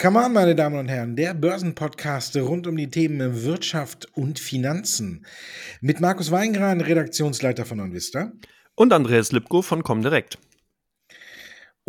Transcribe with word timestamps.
Come 0.00 0.18
on, 0.18 0.32
meine 0.32 0.54
Damen 0.54 0.78
und 0.78 0.88
Herren, 0.88 1.14
der 1.14 1.34
Börsenpodcast 1.34 2.34
rund 2.38 2.66
um 2.66 2.74
die 2.74 2.88
Themen 2.88 3.42
Wirtschaft 3.44 4.08
und 4.14 4.38
Finanzen. 4.38 5.26
Mit 5.82 6.00
Markus 6.00 6.30
Weingran, 6.30 6.80
Redaktionsleiter 6.80 7.66
von 7.66 7.80
OnVista. 7.80 8.32
Und 8.74 8.94
Andreas 8.94 9.30
Lipko 9.30 9.60
von 9.60 9.82
Comdirect 9.82 10.38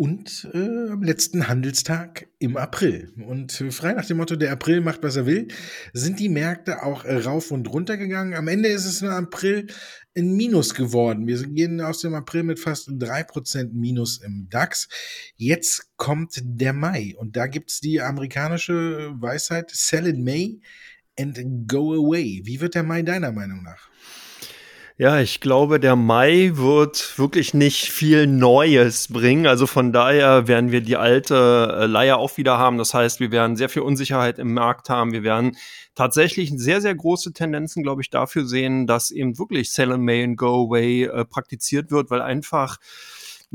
und 0.02 0.48
äh, 0.52 0.90
am 0.90 1.04
letzten 1.04 1.46
Handelstag 1.46 2.26
im 2.40 2.56
April. 2.56 3.12
Und 3.24 3.60
äh, 3.60 3.70
frei 3.70 3.92
nach 3.92 4.04
dem 4.04 4.16
Motto, 4.16 4.34
der 4.34 4.50
April 4.50 4.80
macht, 4.80 5.04
was 5.04 5.14
er 5.14 5.26
will, 5.26 5.46
sind 5.92 6.18
die 6.18 6.28
Märkte 6.28 6.82
auch 6.82 7.04
äh, 7.04 7.18
rauf 7.18 7.52
und 7.52 7.72
runter 7.72 7.96
gegangen. 7.96 8.34
Am 8.34 8.48
Ende 8.48 8.68
ist 8.68 8.84
es 8.84 9.02
im 9.02 9.10
April 9.10 9.68
ein 10.16 10.34
Minus 10.34 10.74
geworden. 10.74 11.26
Wir 11.26 11.42
gehen 11.42 11.80
aus 11.80 12.00
dem 12.00 12.14
April 12.14 12.42
mit 12.42 12.58
fast 12.58 12.88
drei 12.92 13.22
Prozent 13.22 13.74
Minus 13.74 14.18
im 14.18 14.48
DAX. 14.50 14.88
Jetzt 15.36 15.96
kommt 15.96 16.40
der 16.42 16.72
Mai 16.72 17.14
und 17.16 17.36
da 17.36 17.46
gibt's 17.46 17.80
die 17.80 18.00
amerikanische 18.00 19.12
Weisheit, 19.20 19.70
sell 19.70 20.06
in 20.06 20.22
May 20.22 20.60
and 21.18 21.68
go 21.68 21.94
away. 21.94 22.42
Wie 22.44 22.60
wird 22.60 22.74
der 22.74 22.82
Mai 22.82 23.02
deiner 23.02 23.32
Meinung 23.32 23.62
nach? 23.62 23.91
Ja, 24.98 25.20
ich 25.20 25.40
glaube, 25.40 25.80
der 25.80 25.96
Mai 25.96 26.50
wird 26.54 27.18
wirklich 27.18 27.54
nicht 27.54 27.90
viel 27.90 28.26
Neues 28.26 29.08
bringen. 29.08 29.46
Also 29.46 29.66
von 29.66 29.90
daher 29.90 30.48
werden 30.48 30.70
wir 30.70 30.82
die 30.82 30.96
alte 30.96 31.76
äh, 31.80 31.86
Leier 31.86 32.18
auch 32.18 32.36
wieder 32.36 32.58
haben. 32.58 32.76
Das 32.76 32.92
heißt, 32.92 33.18
wir 33.18 33.32
werden 33.32 33.56
sehr 33.56 33.70
viel 33.70 33.82
Unsicherheit 33.82 34.38
im 34.38 34.52
Markt 34.52 34.90
haben. 34.90 35.12
Wir 35.12 35.22
werden 35.22 35.56
tatsächlich 35.94 36.52
sehr, 36.54 36.82
sehr 36.82 36.94
große 36.94 37.32
Tendenzen, 37.32 37.82
glaube 37.82 38.02
ich, 38.02 38.10
dafür 38.10 38.44
sehen, 38.44 38.86
dass 38.86 39.10
eben 39.10 39.38
wirklich 39.38 39.72
Sell 39.72 39.92
and 39.92 40.04
May 40.04 40.24
and 40.24 40.36
Go 40.36 40.66
Away 40.66 41.04
äh, 41.04 41.24
praktiziert 41.24 41.90
wird, 41.90 42.10
weil 42.10 42.20
einfach 42.20 42.76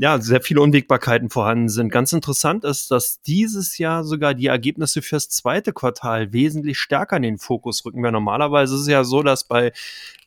ja, 0.00 0.20
sehr 0.20 0.40
viele 0.40 0.60
Unwägbarkeiten 0.60 1.28
vorhanden 1.28 1.68
sind. 1.68 1.90
Ganz 1.90 2.12
interessant 2.12 2.62
ist, 2.62 2.92
dass 2.92 3.20
dieses 3.22 3.78
Jahr 3.78 4.04
sogar 4.04 4.32
die 4.32 4.46
Ergebnisse 4.46 5.02
fürs 5.02 5.28
zweite 5.28 5.72
Quartal 5.72 6.32
wesentlich 6.32 6.78
stärker 6.78 7.16
in 7.16 7.24
den 7.24 7.38
Fokus 7.38 7.84
rücken. 7.84 8.00
Weil 8.04 8.12
normalerweise 8.12 8.76
ist 8.76 8.82
es 8.82 8.86
ja 8.86 9.02
so, 9.02 9.24
dass 9.24 9.42
bei 9.42 9.72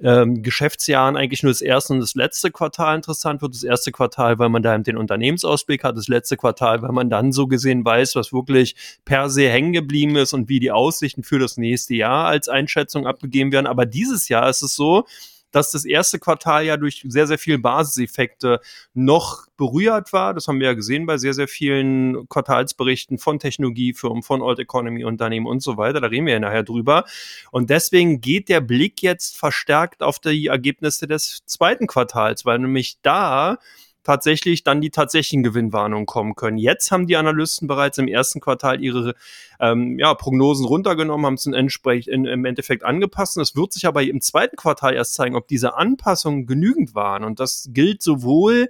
ähm, 0.02 0.44
Geschäftsjahren 0.44 1.16
eigentlich 1.16 1.42
nur 1.42 1.54
das 1.54 1.62
erste 1.62 1.94
und 1.94 2.02
das 2.02 2.16
letzte 2.16 2.52
Quartal 2.52 2.98
interessant 2.98 3.42
wird. 3.42 3.54
Das 3.54 3.64
erste 3.64 3.94
Quartal, 3.94 4.40
weil 4.40 4.50
man 4.50 4.62
da 4.62 4.78
den 4.78 4.98
Unternehmensausblick 4.98 5.86
hat, 5.86 5.96
das 5.96 6.10
letzte 6.10 6.36
Quartal, 6.36 6.82
weil 6.82 6.92
man 6.92 7.10
dann 7.10 7.32
so 7.32 7.48
gesehen 7.48 7.86
weiß, 7.86 8.16
was 8.16 8.34
wirklich 8.34 8.76
per 9.06 9.30
se 9.30 9.48
hängen 9.48 9.72
geblieben 9.72 10.18
ist 10.18 10.34
und 10.34 10.50
wie 10.50 10.60
die 10.60 10.72
Aussichten 10.72 11.24
für 11.24 11.40
das 11.40 11.56
nächste 11.56 11.96
Jahr 11.96 12.28
als 12.28 12.50
Einschätzung 12.50 13.08
abgegeben 13.08 13.54
werden. 13.54 13.68
Aber 13.68 13.86
dieses 13.86 14.28
Jahr 14.28 14.50
ist 14.50 14.64
es 14.64 14.76
so, 14.76 15.06
dass 15.52 15.72
das 15.72 15.86
erste 15.86 16.20
Quartal 16.20 16.66
ja 16.66 16.78
durch 16.78 17.06
sehr, 17.08 17.28
sehr 17.28 17.38
viele 17.38 17.60
Basiseffekte 17.60 18.60
noch 18.94 19.48
berührt 19.58 20.14
war. 20.14 20.34
Das 20.34 20.48
haben 20.48 20.60
wir 20.60 20.68
ja 20.68 20.74
gesehen 20.74 21.06
bei 21.06 21.18
sehr, 21.18 21.34
sehr 21.34 21.48
vielen 21.48 22.28
Quartalsberichten 22.30 23.18
von 23.18 23.40
Technologiefirmen, 23.40 24.24
von 24.24 24.42
Old 24.42 24.60
Economy 24.60 25.04
Unternehmen 25.04 25.46
und 25.46 25.62
so 25.62 25.78
weiter. 25.78 26.02
Da 26.02 26.08
reden 26.08 26.26
wir 26.26 26.34
ja 26.34 26.40
nachher 26.40 26.64
drüber. 26.64 27.06
Und 27.52 27.70
deswegen 27.70 28.22
geht 28.22 28.50
der 28.50 28.62
Blick 28.62 29.02
jetzt 29.02 29.38
verstärkt 29.38 30.02
auf 30.02 30.20
die 30.20 30.48
Ergebnisse 30.48 31.08
des 31.08 31.44
zweiten 31.46 31.88
Quartals, 31.88 32.46
weil 32.46 32.60
nämlich 32.60 32.98
da 33.02 33.58
tatsächlich 34.04 34.64
dann 34.64 34.82
die 34.82 34.90
tatsächlichen 34.90 35.44
Gewinnwarnungen 35.44 36.06
kommen 36.06 36.36
können. 36.36 36.58
Jetzt 36.58 36.92
haben 36.92 37.08
die 37.08 37.18
Analysten 37.18 37.68
bereits 37.68 37.98
im 37.98 38.08
ersten 38.08 38.40
Quartal 38.40 38.82
ihre 38.84 39.16
ähm, 39.60 40.00
ja, 40.00 40.14
Prognosen 40.14 40.66
runtergenommen, 40.66 41.26
haben 41.26 41.36
es 41.36 41.46
entsprechend 41.46 42.28
im 42.28 42.46
Endeffekt 42.46 42.84
angepasst. 42.84 43.38
Und 43.38 43.44
es 43.44 43.56
wird 43.56 43.74
sich 43.74 43.86
aber 43.86 44.04
im 44.04 44.22
zweiten 44.22 44.56
Quartal 44.56 44.94
erst 44.94 45.14
zeigen, 45.14 45.36
ob 45.36 45.48
diese 45.48 45.76
Anpassungen 45.76 46.46
genügend 46.46 46.96
waren. 46.96 47.24
Und 47.24 47.40
das 47.40 47.70
gilt 47.72 48.02
sowohl 48.02 48.70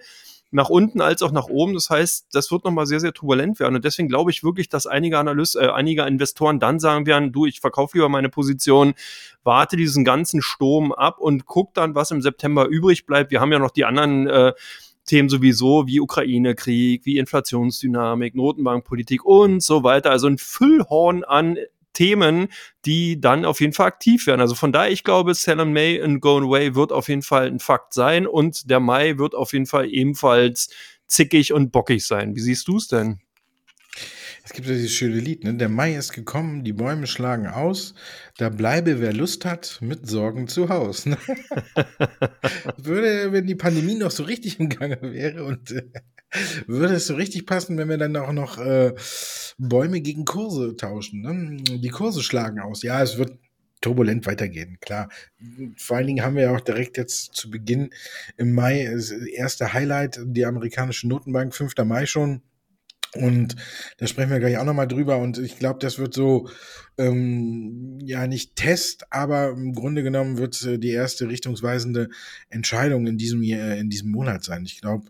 nach 0.52 0.69
unten 0.69 0.99
als 0.99 1.21
auch 1.21 1.31
nach 1.31 1.47
oben. 1.47 1.73
Das 1.73 1.89
heißt, 1.89 2.27
das 2.33 2.52
wird 2.52 2.65
nochmal 2.65 2.85
sehr, 2.85 2.99
sehr 2.99 3.13
turbulent 3.13 3.59
werden. 3.59 3.75
Und 3.75 3.85
deswegen 3.85 4.09
glaube 4.09 4.31
ich 4.31 4.43
wirklich, 4.43 4.67
dass 4.67 4.85
einige 4.85 5.17
Analysten, 5.17 5.63
äh, 5.63 5.69
einige 5.69 6.03
Investoren 6.03 6.59
dann 6.59 6.80
sagen 6.80 7.05
werden, 7.05 7.31
du, 7.31 7.45
ich 7.45 7.61
verkaufe 7.61 7.97
lieber 7.97 8.09
meine 8.09 8.30
Position, 8.30 8.93
warte 9.43 9.77
diesen 9.77 10.03
ganzen 10.03 10.41
Sturm 10.41 10.91
ab 10.91 11.20
und 11.20 11.45
guck 11.45 11.73
dann, 11.73 11.95
was 11.95 12.11
im 12.11 12.21
September 12.21 12.67
übrig 12.67 13.05
bleibt. 13.05 13.31
Wir 13.31 13.39
haben 13.39 13.52
ja 13.52 13.59
noch 13.59 13.71
die 13.71 13.86
anderen 13.86 14.27
äh, 14.27 14.53
Themen 15.06 15.30
sowieso 15.30 15.88
wie 15.88 16.00
Ukraine-Krieg, 16.00 17.06
wie 17.06 17.17
Inflationsdynamik, 17.17 18.36
Notenbankpolitik 18.36 19.26
und 19.26 19.62
so 19.62 19.84
weiter. 19.84 20.12
Also 20.12 20.28
ein 20.28 20.38
Füllhorn 20.38 21.23
an 21.23 21.58
Themen, 21.94 22.48
die 22.86 23.20
dann 23.20 23.45
auf 23.45 23.60
jeden 23.60 23.73
Fall 23.73 23.88
aktiv 23.88 24.26
werden. 24.28 24.42
Also 24.42 24.56
von 24.56 24.72
daher, 24.72 24.92
ich 24.92 25.04
glaube, 25.04 25.34
Sell 25.34 25.64
May 25.66 26.02
and 26.02 26.22
Go 26.22 26.38
Away 26.38 26.76
wird 26.76 26.92
auf 26.92 27.10
jeden 27.10 27.22
Fall 27.22 27.48
ein 27.48 27.60
Fakt 27.60 27.94
sein 27.94 28.28
und 28.28 28.70
der 28.70 28.80
Mai 28.80 29.17
wird 29.17 29.36
auf 29.36 29.54
jeden 29.54 29.66
Fall 29.66 29.89
ebenfalls 29.89 30.70
zickig 31.08 31.52
und 31.52 31.72
bockig 31.72 32.06
sein. 32.06 32.36
Wie 32.36 32.39
siehst 32.39 32.68
du 32.68 32.78
es 32.78 32.88
denn? 32.88 33.20
Es 34.43 34.53
gibt 34.53 34.67
ja 34.67 34.73
dieses 34.73 34.91
schöne 34.91 35.19
Lied, 35.19 35.43
ne? 35.43 35.53
Der 35.53 35.69
Mai 35.69 35.95
ist 35.95 36.13
gekommen, 36.13 36.63
die 36.63 36.73
Bäume 36.73 37.05
schlagen 37.05 37.47
aus, 37.47 37.93
da 38.37 38.49
bleibe 38.49 38.99
wer 38.99 39.13
Lust 39.13 39.45
hat, 39.45 39.77
mit 39.81 40.07
Sorgen 40.07 40.47
zu 40.47 40.69
Haus. 40.69 41.05
Ne? 41.05 41.17
würde, 42.77 43.31
wenn 43.31 43.45
die 43.45 43.55
Pandemie 43.55 43.95
noch 43.95 44.11
so 44.11 44.23
richtig 44.23 44.59
im 44.59 44.69
Gange 44.69 44.99
wäre 45.02 45.43
und 45.43 45.71
äh, 45.71 45.83
würde 46.65 46.95
es 46.95 47.07
so 47.07 47.15
richtig 47.15 47.45
passen, 47.45 47.77
wenn 47.77 47.89
wir 47.89 47.97
dann 47.97 48.15
auch 48.15 48.31
noch 48.31 48.57
äh, 48.57 48.93
Bäume 49.57 50.02
gegen 50.02 50.25
Kurse 50.25 50.75
tauschen. 50.75 51.21
Ne? 51.21 51.58
Die 51.77 51.89
Kurse 51.89 52.23
schlagen 52.23 52.59
aus. 52.59 52.81
Ja, 52.81 53.02
es 53.02 53.17
wird 53.17 53.37
turbulent 53.81 54.25
weitergehen, 54.27 54.77
klar. 54.79 55.09
Vor 55.75 55.97
allen 55.97 56.08
Dingen 56.08 56.23
haben 56.23 56.35
wir 56.35 56.43
ja 56.43 56.55
auch 56.55 56.61
direkt 56.61 56.97
jetzt 56.97 57.33
zu 57.33 57.49
Beginn 57.49 57.89
im 58.37 58.53
Mai 58.53 58.89
das 58.91 59.11
erste 59.11 59.73
Highlight, 59.73 60.19
die 60.23 60.45
amerikanische 60.45 61.08
Notenbank, 61.08 61.53
5. 61.53 61.73
Mai 61.83 62.05
schon 62.05 62.41
und 63.16 63.58
da 63.98 64.08
sprechen 64.08 64.30
wir 64.30 64.39
gleich 64.39 64.58
auch 64.58 64.64
nochmal 64.64 64.88
drüber. 64.88 65.17
Und 65.17 65.38
ich 65.38 65.60
glaube, 65.60 65.80
das 65.80 65.99
wird 65.99 66.14
so, 66.14 66.49
ähm, 66.98 67.99
ja, 68.02 68.26
nicht 68.26 68.55
Test, 68.55 69.05
aber 69.11 69.49
im 69.49 69.73
Grunde 69.73 70.02
genommen 70.02 70.38
wird 70.38 70.61
äh, 70.64 70.77
die 70.77 70.92
erste 70.92 71.27
richtungsweisende 71.27 72.10
Entscheidung 72.50 73.08
in 73.08 73.17
diesem, 73.17 73.44
äh, 73.44 73.80
in 73.80 73.89
diesem 73.89 74.11
Monat 74.11 74.45
sein. 74.45 74.64
Ich 74.66 74.80
glaube, 74.80 75.08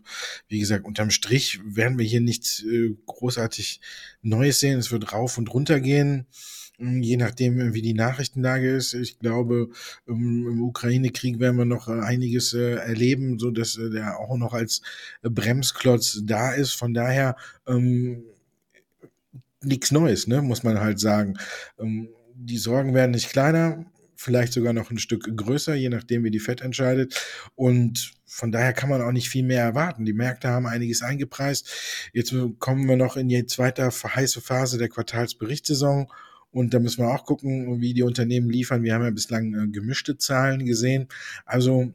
wie 0.48 0.58
gesagt, 0.58 0.84
unterm 0.84 1.10
Strich 1.10 1.60
werden 1.64 1.98
wir 1.98 2.06
hier 2.06 2.20
nichts 2.20 2.64
äh, 2.64 2.94
großartig 3.06 3.80
Neues 4.22 4.58
sehen. 4.58 4.80
Es 4.80 4.90
wird 4.90 5.12
rauf 5.12 5.38
und 5.38 5.52
runter 5.54 5.78
gehen. 5.78 6.26
Hm, 6.82 7.00
je 7.00 7.16
nachdem, 7.16 7.60
äh, 7.60 7.74
wie 7.74 7.82
die 7.82 7.94
Nachrichtenlage 7.94 8.68
ist. 8.68 8.92
Ich 8.94 9.20
glaube, 9.20 9.68
im 10.06 10.62
Ukraine-Krieg 10.62 11.38
werden 11.38 11.56
wir 11.56 11.64
noch 11.64 11.88
äh, 11.88 11.92
einiges 11.92 12.54
äh, 12.54 12.74
erleben, 12.74 13.38
so 13.38 13.52
dass 13.52 13.78
der 13.80 14.18
auch 14.18 14.36
noch 14.36 14.52
als 14.52 14.82
Bremsklotz 15.22 16.22
da 16.24 16.52
ist. 16.52 16.72
Von 16.72 16.92
daher 16.92 17.36
ähm, 17.68 18.24
nichts 19.62 19.92
Neues, 19.92 20.26
ne, 20.26 20.42
muss 20.42 20.64
man 20.64 20.80
halt 20.80 20.98
sagen. 20.98 21.38
Ähm, 21.78 22.08
die 22.34 22.58
Sorgen 22.58 22.94
werden 22.94 23.12
nicht 23.12 23.30
kleiner, 23.30 23.86
vielleicht 24.16 24.52
sogar 24.52 24.72
noch 24.72 24.90
ein 24.90 24.98
Stück 24.98 25.36
größer, 25.36 25.74
je 25.74 25.88
nachdem, 25.88 26.24
wie 26.24 26.32
die 26.32 26.40
FED 26.40 26.62
entscheidet. 26.62 27.14
Und 27.54 28.12
von 28.26 28.50
daher 28.50 28.72
kann 28.72 28.88
man 28.90 29.02
auch 29.02 29.12
nicht 29.12 29.28
viel 29.28 29.44
mehr 29.44 29.62
erwarten. 29.62 30.04
Die 30.04 30.14
Märkte 30.14 30.48
haben 30.48 30.66
einiges 30.66 31.02
eingepreist. 31.02 32.10
Jetzt 32.12 32.34
kommen 32.58 32.88
wir 32.88 32.96
noch 32.96 33.16
in 33.16 33.28
die 33.28 33.46
zweite 33.46 33.88
heiße 33.88 34.40
Phase 34.40 34.78
der 34.78 34.88
Quartalsberichtssaison. 34.88 36.08
Und 36.52 36.74
da 36.74 36.78
müssen 36.78 37.02
wir 37.02 37.10
auch 37.10 37.24
gucken, 37.24 37.80
wie 37.80 37.94
die 37.94 38.02
Unternehmen 38.02 38.50
liefern. 38.50 38.82
Wir 38.82 38.94
haben 38.94 39.04
ja 39.04 39.10
bislang 39.10 39.54
äh, 39.54 39.68
gemischte 39.68 40.18
Zahlen 40.18 40.64
gesehen. 40.64 41.08
Also, 41.44 41.92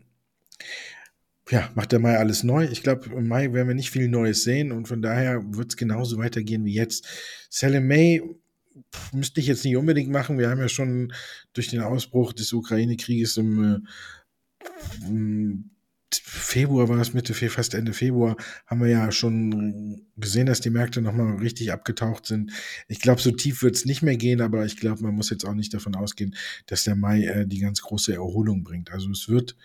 ja, 1.50 1.70
macht 1.76 1.92
der 1.92 2.00
Mai 2.00 2.18
alles 2.18 2.44
neu. 2.44 2.66
Ich 2.66 2.84
glaube, 2.84 3.10
im 3.16 3.28
Mai 3.28 3.54
werden 3.54 3.68
wir 3.68 3.76
nicht 3.76 3.92
viel 3.92 4.10
Neues 4.10 4.44
sehen 4.44 4.72
und 4.72 4.88
von 4.88 5.02
daher 5.02 5.42
wird 5.56 5.70
es 5.70 5.78
genauso 5.78 6.18
weitergehen 6.18 6.66
wie 6.66 6.74
jetzt. 6.74 7.08
Sell 7.50 7.76
in 7.76 7.88
May 7.88 8.22
müsste 9.14 9.40
ich 9.40 9.48
jetzt 9.48 9.64
nicht 9.64 9.78
unbedingt 9.78 10.10
machen. 10.10 10.38
Wir 10.38 10.50
haben 10.50 10.60
ja 10.60 10.70
schon 10.70 11.14
durch 11.54 11.70
den 11.70 11.82
Ausbruch 11.82 12.34
des 12.34 12.52
Ukraine-Krieges 12.52 13.38
im, 13.38 13.64
äh, 13.64 15.08
im 15.08 15.70
Februar 16.14 16.88
war 16.88 17.00
es 17.00 17.14
Mitte, 17.14 17.34
fast 17.34 17.74
Ende 17.74 17.94
Februar, 17.94 18.38
haben 18.66 18.82
wir 18.82 18.88
ja 18.88 19.12
schon 19.12 20.06
gesehen, 20.16 20.46
dass 20.46 20.62
die 20.62 20.70
Märkte 20.70 21.02
nochmal 21.02 21.36
richtig 21.38 21.72
abgetaucht 21.74 22.26
sind. 22.26 22.52
Ich 22.88 23.02
glaube, 23.02 23.22
so 23.22 23.32
tief 23.32 23.62
wird 23.62 23.76
es 23.76 23.86
nicht 23.86 24.02
mehr 24.02 24.16
gehen, 24.16 24.42
aber 24.42 24.66
ich 24.66 24.78
glaube, 24.78 25.04
man 25.04 25.16
muss 25.16 25.30
jetzt 25.30 25.46
auch 25.46 25.54
nicht 25.54 25.74
davon 25.74 25.96
ausgehen, 25.96 26.36
dass 26.68 26.86
der 26.86 26.96
Mai 26.96 27.26
äh, 27.26 27.46
die 27.46 27.60
ganz 27.60 27.82
große 27.82 28.14
Erholung 28.14 28.64
bringt. 28.64 28.92
Also 28.92 29.12
es 29.12 29.28
wird, 29.28 29.58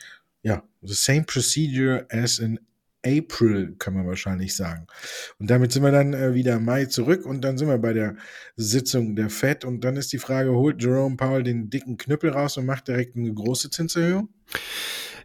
ja, 0.42 0.64
the 0.82 0.94
same 0.94 1.22
procedure 1.22 2.06
as 2.10 2.38
in 2.38 2.58
April, 3.04 3.74
kann 3.78 3.94
man 3.94 4.06
wahrscheinlich 4.06 4.54
sagen. 4.54 4.86
Und 5.38 5.50
damit 5.50 5.72
sind 5.72 5.82
wir 5.82 5.90
dann 5.90 6.14
äh, 6.14 6.34
wieder 6.34 6.58
Mai 6.60 6.86
zurück 6.86 7.26
und 7.26 7.42
dann 7.42 7.58
sind 7.58 7.68
wir 7.68 7.78
bei 7.78 7.92
der 7.92 8.16
Sitzung 8.56 9.16
der 9.16 9.28
FED 9.30 9.64
und 9.64 9.82
dann 9.82 9.96
ist 9.96 10.12
die 10.12 10.18
Frage, 10.18 10.52
holt 10.52 10.82
Jerome 10.82 11.16
Powell 11.16 11.42
den 11.42 11.68
dicken 11.70 11.96
Knüppel 11.96 12.30
raus 12.30 12.56
und 12.56 12.66
macht 12.66 12.88
direkt 12.88 13.16
eine 13.16 13.32
große 13.32 13.70
Zinserhöhung? 13.70 14.28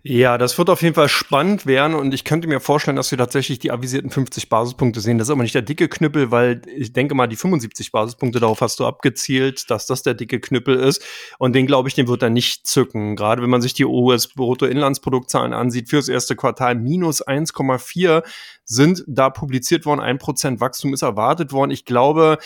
Ja, 0.09 0.37
das 0.37 0.57
wird 0.57 0.69
auf 0.69 0.83
jeden 0.83 0.95
Fall 0.95 1.09
spannend 1.09 1.65
werden 1.65 1.93
und 1.93 2.13
ich 2.13 2.23
könnte 2.23 2.47
mir 2.47 2.61
vorstellen, 2.61 2.95
dass 2.95 3.11
wir 3.11 3.17
tatsächlich 3.17 3.59
die 3.59 3.71
avisierten 3.71 4.09
50 4.09 4.47
Basispunkte 4.47 5.01
sehen. 5.01 5.17
Das 5.17 5.27
ist 5.27 5.33
aber 5.33 5.43
nicht 5.43 5.53
der 5.53 5.63
dicke 5.63 5.89
Knüppel, 5.89 6.31
weil 6.31 6.61
ich 6.73 6.93
denke 6.93 7.13
mal, 7.13 7.27
die 7.27 7.35
75 7.35 7.91
Basispunkte, 7.91 8.39
darauf 8.39 8.61
hast 8.61 8.79
du 8.79 8.85
abgezielt, 8.85 9.69
dass 9.69 9.85
das 9.85 10.03
der 10.03 10.13
dicke 10.13 10.39
Knüppel 10.39 10.79
ist. 10.79 11.03
Und 11.39 11.53
den, 11.57 11.67
glaube 11.67 11.89
ich, 11.89 11.95
den 11.95 12.07
wird 12.07 12.23
er 12.23 12.29
nicht 12.29 12.65
zücken. 12.65 13.17
Gerade 13.17 13.41
wenn 13.41 13.49
man 13.49 13.61
sich 13.61 13.73
die 13.73 13.83
US-Bruttoinlandsproduktzahlen 13.83 15.51
ansieht, 15.51 15.89
fürs 15.89 16.07
erste 16.07 16.37
Quartal 16.37 16.75
minus 16.75 17.21
1,4 17.27 18.23
sind 18.63 19.03
da 19.07 19.29
publiziert 19.29 19.85
worden, 19.85 19.99
ein 19.99 20.19
Prozent 20.19 20.61
Wachstum 20.61 20.93
ist 20.93 21.01
erwartet 21.01 21.51
worden. 21.51 21.71
Ich 21.71 21.83
glaube, 21.83 22.37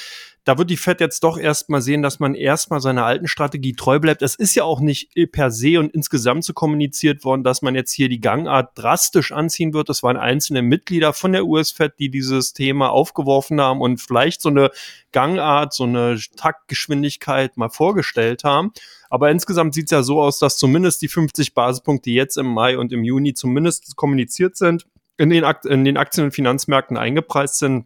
da 0.44 0.58
wird 0.58 0.72
die 0.72 0.78
Fed 0.78 1.00
jetzt 1.02 1.24
doch 1.24 1.38
erstmal 1.38 1.84
sehen, 1.84 2.02
dass 2.02 2.20
man 2.20 2.34
erstmal 2.34 2.82
seiner 2.82 3.06
alten 3.06 3.28
Strategie 3.28 3.74
treu 3.74 4.00
bleibt. 4.00 4.24
Es 4.24 4.34
ist 4.34 4.56
ja 4.56 4.64
auch 4.64 4.80
nicht 4.80 5.12
per 5.32 5.52
se 5.52 5.78
und 5.80 5.94
insgesamt 5.94 6.44
so 6.44 6.54
kommuniziert 6.54 7.24
worden, 7.24 7.44
dass 7.44 7.62
man 7.62 7.76
jetzt 7.76 7.92
hier 7.92 8.10
die 8.10 8.22
Gangart 8.22 8.72
drastisch 8.76 9.32
anziehen 9.32 9.74
wird. 9.74 9.90
Das 9.90 10.02
waren 10.02 10.18
einzelne 10.18 10.64
Mitglieder 10.64 11.14
von 11.14 11.34
der 11.34 11.46
US-Fed, 11.46 11.94
die 12.00 12.10
dieses 12.10 12.54
Thema 12.54 12.90
aufgeworfen 12.90 13.62
haben 13.62 13.82
und 13.82 14.02
vielleicht 14.02 14.42
so 14.42 14.50
eine 14.50 14.72
Gangart, 15.12 15.74
so 15.74 15.84
eine 15.84 16.20
Taktgeschwindigkeit 16.36 17.56
mal 17.58 17.70
vorgestellt 17.70 18.44
haben. 18.44 18.72
Aber 19.12 19.30
insgesamt 19.30 19.76
sieht 19.76 19.86
es 19.86 19.92
ja 19.92 20.02
so 20.02 20.22
aus, 20.22 20.40
dass 20.40 20.58
zumindest 20.58 21.04
die 21.04 21.08
50 21.08 21.54
Basispunkte 21.54 22.10
jetzt 22.10 22.38
im 22.38 22.48
Mai 22.48 22.80
und 22.80 22.92
im 22.94 23.04
Juni 23.04 23.36
zumindest 23.36 23.96
kommuniziert 23.96 24.58
sind, 24.58 24.88
in 25.18 25.30
den, 25.30 25.44
Akt 25.44 25.68
in 25.68 25.86
den 25.86 25.98
Aktien- 25.98 26.26
und 26.26 26.32
Finanzmärkten 26.32 26.98
eingepreist 26.98 27.60
sind 27.60 27.86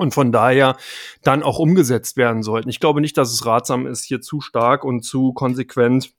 und 0.00 0.12
von 0.14 0.32
daher 0.32 0.76
dann 1.22 1.42
auch 1.42 1.58
umgesetzt 1.58 2.16
werden 2.16 2.42
sollten. 2.42 2.68
Ich 2.68 2.80
glaube 2.80 3.00
nicht, 3.00 3.16
dass 3.16 3.32
es 3.32 3.46
ratsam 3.46 3.86
ist, 3.86 4.04
hier 4.04 4.20
zu 4.20 4.40
stark 4.40 4.84
und 4.84 5.02
zu 5.02 5.32
konsequent 5.32 6.12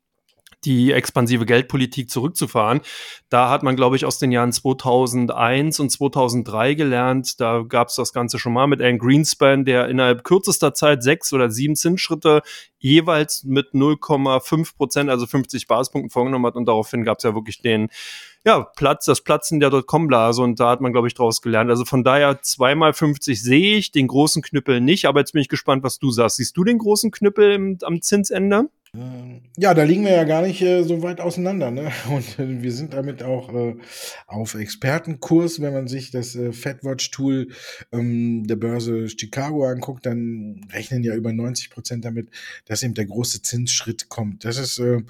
die 0.65 0.91
expansive 0.91 1.45
Geldpolitik 1.45 2.09
zurückzufahren. 2.09 2.81
Da 3.29 3.49
hat 3.49 3.63
man, 3.63 3.75
glaube 3.75 3.95
ich, 3.95 4.05
aus 4.05 4.19
den 4.19 4.31
Jahren 4.31 4.51
2001 4.51 5.79
und 5.79 5.89
2003 5.89 6.75
gelernt. 6.75 7.39
Da 7.39 7.63
gab 7.67 7.87
es 7.87 7.95
das 7.95 8.13
Ganze 8.13 8.37
schon 8.37 8.53
mal 8.53 8.67
mit 8.67 8.81
Alan 8.81 8.99
Greenspan, 8.99 9.65
der 9.65 9.87
innerhalb 9.89 10.23
kürzester 10.23 10.73
Zeit 10.73 11.01
sechs 11.03 11.33
oder 11.33 11.49
sieben 11.49 11.75
Zinsschritte 11.75 12.41
jeweils 12.77 13.43
mit 13.43 13.73
0,5 13.73 14.75
Prozent, 14.75 15.09
also 15.09 15.25
50 15.25 15.67
Basispunkten 15.67 16.11
vorgenommen 16.11 16.45
hat. 16.45 16.55
Und 16.55 16.67
daraufhin 16.67 17.03
gab 17.03 17.17
es 17.17 17.23
ja 17.23 17.33
wirklich 17.33 17.61
den 17.61 17.89
ja, 18.45 18.63
Platz, 18.75 19.05
das 19.05 19.21
Platzen 19.21 19.59
der 19.59 19.69
Dotcom-Blase 19.69 20.41
und 20.41 20.59
da 20.59 20.71
hat 20.71 20.81
man, 20.81 20.91
glaube 20.91 21.07
ich, 21.07 21.13
draus 21.13 21.41
gelernt. 21.41 21.69
Also 21.69 21.85
von 21.85 22.03
daher 22.03 22.41
zweimal 22.41 22.93
50 22.93 23.41
sehe 23.41 23.77
ich, 23.77 23.91
den 23.91 24.07
großen 24.07 24.41
Knüppel 24.41 24.81
nicht, 24.81 25.05
aber 25.05 25.19
jetzt 25.19 25.33
bin 25.33 25.41
ich 25.41 25.49
gespannt, 25.49 25.83
was 25.83 25.99
du 25.99 26.09
sagst. 26.09 26.37
Siehst 26.37 26.57
du 26.57 26.63
den 26.63 26.79
großen 26.79 27.11
Knüppel 27.11 27.51
im, 27.51 27.77
am 27.83 28.01
Zinsende? 28.01 28.69
Ähm, 28.93 29.43
ja, 29.57 29.73
da 29.73 29.83
liegen 29.83 30.03
wir 30.03 30.11
ja 30.11 30.25
gar 30.25 30.41
nicht 30.41 30.61
äh, 30.61 30.83
so 30.83 31.01
weit 31.01 31.21
auseinander. 31.21 31.71
Ne? 31.71 31.91
Und 32.09 32.39
äh, 32.39 32.61
wir 32.61 32.71
sind 32.71 32.93
damit 32.93 33.23
auch 33.23 33.53
äh, 33.53 33.75
auf 34.27 34.55
Expertenkurs. 34.55 35.61
Wenn 35.61 35.73
man 35.73 35.87
sich 35.87 36.11
das 36.11 36.35
äh, 36.35 36.51
FedWatch-Tool 36.51 37.49
ähm, 37.91 38.47
der 38.47 38.57
Börse 38.57 39.07
Chicago 39.07 39.65
anguckt, 39.65 40.05
dann 40.05 40.67
rechnen 40.73 41.03
ja 41.03 41.15
über 41.15 41.31
90 41.31 41.69
Prozent 41.69 42.05
damit, 42.05 42.29
dass 42.65 42.83
eben 42.83 42.95
der 42.95 43.05
große 43.05 43.41
Zinsschritt 43.41 44.09
kommt. 44.09 44.43
Das 44.43 44.57
ist 44.57 44.79
äh, 44.79 45.03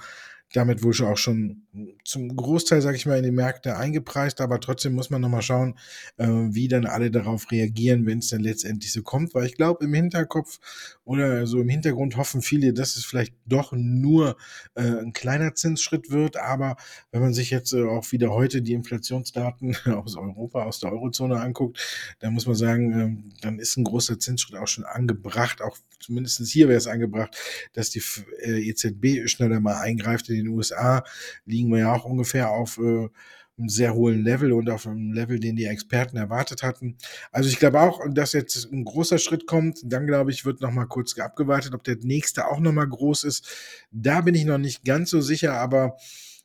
damit 0.53 0.83
wohl 0.83 0.93
schon 0.93 1.07
auch 1.07 1.17
schon 1.17 1.63
zum 2.03 2.35
Großteil, 2.35 2.81
sage 2.81 2.97
ich 2.97 3.05
mal, 3.05 3.17
in 3.17 3.23
die 3.23 3.31
Märkte 3.31 3.77
eingepreist, 3.77 4.41
aber 4.41 4.59
trotzdem 4.59 4.93
muss 4.93 5.09
man 5.09 5.21
nochmal 5.21 5.41
schauen, 5.41 5.75
äh, 6.17 6.27
wie 6.27 6.67
dann 6.67 6.85
alle 6.85 7.11
darauf 7.11 7.49
reagieren, 7.51 8.05
wenn 8.05 8.19
es 8.19 8.27
dann 8.27 8.41
letztendlich 8.41 8.91
so 8.91 9.03
kommt, 9.03 9.33
weil 9.33 9.45
ich 9.45 9.55
glaube, 9.55 9.85
im 9.85 9.93
Hinterkopf 9.93 10.59
oder 11.05 11.47
so 11.47 11.61
im 11.61 11.69
Hintergrund 11.69 12.17
hoffen 12.17 12.41
viele, 12.41 12.73
dass 12.73 12.97
es 12.97 13.05
vielleicht 13.05 13.33
doch 13.45 13.71
nur 13.71 14.35
äh, 14.75 14.81
ein 14.81 15.13
kleiner 15.13 15.55
Zinsschritt 15.55 16.09
wird, 16.09 16.37
aber 16.37 16.75
wenn 17.11 17.21
man 17.21 17.33
sich 17.33 17.49
jetzt 17.51 17.73
äh, 17.73 17.83
auch 17.83 18.11
wieder 18.11 18.31
heute 18.31 18.61
die 18.61 18.73
Inflationsdaten 18.73 19.75
aus 19.85 20.17
Europa, 20.17 20.63
aus 20.63 20.79
der 20.79 20.91
Eurozone 20.91 21.39
anguckt, 21.39 21.79
dann 22.19 22.33
muss 22.33 22.45
man 22.47 22.55
sagen, 22.55 22.91
äh, 22.91 23.41
dann 23.41 23.59
ist 23.59 23.77
ein 23.77 23.85
großer 23.85 24.19
Zinsschritt 24.19 24.59
auch 24.59 24.67
schon 24.67 24.83
angebracht, 24.83 25.61
auch 25.61 25.77
zumindest 25.99 26.41
hier 26.47 26.67
wäre 26.67 26.77
es 26.77 26.87
angebracht, 26.87 27.37
dass 27.73 27.91
die 27.91 28.01
äh, 28.41 28.69
EZB 28.69 29.29
schneller 29.29 29.59
mal 29.59 29.79
eingreift 29.79 30.29
in 30.29 30.35
den 30.35 30.47
USA, 30.49 31.03
liegen 31.45 31.60
liegen 31.61 31.71
wir 31.71 31.79
ja 31.79 31.93
auch 31.93 32.05
ungefähr 32.05 32.49
auf 32.49 32.77
äh, 32.77 33.09
einem 33.57 33.69
sehr 33.69 33.93
hohen 33.93 34.23
Level 34.23 34.53
und 34.53 34.69
auf 34.69 34.87
einem 34.87 35.13
Level, 35.13 35.39
den 35.39 35.55
die 35.55 35.65
Experten 35.65 36.17
erwartet 36.17 36.63
hatten. 36.63 36.97
Also 37.31 37.49
ich 37.49 37.59
glaube 37.59 37.79
auch, 37.79 38.01
dass 38.09 38.33
jetzt 38.33 38.71
ein 38.71 38.83
großer 38.85 39.19
Schritt 39.19 39.45
kommt. 39.45 39.79
Dann 39.83 40.07
glaube 40.07 40.31
ich, 40.31 40.45
wird 40.45 40.61
noch 40.61 40.71
mal 40.71 40.85
kurz 40.85 41.17
abgewartet, 41.19 41.73
ob 41.73 41.83
der 41.83 41.97
nächste 42.01 42.47
auch 42.47 42.59
noch 42.59 42.71
mal 42.71 42.87
groß 42.87 43.23
ist. 43.23 43.47
Da 43.91 44.21
bin 44.21 44.35
ich 44.35 44.45
noch 44.45 44.57
nicht 44.57 44.83
ganz 44.83 45.09
so 45.11 45.21
sicher, 45.21 45.53
aber 45.53 45.97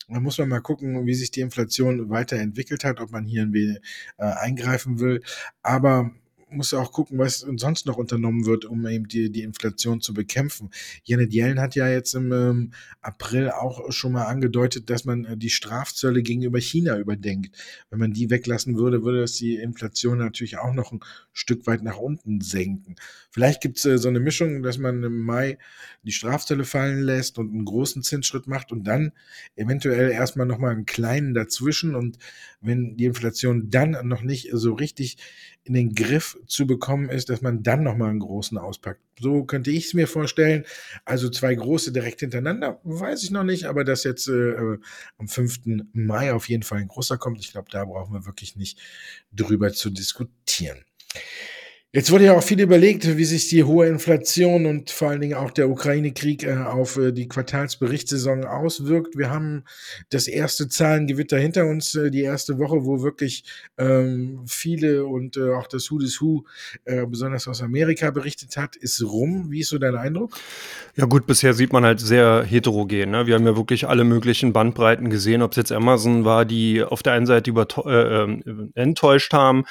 da 0.08 0.20
muss 0.20 0.38
man 0.38 0.48
mal 0.48 0.60
gucken, 0.60 1.06
wie 1.06 1.14
sich 1.14 1.30
die 1.30 1.40
Inflation 1.40 2.10
weiterentwickelt 2.10 2.84
hat, 2.84 3.00
ob 3.00 3.10
man 3.10 3.24
hier 3.24 3.42
ein 3.42 3.52
wenig 3.52 3.78
äh, 4.18 4.24
eingreifen 4.24 5.00
will. 5.00 5.22
Aber 5.62 6.12
muss 6.48 6.72
auch 6.74 6.92
gucken, 6.92 7.18
was 7.18 7.40
sonst 7.56 7.86
noch 7.86 7.96
unternommen 7.96 8.46
wird, 8.46 8.64
um 8.64 8.86
eben 8.86 9.08
die, 9.08 9.30
die 9.30 9.42
Inflation 9.42 10.00
zu 10.00 10.14
bekämpfen. 10.14 10.70
Janet 11.02 11.32
Yellen 11.32 11.60
hat 11.60 11.74
ja 11.74 11.88
jetzt 11.88 12.14
im 12.14 12.32
ähm, 12.32 12.72
April 13.00 13.50
auch 13.50 13.90
schon 13.90 14.12
mal 14.12 14.24
angedeutet, 14.24 14.88
dass 14.88 15.04
man 15.04 15.24
äh, 15.24 15.36
die 15.36 15.50
Strafzölle 15.50 16.22
gegenüber 16.22 16.60
China 16.60 16.98
überdenkt. 16.98 17.56
Wenn 17.90 17.98
man 17.98 18.12
die 18.12 18.30
weglassen 18.30 18.76
würde, 18.76 19.02
würde 19.02 19.22
das 19.22 19.32
die 19.32 19.56
Inflation 19.56 20.18
natürlich 20.18 20.58
auch 20.58 20.72
noch 20.72 20.92
ein 20.92 21.00
Stück 21.32 21.66
weit 21.66 21.82
nach 21.82 21.98
unten 21.98 22.40
senken. 22.40 22.96
Vielleicht 23.30 23.60
gibt 23.60 23.78
es 23.78 23.84
äh, 23.84 23.98
so 23.98 24.08
eine 24.08 24.20
Mischung, 24.20 24.62
dass 24.62 24.78
man 24.78 25.02
im 25.02 25.18
Mai 25.18 25.58
die 26.04 26.12
Strafzölle 26.12 26.64
fallen 26.64 27.02
lässt 27.02 27.38
und 27.38 27.52
einen 27.52 27.64
großen 27.64 28.02
Zinsschritt 28.02 28.46
macht 28.46 28.70
und 28.70 28.84
dann 28.84 29.12
eventuell 29.56 30.10
erstmal 30.10 30.46
nochmal 30.46 30.72
einen 30.72 30.86
kleinen 30.86 31.34
dazwischen. 31.34 31.96
Und 31.96 32.18
wenn 32.60 32.96
die 32.96 33.06
Inflation 33.06 33.68
dann 33.68 33.96
noch 34.06 34.22
nicht 34.22 34.50
so 34.52 34.74
richtig 34.74 35.18
in 35.64 35.74
den 35.74 35.94
Griff 35.94 36.35
zu 36.46 36.66
bekommen 36.66 37.08
ist, 37.08 37.28
dass 37.28 37.42
man 37.42 37.62
dann 37.62 37.82
nochmal 37.82 38.10
einen 38.10 38.20
großen 38.20 38.58
auspackt. 38.58 39.00
So 39.20 39.44
könnte 39.44 39.70
ich 39.70 39.86
es 39.86 39.94
mir 39.94 40.06
vorstellen. 40.06 40.64
Also 41.04 41.28
zwei 41.28 41.54
große 41.54 41.92
direkt 41.92 42.20
hintereinander, 42.20 42.80
weiß 42.84 43.22
ich 43.22 43.30
noch 43.30 43.44
nicht, 43.44 43.64
aber 43.64 43.84
dass 43.84 44.04
jetzt 44.04 44.28
äh, 44.28 44.32
äh 44.32 44.78
am 45.18 45.28
5. 45.28 45.60
Mai 45.92 46.32
auf 46.32 46.48
jeden 46.48 46.62
Fall 46.62 46.78
ein 46.78 46.88
großer 46.88 47.18
kommt, 47.18 47.40
ich 47.40 47.52
glaube, 47.52 47.70
da 47.70 47.84
brauchen 47.84 48.14
wir 48.14 48.26
wirklich 48.26 48.56
nicht 48.56 48.78
drüber 49.32 49.72
zu 49.72 49.90
diskutieren. 49.90 50.84
Jetzt 51.96 52.10
wurde 52.10 52.26
ja 52.26 52.36
auch 52.36 52.42
viel 52.42 52.60
überlegt, 52.60 53.16
wie 53.16 53.24
sich 53.24 53.48
die 53.48 53.64
hohe 53.64 53.86
Inflation 53.86 54.66
und 54.66 54.90
vor 54.90 55.08
allen 55.08 55.22
Dingen 55.22 55.32
auch 55.32 55.50
der 55.50 55.70
Ukraine-Krieg 55.70 56.42
äh, 56.42 56.54
auf 56.58 56.98
äh, 56.98 57.10
die 57.10 57.26
Quartalsberichtssaison 57.26 58.44
auswirkt. 58.44 59.16
Wir 59.16 59.30
haben 59.30 59.64
das 60.10 60.28
erste 60.28 60.68
Zahlengewitter 60.68 61.38
hinter 61.38 61.64
uns, 61.64 61.94
äh, 61.94 62.10
die 62.10 62.20
erste 62.20 62.58
Woche, 62.58 62.84
wo 62.84 63.00
wirklich 63.00 63.44
ähm, 63.78 64.42
viele 64.46 65.06
und 65.06 65.38
auch 65.38 65.66
das 65.68 65.90
Who 65.90 65.96
des 65.96 66.20
Who, 66.20 66.44
besonders 67.08 67.48
aus 67.48 67.62
Amerika, 67.62 68.10
berichtet 68.10 68.58
hat, 68.58 68.76
ist 68.76 69.02
rum. 69.02 69.46
Wie 69.50 69.60
ist 69.60 69.70
so 69.70 69.78
dein 69.78 69.96
Eindruck? 69.96 70.36
Ja 70.96 71.06
gut, 71.06 71.26
bisher 71.26 71.54
sieht 71.54 71.72
man 71.72 71.86
halt 71.86 72.00
sehr 72.00 72.42
heterogen. 72.42 73.12
Ne? 73.12 73.26
Wir 73.26 73.36
haben 73.36 73.46
ja 73.46 73.56
wirklich 73.56 73.88
alle 73.88 74.04
möglichen 74.04 74.52
Bandbreiten 74.52 75.08
gesehen, 75.08 75.40
ob 75.40 75.52
es 75.52 75.56
jetzt 75.56 75.72
Amazon 75.72 76.26
war, 76.26 76.44
die 76.44 76.82
auf 76.82 77.02
der 77.02 77.14
einen 77.14 77.26
Seite 77.26 77.48
über, 77.48 77.66
äh, 77.86 78.22
ähm, 78.22 78.70
enttäuscht 78.74 79.32
haben, 79.32 79.64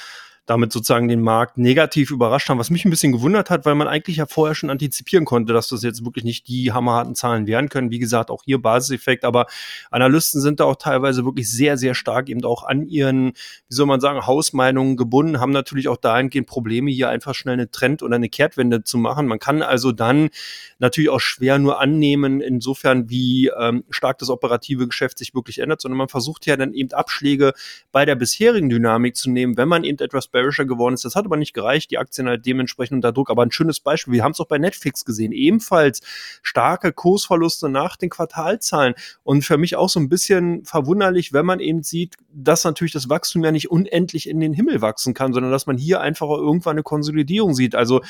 damit 0.45 0.71
sozusagen 0.71 1.07
den 1.07 1.21
Markt 1.21 1.57
negativ 1.57 2.11
überrascht 2.11 2.49
haben, 2.49 2.59
was 2.59 2.69
mich 2.69 2.85
ein 2.85 2.91
bisschen 2.91 3.11
gewundert 3.11 3.49
hat, 3.49 3.65
weil 3.65 3.75
man 3.75 3.87
eigentlich 3.87 4.17
ja 4.17 4.27
vorher 4.27 4.53
schon 4.53 4.69
antizipieren 4.69 5.25
konnte, 5.25 5.53
dass 5.53 5.69
das 5.69 5.81
jetzt 5.81 6.05
wirklich 6.05 6.23
nicht 6.23 6.47
die 6.47 6.71
hammerharten 6.71 7.15
Zahlen 7.15 7.47
werden 7.47 7.69
können. 7.69 7.89
Wie 7.89 7.99
gesagt, 7.99 8.29
auch 8.29 8.43
hier 8.43 8.61
Basiseffekt, 8.61 9.25
aber 9.25 9.47
Analysten 9.89 10.41
sind 10.41 10.59
da 10.59 10.65
auch 10.65 10.75
teilweise 10.75 11.25
wirklich 11.25 11.49
sehr, 11.51 11.77
sehr 11.77 11.95
stark 11.95 12.29
eben 12.29 12.43
auch 12.45 12.63
an 12.63 12.87
ihren, 12.87 13.33
wie 13.67 13.75
soll 13.75 13.87
man 13.87 14.01
sagen, 14.01 14.27
Hausmeinungen 14.27 14.97
gebunden, 14.97 15.39
haben 15.39 15.51
natürlich 15.51 15.87
auch 15.87 15.97
dahingehend 15.97 16.47
Probleme, 16.47 16.91
hier 16.91 17.09
einfach 17.09 17.33
schnell 17.33 17.53
eine 17.53 17.71
Trend- 17.71 18.03
oder 18.03 18.15
eine 18.15 18.29
Kehrtwende 18.29 18.83
zu 18.83 18.99
machen. 18.99 19.25
Man 19.25 19.39
kann 19.39 19.63
also 19.63 19.91
dann 19.91 20.29
natürlich 20.77 21.09
auch 21.09 21.19
schwer 21.19 21.57
nur 21.57 21.79
annehmen, 21.79 22.41
insofern 22.41 23.09
wie 23.09 23.47
ähm, 23.57 23.83
stark 23.89 24.19
das 24.19 24.29
operative 24.29 24.87
Geschäft 24.87 25.17
sich 25.17 25.33
wirklich 25.33 25.59
ändert, 25.59 25.81
sondern 25.81 25.97
man 25.97 26.07
versucht 26.07 26.45
ja 26.45 26.55
dann 26.55 26.73
eben 26.73 26.91
Abschläge 26.91 27.53
bei 27.91 28.05
der 28.05 28.15
bisherigen 28.15 28.69
Dynamik 28.69 29.15
zu 29.15 29.31
nehmen, 29.31 29.57
wenn 29.57 29.67
man 29.67 29.83
eben 29.83 29.97
etwas 29.99 30.27
bearischer 30.35 30.65
geworden 30.65 30.95
ist. 30.95 31.05
Das 31.05 31.15
hat 31.15 31.25
aber 31.25 31.37
nicht 31.37 31.53
gereicht, 31.53 31.91
die 31.91 31.97
Aktien 31.97 32.27
halt 32.27 32.45
dementsprechend 32.45 32.97
unter 32.97 33.13
Druck. 33.13 33.29
Aber 33.29 33.41
ein 33.43 33.51
schönes 33.51 33.79
Beispiel, 33.79 34.13
wir 34.13 34.23
haben 34.23 34.33
es 34.33 34.39
auch 34.41 34.47
bei 34.47 34.57
Netflix 34.57 35.05
gesehen, 35.05 35.31
ebenfalls 35.31 36.01
starke 36.43 36.91
Kursverluste 36.91 37.69
nach 37.69 37.95
den 37.95 38.09
Quartalzahlen. 38.09 38.95
Und 39.23 39.43
für 39.43 39.57
mich 39.57 39.77
auch 39.77 39.87
so 39.87 39.99
ein 39.99 40.09
bisschen 40.09 40.65
verwunderlich, 40.65 41.31
wenn 41.31 41.45
man 41.45 41.61
eben 41.61 41.83
sieht, 41.83 42.15
dass 42.33 42.65
natürlich 42.65 42.91
das 42.91 43.09
Wachstum 43.09 43.45
ja 43.45 43.51
nicht 43.51 43.71
unendlich 43.71 44.27
in 44.27 44.41
den 44.41 44.53
Himmel 44.53 44.81
wachsen 44.81 45.13
kann, 45.13 45.31
sondern 45.31 45.53
dass 45.53 45.67
man 45.67 45.77
hier 45.77 46.01
einfach 46.01 46.29
irgendwann 46.29 46.73
eine 46.73 46.83
Konsolidierung 46.83 47.53
sieht. 47.53 47.73
Also 47.73 48.01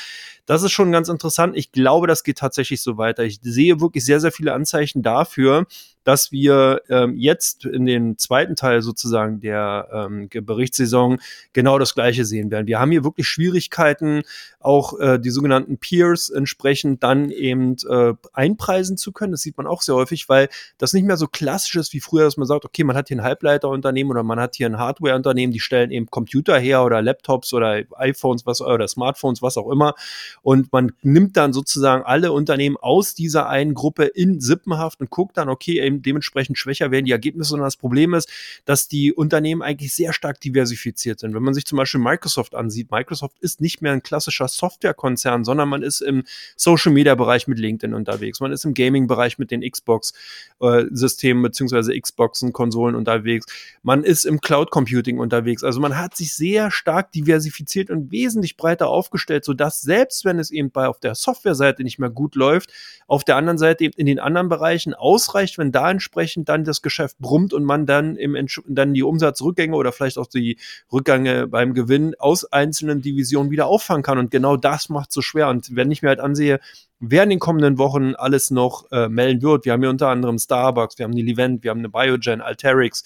das 0.47 0.63
ist 0.63 0.71
schon 0.71 0.91
ganz 0.91 1.09
interessant. 1.09 1.55
Ich 1.55 1.71
glaube, 1.71 2.07
das 2.07 2.23
geht 2.23 2.39
tatsächlich 2.39 2.81
so 2.81 2.97
weiter. 2.97 3.23
Ich 3.23 3.39
sehe 3.41 3.79
wirklich 3.79 4.03
sehr, 4.03 4.19
sehr 4.19 4.31
viele 4.31 4.53
Anzeichen 4.53 5.03
dafür, 5.03 5.67
dass 6.05 6.31
wir 6.31 6.81
ähm, 6.87 7.17
jetzt 7.17 7.65
in 7.65 7.85
den 7.85 8.17
zweiten 8.17 8.55
Teil 8.55 8.81
sozusagen 8.81 9.41
der 9.41 9.89
ähm, 9.91 10.29
Berichtssaison 10.29 11.19
genau 11.51 11.79
das 11.79 11.95
Gleiche 11.95 12.14
sehen 12.23 12.51
werden. 12.51 12.67
Wir 12.67 12.79
haben 12.79 12.91
hier 12.91 13.03
wirklich 13.03 13.27
Schwierigkeiten, 13.27 14.23
auch 14.59 14.97
äh, 14.99 15.19
die 15.19 15.29
sogenannten 15.29 15.77
Peers 15.77 16.29
entsprechend 16.29 17.03
dann 17.03 17.29
eben 17.29 17.75
äh, 17.89 18.13
einpreisen 18.33 18.97
zu 18.97 19.11
können. 19.11 19.31
Das 19.31 19.41
sieht 19.41 19.57
man 19.57 19.67
auch 19.67 19.81
sehr 19.81 19.95
häufig, 19.95 20.29
weil 20.29 20.49
das 20.77 20.93
nicht 20.93 21.05
mehr 21.05 21.17
so 21.17 21.27
klassisch 21.27 21.75
ist 21.75 21.93
wie 21.93 21.99
früher, 21.99 22.23
dass 22.23 22.37
man 22.37 22.47
sagt, 22.47 22.65
okay, 22.65 22.83
man 22.83 22.95
hat 22.95 23.07
hier 23.07 23.17
ein 23.17 23.23
Halbleiterunternehmen 23.23 24.11
oder 24.11 24.23
man 24.23 24.39
hat 24.39 24.55
hier 24.55 24.67
ein 24.67 24.77
Hardwareunternehmen, 24.77 25.51
die 25.51 25.59
stellen 25.59 25.91
eben 25.91 26.05
Computer 26.07 26.57
her 26.57 26.83
oder 26.83 27.01
Laptops 27.01 27.53
oder 27.53 27.83
iPhones, 27.97 28.45
was 28.45 28.61
oder 28.61 28.87
Smartphones, 28.87 29.41
was 29.41 29.57
auch 29.57 29.69
immer. 29.69 29.95
Und 30.41 30.71
man 30.71 30.93
nimmt 31.01 31.37
dann 31.37 31.53
sozusagen 31.53 32.03
alle 32.03 32.31
Unternehmen 32.31 32.77
aus 32.77 33.13
dieser 33.13 33.49
einen 33.49 33.73
Gruppe 33.73 34.05
in 34.05 34.39
Sippenhaft 34.39 35.01
und 35.01 35.09
guckt 35.09 35.37
dann, 35.37 35.49
okay, 35.49 35.79
eben 35.79 36.01
dementsprechend 36.01 36.57
schwächer 36.57 36.91
werden 36.91 37.05
die 37.05 37.11
Ergebnisse, 37.11 37.49
sondern 37.51 37.67
das 37.67 37.77
Problem 37.77 38.13
ist, 38.13 38.29
dass 38.65 38.87
die 38.87 39.13
Unternehmen 39.13 39.61
eigentlich 39.61 39.93
sehr 39.93 40.13
stark 40.13 40.39
diversifiziert 40.39 41.19
sind. 41.19 41.33
Wenn 41.33 41.43
man 41.43 41.53
sich 41.53 41.65
zum 41.65 41.77
Beispiel 41.77 41.99
Microsoft 42.05 42.55
ansieht. 42.55 42.91
Microsoft 42.91 43.37
ist 43.39 43.59
nicht 43.59 43.81
mehr 43.81 43.91
ein 43.91 44.03
klassischer 44.03 44.47
Softwarekonzern, 44.47 45.43
sondern 45.43 45.67
man 45.67 45.81
ist 45.81 46.01
im 46.01 46.23
Social-Media-Bereich 46.55 47.47
mit 47.47 47.59
LinkedIn 47.59 47.93
unterwegs. 47.93 48.39
Man 48.39 48.51
ist 48.51 48.63
im 48.63 48.73
Gaming-Bereich 48.73 49.37
mit 49.39 49.51
den 49.51 49.61
Xbox-Systemen 49.69 51.43
äh, 51.43 51.47
beziehungsweise 51.47 51.99
Xboxen, 51.99 52.53
Konsolen 52.53 52.95
unterwegs. 52.95 53.45
Man 53.83 54.03
ist 54.03 54.25
im 54.25 54.39
Cloud-Computing 54.39 55.19
unterwegs. 55.19 55.63
Also 55.63 55.79
man 55.79 55.97
hat 55.97 56.15
sich 56.15 56.35
sehr 56.35 56.71
stark 56.71 57.11
diversifiziert 57.11 57.89
und 57.89 58.11
wesentlich 58.11 58.55
breiter 58.55 58.87
aufgestellt, 58.87 59.45
sodass 59.45 59.81
selbst 59.81 60.25
wenn 60.25 60.39
es 60.39 60.51
eben 60.51 60.71
bei 60.71 60.87
auf 60.87 60.99
der 60.99 61.15
Software-Seite 61.15 61.83
nicht 61.83 61.99
mehr 61.99 62.09
gut 62.09 62.35
läuft, 62.35 62.71
auf 63.07 63.23
der 63.23 63.35
anderen 63.35 63.57
Seite 63.57 63.83
eben 63.83 63.93
in 63.97 64.05
den 64.05 64.19
anderen 64.19 64.49
Bereichen 64.49 64.93
ausreicht, 64.93 65.57
wenn 65.57 65.71
da 65.71 65.89
entsprechend 65.89 66.49
dann 66.49 66.63
das 66.63 66.81
Geschäft 66.81 67.17
brummt 67.19 67.53
und 67.53 67.63
man 67.63 67.85
dann 67.85 68.15
im 68.15 68.35
dann 68.67 68.93
die 68.93 69.03
Umsatzrückgänge 69.03 69.75
oder 69.75 69.91
vielleicht 69.91 70.17
auch 70.17 70.27
die 70.27 70.57
Rückgänge 70.91 71.47
beim 71.47 71.73
Gewinn 71.73 71.94
aus 72.19 72.45
einzelnen 72.51 73.01
Divisionen 73.01 73.51
wieder 73.51 73.67
auffangen 73.67 74.03
kann. 74.03 74.17
Und 74.17 74.31
genau 74.31 74.57
das 74.57 74.89
macht 74.89 75.11
so 75.11 75.21
schwer. 75.21 75.49
Und 75.49 75.75
wenn 75.75 75.91
ich 75.91 76.01
mir 76.01 76.09
halt 76.09 76.19
ansehe, 76.19 76.59
wer 76.99 77.23
in 77.23 77.29
den 77.29 77.39
kommenden 77.39 77.77
Wochen 77.77 78.15
alles 78.15 78.51
noch 78.51 78.89
äh, 78.91 79.09
melden 79.09 79.41
wird, 79.41 79.65
wir 79.65 79.73
haben 79.73 79.81
hier 79.81 79.89
unter 79.89 80.09
anderem 80.09 80.37
Starbucks, 80.37 80.97
wir 80.97 81.05
haben 81.05 81.15
die 81.15 81.21
Levent, 81.21 81.63
wir 81.63 81.71
haben 81.71 81.79
eine 81.79 81.89
Biogen, 81.89 82.41
Alterix, 82.41 83.03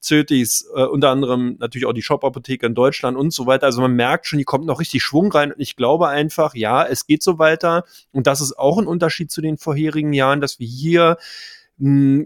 Zötis, 0.00 0.66
äh, 0.74 0.82
unter 0.84 1.10
anderem 1.10 1.56
natürlich 1.58 1.86
auch 1.86 1.92
die 1.92 2.02
Shop-Apotheke 2.02 2.66
in 2.66 2.74
Deutschland 2.74 3.16
und 3.16 3.32
so 3.32 3.46
weiter. 3.46 3.66
Also 3.66 3.80
man 3.80 3.92
merkt 3.92 4.26
schon, 4.26 4.38
hier 4.38 4.46
kommt 4.46 4.66
noch 4.66 4.80
richtig 4.80 5.02
Schwung 5.02 5.30
rein. 5.30 5.52
Und 5.52 5.60
ich 5.60 5.76
glaube 5.76 6.08
einfach, 6.08 6.54
ja, 6.54 6.84
es 6.84 7.06
geht 7.06 7.22
so 7.22 7.38
weiter. 7.38 7.84
Und 8.12 8.26
das 8.26 8.40
ist 8.40 8.58
auch 8.58 8.78
ein 8.78 8.86
Unterschied 8.86 9.30
zu 9.30 9.40
den 9.42 9.58
vorherigen 9.58 10.12
Jahren, 10.12 10.40
dass 10.40 10.58
wir 10.58 10.66
hier 10.66 11.18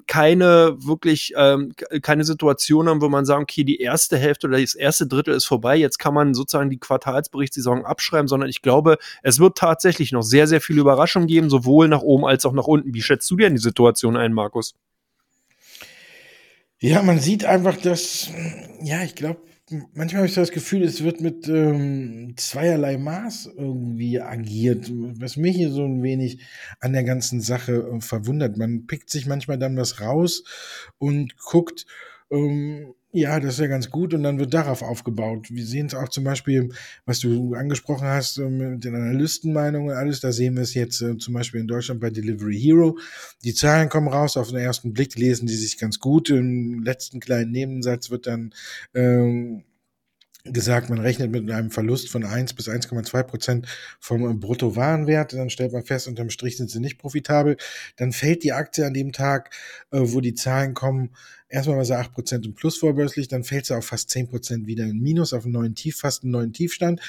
keine 0.06 0.74
wirklich 0.78 1.32
ähm, 1.36 1.72
keine 2.02 2.24
Situation 2.24 2.88
haben, 2.88 3.00
wo 3.00 3.08
man 3.08 3.24
sagt, 3.24 3.42
okay, 3.42 3.62
die 3.62 3.78
erste 3.78 4.16
Hälfte 4.18 4.48
oder 4.48 4.60
das 4.60 4.74
erste 4.74 5.06
Drittel 5.06 5.32
ist 5.34 5.44
vorbei, 5.44 5.76
jetzt 5.76 5.98
kann 5.98 6.12
man 6.12 6.34
sozusagen 6.34 6.70
die 6.70 6.78
Quartalsberichtssaison 6.78 7.84
abschreiben, 7.84 8.26
sondern 8.26 8.48
ich 8.48 8.62
glaube, 8.62 8.98
es 9.22 9.38
wird 9.38 9.56
tatsächlich 9.56 10.10
noch 10.10 10.22
sehr, 10.22 10.48
sehr 10.48 10.60
viele 10.60 10.80
Überraschungen 10.80 11.28
geben, 11.28 11.50
sowohl 11.50 11.86
nach 11.86 12.02
oben 12.02 12.24
als 12.24 12.44
auch 12.46 12.52
nach 12.52 12.66
unten. 12.66 12.94
Wie 12.94 13.02
schätzt 13.02 13.30
du 13.30 13.36
denn 13.36 13.54
die 13.54 13.60
Situation 13.60 14.16
ein, 14.16 14.32
Markus? 14.32 14.74
Ja, 16.80 17.02
man 17.02 17.20
sieht 17.20 17.44
einfach, 17.44 17.76
dass, 17.76 18.30
ja, 18.82 19.02
ich 19.04 19.14
glaube, 19.14 19.40
manchmal 19.70 20.18
habe 20.18 20.26
ich 20.26 20.34
so 20.34 20.40
das 20.40 20.50
Gefühl, 20.50 20.82
es 20.82 21.02
wird 21.02 21.20
mit 21.20 21.48
ähm, 21.48 22.34
zweierlei 22.36 22.98
Maß 22.98 23.50
irgendwie 23.56 24.20
agiert, 24.20 24.90
was 24.92 25.36
mich 25.36 25.56
hier 25.56 25.70
so 25.70 25.84
ein 25.84 26.02
wenig 26.02 26.40
an 26.80 26.92
der 26.92 27.04
ganzen 27.04 27.40
Sache 27.40 27.72
äh, 27.72 28.00
verwundert. 28.00 28.56
Man 28.56 28.86
pickt 28.86 29.10
sich 29.10 29.26
manchmal 29.26 29.58
dann 29.58 29.76
was 29.76 30.00
raus 30.00 30.44
und 30.98 31.36
guckt, 31.38 31.86
ähm, 32.30 32.94
ja, 33.14 33.38
das 33.38 33.54
ist 33.54 33.60
ja 33.60 33.68
ganz 33.68 33.90
gut 33.90 34.12
und 34.12 34.24
dann 34.24 34.40
wird 34.40 34.52
darauf 34.52 34.82
aufgebaut. 34.82 35.46
Wir 35.48 35.64
sehen 35.64 35.86
es 35.86 35.94
auch 35.94 36.08
zum 36.08 36.24
Beispiel, 36.24 36.70
was 37.06 37.20
du 37.20 37.54
angesprochen 37.54 38.08
hast 38.08 38.38
äh, 38.38 38.48
mit 38.48 38.82
den 38.82 38.96
Analystenmeinungen 38.96 39.90
und 39.90 39.96
alles, 39.96 40.18
da 40.18 40.32
sehen 40.32 40.56
wir 40.56 40.64
es 40.64 40.74
jetzt 40.74 41.00
äh, 41.00 41.16
zum 41.16 41.32
Beispiel 41.32 41.60
in 41.60 41.68
Deutschland 41.68 42.00
bei 42.00 42.10
Delivery 42.10 42.58
Hero. 42.58 42.98
Die 43.44 43.54
Zahlen 43.54 43.88
kommen 43.88 44.08
raus, 44.08 44.36
auf 44.36 44.48
den 44.48 44.58
ersten 44.58 44.92
Blick 44.92 45.14
lesen 45.14 45.46
die 45.46 45.54
sich 45.54 45.78
ganz 45.78 46.00
gut. 46.00 46.28
Im 46.28 46.82
letzten 46.82 47.20
kleinen 47.20 47.52
Nebensatz 47.52 48.10
wird 48.10 48.26
dann 48.26 48.52
ähm, 48.94 49.62
gesagt, 50.44 50.90
man 50.90 50.98
rechnet 50.98 51.30
mit 51.30 51.48
einem 51.50 51.70
Verlust 51.70 52.10
von 52.10 52.24
1 52.24 52.54
bis 52.54 52.68
1,2 52.68 53.22
Prozent 53.22 53.66
vom 54.00 54.40
Bruttowarenwert. 54.40 55.32
Dann 55.32 55.50
stellt 55.50 55.72
man 55.72 55.84
fest, 55.84 56.08
unterm 56.08 56.30
Strich 56.30 56.56
sind 56.56 56.68
sie 56.68 56.80
nicht 56.80 56.98
profitabel. 56.98 57.56
Dann 57.96 58.12
fällt 58.12 58.42
die 58.42 58.52
Aktie 58.52 58.84
an 58.84 58.92
dem 58.92 59.12
Tag, 59.12 59.54
äh, 59.90 60.00
wo 60.02 60.20
die 60.20 60.34
Zahlen 60.34 60.74
kommen, 60.74 61.10
erstmal 61.54 61.78
war 61.78 61.84
sie 61.84 61.96
8 61.96 62.12
Prozent 62.12 62.46
im 62.46 62.54
Plus 62.54 62.76
vorbörslich, 62.76 63.28
dann 63.28 63.44
fällt 63.44 63.66
sie 63.66 63.76
auf 63.76 63.86
fast 63.86 64.10
10 64.10 64.28
Prozent 64.28 64.66
wieder 64.66 64.84
in 64.84 65.00
Minus, 65.00 65.32
auf 65.32 65.44
einen 65.44 65.52
neuen 65.52 65.74
Tief, 65.74 65.96
fast 65.96 66.24
einen 66.24 66.32
neuen 66.32 66.52
Tiefstand. 66.52 67.00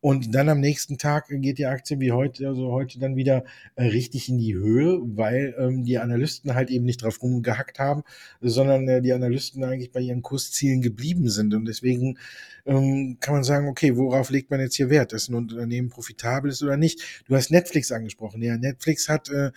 Und 0.00 0.32
dann 0.32 0.48
am 0.48 0.60
nächsten 0.60 0.96
Tag 0.96 1.26
geht 1.28 1.58
die 1.58 1.66
Aktie 1.66 1.98
wie 1.98 2.12
heute, 2.12 2.46
also 2.46 2.70
heute 2.70 3.00
dann 3.00 3.16
wieder 3.16 3.42
äh, 3.74 3.86
richtig 3.86 4.28
in 4.28 4.38
die 4.38 4.54
Höhe, 4.54 5.00
weil 5.02 5.56
ähm, 5.58 5.82
die 5.82 5.98
Analysten 5.98 6.54
halt 6.54 6.70
eben 6.70 6.84
nicht 6.84 7.02
drauf 7.02 7.20
rumgehackt 7.20 7.80
haben, 7.80 8.04
sondern 8.40 8.86
äh, 8.86 9.02
die 9.02 9.12
Analysten 9.12 9.64
eigentlich 9.64 9.90
bei 9.90 9.98
ihren 9.98 10.22
Kurszielen 10.22 10.82
geblieben 10.82 11.28
sind. 11.28 11.52
Und 11.52 11.64
deswegen 11.64 12.16
ähm, 12.64 13.16
kann 13.18 13.34
man 13.34 13.42
sagen, 13.42 13.66
okay, 13.66 13.96
worauf 13.96 14.30
legt 14.30 14.52
man 14.52 14.60
jetzt 14.60 14.76
hier 14.76 14.88
Wert, 14.88 15.12
dass 15.12 15.28
ein 15.28 15.34
Unternehmen 15.34 15.88
profitabel 15.88 16.52
ist 16.52 16.62
oder 16.62 16.76
nicht? 16.76 17.24
Du 17.26 17.34
hast 17.34 17.50
Netflix 17.50 17.90
angesprochen. 17.90 18.40
Ja, 18.40 18.56
Netflix 18.56 19.08
hat 19.08 19.30
äh, 19.30 19.50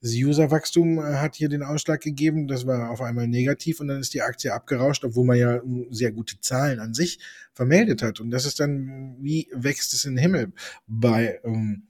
das 0.00 0.12
Userwachstum 0.12 0.98
äh, 0.98 1.14
hat 1.14 1.36
hier 1.36 1.48
den 1.48 1.62
Ausschlag 1.62 2.00
gegeben. 2.00 2.48
Das 2.48 2.66
war 2.66 2.90
auf 2.90 3.00
einmal 3.00 3.28
negativ 3.28 3.80
und 3.80 3.88
dann 3.88 4.00
ist 4.00 4.14
die 4.14 4.22
Aktie 4.22 4.52
abgerauscht, 4.52 5.04
obwohl 5.04 5.26
man 5.26 5.38
ja 5.38 5.60
hm, 5.60 5.86
sehr 5.90 6.12
gute 6.12 6.40
Zahlen 6.40 6.80
an 6.80 6.94
sich 6.94 7.18
vermeldet 7.54 8.02
hat. 8.02 8.20
Und 8.20 8.30
das 8.30 8.44
ist 8.44 8.60
dann, 8.60 9.16
wie 9.20 9.48
wächst 9.52 9.94
es 9.94 10.04
in 10.04 10.14
den 10.14 10.22
Himmel 10.22 10.52
bei 10.86 11.40
ähm, 11.44 11.86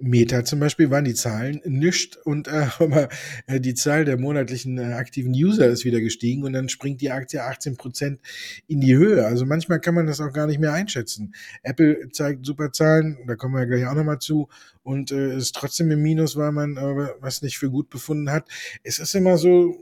Meta 0.00 0.44
zum 0.44 0.60
Beispiel 0.60 0.90
waren 0.90 1.04
die 1.04 1.14
Zahlen 1.14 1.60
nischt 1.64 2.16
und 2.24 2.48
äh, 2.48 2.66
aber 2.78 3.08
äh, 3.46 3.60
die 3.60 3.74
Zahl 3.74 4.04
der 4.04 4.18
monatlichen 4.18 4.78
äh, 4.78 4.94
aktiven 4.94 5.32
User 5.32 5.66
ist 5.66 5.84
wieder 5.84 6.00
gestiegen 6.00 6.44
und 6.44 6.52
dann 6.52 6.68
springt 6.68 7.00
die 7.00 7.10
Aktie 7.10 7.42
18 7.42 7.76
Prozent 7.76 8.20
in 8.66 8.80
die 8.80 8.96
Höhe. 8.96 9.26
Also 9.26 9.46
manchmal 9.46 9.80
kann 9.80 9.94
man 9.94 10.06
das 10.06 10.20
auch 10.20 10.32
gar 10.32 10.46
nicht 10.46 10.60
mehr 10.60 10.72
einschätzen. 10.72 11.34
Apple 11.62 12.10
zeigt 12.12 12.46
super 12.46 12.72
Zahlen, 12.72 13.18
da 13.26 13.36
kommen 13.36 13.54
wir 13.54 13.66
gleich 13.66 13.86
auch 13.86 13.94
nochmal 13.94 14.18
zu 14.18 14.48
und 14.82 15.12
äh, 15.12 15.36
ist 15.36 15.54
trotzdem 15.54 15.90
im 15.90 16.02
Minus, 16.02 16.36
weil 16.36 16.52
man 16.52 16.76
äh, 16.76 17.08
was 17.20 17.42
nicht 17.42 17.58
für 17.58 17.70
gut 17.70 17.90
befunden 17.90 18.30
hat. 18.30 18.48
Es 18.82 18.98
ist 18.98 19.14
immer 19.14 19.36
so, 19.36 19.76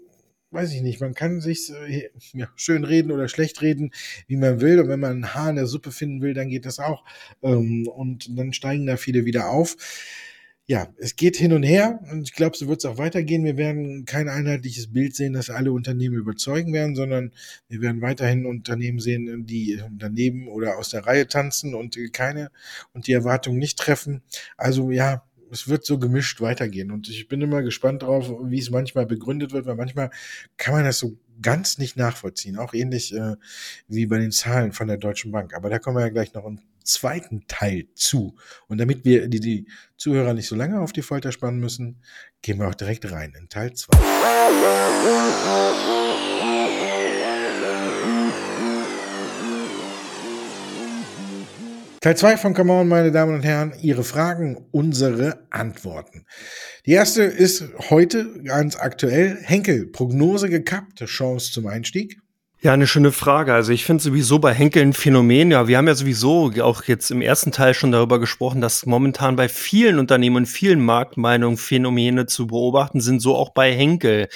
weiß 0.50 0.72
ich 0.72 0.82
nicht, 0.82 1.00
man 1.00 1.14
kann 1.14 1.40
sich 1.40 1.70
äh, 1.70 2.10
ja, 2.32 2.48
schön 2.56 2.84
reden 2.84 3.12
oder 3.12 3.28
schlecht 3.28 3.62
reden, 3.62 3.92
wie 4.26 4.36
man 4.36 4.60
will. 4.60 4.80
Und 4.80 4.88
wenn 4.88 5.00
man 5.00 5.18
ein 5.18 5.34
Haar 5.34 5.50
in 5.50 5.56
der 5.56 5.66
Suppe 5.66 5.92
finden 5.92 6.22
will, 6.22 6.34
dann 6.34 6.48
geht 6.48 6.66
das 6.66 6.78
auch. 6.78 7.04
Ähm, 7.42 7.86
und 7.88 8.38
dann 8.38 8.52
steigen 8.52 8.86
da 8.86 8.96
viele 8.96 9.24
wieder 9.24 9.50
auf. 9.50 9.76
Ja, 10.70 10.86
es 10.98 11.16
geht 11.16 11.36
hin 11.38 11.54
und 11.54 11.62
her 11.62 11.98
und 12.12 12.24
ich 12.24 12.34
glaube, 12.34 12.54
so 12.54 12.68
wird 12.68 12.80
es 12.80 12.84
auch 12.84 12.98
weitergehen. 12.98 13.42
Wir 13.42 13.56
werden 13.56 14.04
kein 14.04 14.28
einheitliches 14.28 14.92
Bild 14.92 15.16
sehen, 15.16 15.32
das 15.32 15.48
alle 15.48 15.72
Unternehmen 15.72 16.16
überzeugen 16.16 16.74
werden, 16.74 16.94
sondern 16.94 17.32
wir 17.68 17.80
werden 17.80 18.02
weiterhin 18.02 18.44
Unternehmen 18.44 18.98
sehen, 18.98 19.46
die 19.46 19.80
daneben 19.90 20.46
oder 20.46 20.76
aus 20.76 20.90
der 20.90 21.06
Reihe 21.06 21.26
tanzen 21.26 21.74
und 21.74 21.96
keine 22.12 22.50
und 22.92 23.06
die 23.06 23.14
Erwartungen 23.14 23.58
nicht 23.58 23.78
treffen. 23.78 24.20
Also 24.58 24.90
ja, 24.90 25.22
es 25.50 25.68
wird 25.68 25.84
so 25.84 25.98
gemischt 25.98 26.40
weitergehen. 26.40 26.90
Und 26.90 27.08
ich 27.08 27.28
bin 27.28 27.40
immer 27.40 27.62
gespannt 27.62 28.02
drauf, 28.02 28.30
wie 28.44 28.58
es 28.58 28.70
manchmal 28.70 29.06
begründet 29.06 29.52
wird, 29.52 29.66
weil 29.66 29.76
manchmal 29.76 30.10
kann 30.56 30.74
man 30.74 30.84
das 30.84 30.98
so 30.98 31.16
ganz 31.40 31.78
nicht 31.78 31.96
nachvollziehen. 31.96 32.58
Auch 32.58 32.74
ähnlich 32.74 33.14
äh, 33.14 33.36
wie 33.86 34.06
bei 34.06 34.18
den 34.18 34.32
Zahlen 34.32 34.72
von 34.72 34.88
der 34.88 34.96
Deutschen 34.96 35.32
Bank. 35.32 35.54
Aber 35.54 35.70
da 35.70 35.78
kommen 35.78 35.96
wir 35.96 36.02
ja 36.02 36.08
gleich 36.08 36.34
noch 36.34 36.44
im 36.44 36.60
zweiten 36.84 37.46
Teil 37.46 37.86
zu. 37.94 38.36
Und 38.66 38.78
damit 38.78 39.04
wir 39.04 39.28
die, 39.28 39.40
die 39.40 39.68
Zuhörer 39.96 40.34
nicht 40.34 40.48
so 40.48 40.56
lange 40.56 40.80
auf 40.80 40.92
die 40.92 41.02
Folter 41.02 41.32
spannen 41.32 41.60
müssen, 41.60 42.02
gehen 42.42 42.58
wir 42.58 42.68
auch 42.68 42.74
direkt 42.74 43.10
rein 43.10 43.34
in 43.38 43.48
Teil 43.48 43.72
2. 43.74 43.98
Teil 52.08 52.16
2 52.16 52.36
von 52.38 52.54
Come 52.54 52.72
On, 52.72 52.88
meine 52.88 53.12
Damen 53.12 53.34
und 53.34 53.42
Herren, 53.42 53.74
Ihre 53.82 54.02
Fragen, 54.02 54.56
unsere 54.70 55.46
Antworten. 55.50 56.24
Die 56.86 56.92
erste 56.92 57.22
ist 57.22 57.64
heute 57.90 58.42
ganz 58.44 58.76
aktuell. 58.76 59.36
Henkel, 59.42 59.88
Prognose 59.88 60.48
gekappt, 60.48 61.04
Chance 61.04 61.52
zum 61.52 61.66
Einstieg? 61.66 62.18
Ja, 62.60 62.72
eine 62.72 62.88
schöne 62.88 63.12
Frage. 63.12 63.54
Also 63.54 63.70
ich 63.70 63.84
finde 63.84 64.02
sowieso 64.02 64.40
bei 64.40 64.52
Henkel 64.52 64.82
ein 64.82 64.92
Phänomen. 64.92 65.52
Ja, 65.52 65.68
wir 65.68 65.78
haben 65.78 65.86
ja 65.86 65.94
sowieso 65.94 66.50
auch 66.60 66.82
jetzt 66.82 67.12
im 67.12 67.22
ersten 67.22 67.52
Teil 67.52 67.72
schon 67.72 67.92
darüber 67.92 68.18
gesprochen, 68.18 68.60
dass 68.60 68.84
momentan 68.84 69.36
bei 69.36 69.48
vielen 69.48 70.00
Unternehmen 70.00 70.38
und 70.38 70.46
vielen 70.46 70.84
Marktmeinungen 70.84 71.56
Phänomene 71.56 72.26
zu 72.26 72.48
beobachten 72.48 73.00
sind, 73.00 73.20
so 73.20 73.36
auch 73.36 73.50
bei 73.50 73.72
Henkel. 73.72 74.26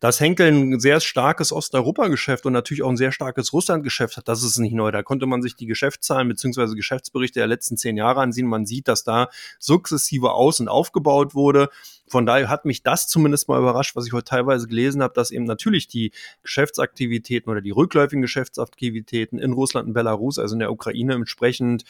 Dass 0.00 0.18
Henkel 0.18 0.48
ein 0.48 0.80
sehr 0.80 0.98
starkes 0.98 1.52
Osteuropa-Geschäft 1.52 2.46
und 2.46 2.52
natürlich 2.52 2.82
auch 2.82 2.90
ein 2.90 2.96
sehr 2.96 3.12
starkes 3.12 3.52
Russland-Geschäft 3.52 4.16
hat, 4.16 4.26
das 4.26 4.42
ist 4.42 4.58
nicht 4.58 4.74
neu. 4.74 4.90
Da 4.90 5.04
konnte 5.04 5.26
man 5.26 5.40
sich 5.40 5.54
die 5.54 5.66
Geschäftszahlen 5.66 6.26
beziehungsweise 6.26 6.74
Geschäftsberichte 6.74 7.38
der 7.38 7.46
letzten 7.46 7.76
zehn 7.76 7.96
Jahre 7.96 8.22
ansehen. 8.22 8.48
Man 8.48 8.66
sieht, 8.66 8.88
dass 8.88 9.04
da 9.04 9.28
sukzessive 9.60 10.32
aus- 10.32 10.58
und 10.58 10.66
aufgebaut 10.66 11.36
wurde. 11.36 11.68
Von 12.08 12.26
daher 12.26 12.48
hat 12.48 12.64
mich 12.64 12.82
das 12.82 13.06
zumindest 13.08 13.48
mal 13.48 13.58
überrascht, 13.58 13.96
was 13.96 14.06
ich 14.06 14.12
heute 14.12 14.24
teilweise 14.24 14.66
gelesen 14.66 15.02
habe, 15.02 15.14
dass 15.14 15.30
eben 15.30 15.44
natürlich 15.44 15.88
die 15.88 16.12
Geschäftsaktivitäten 16.42 17.50
oder 17.50 17.60
die 17.60 17.70
rückläufigen 17.70 18.22
Geschäftsaktivitäten 18.22 19.38
in 19.38 19.52
Russland 19.52 19.88
und 19.88 19.94
Belarus, 19.94 20.38
also 20.38 20.54
in 20.54 20.60
der 20.60 20.72
Ukraine 20.72 21.14
entsprechend 21.14 21.84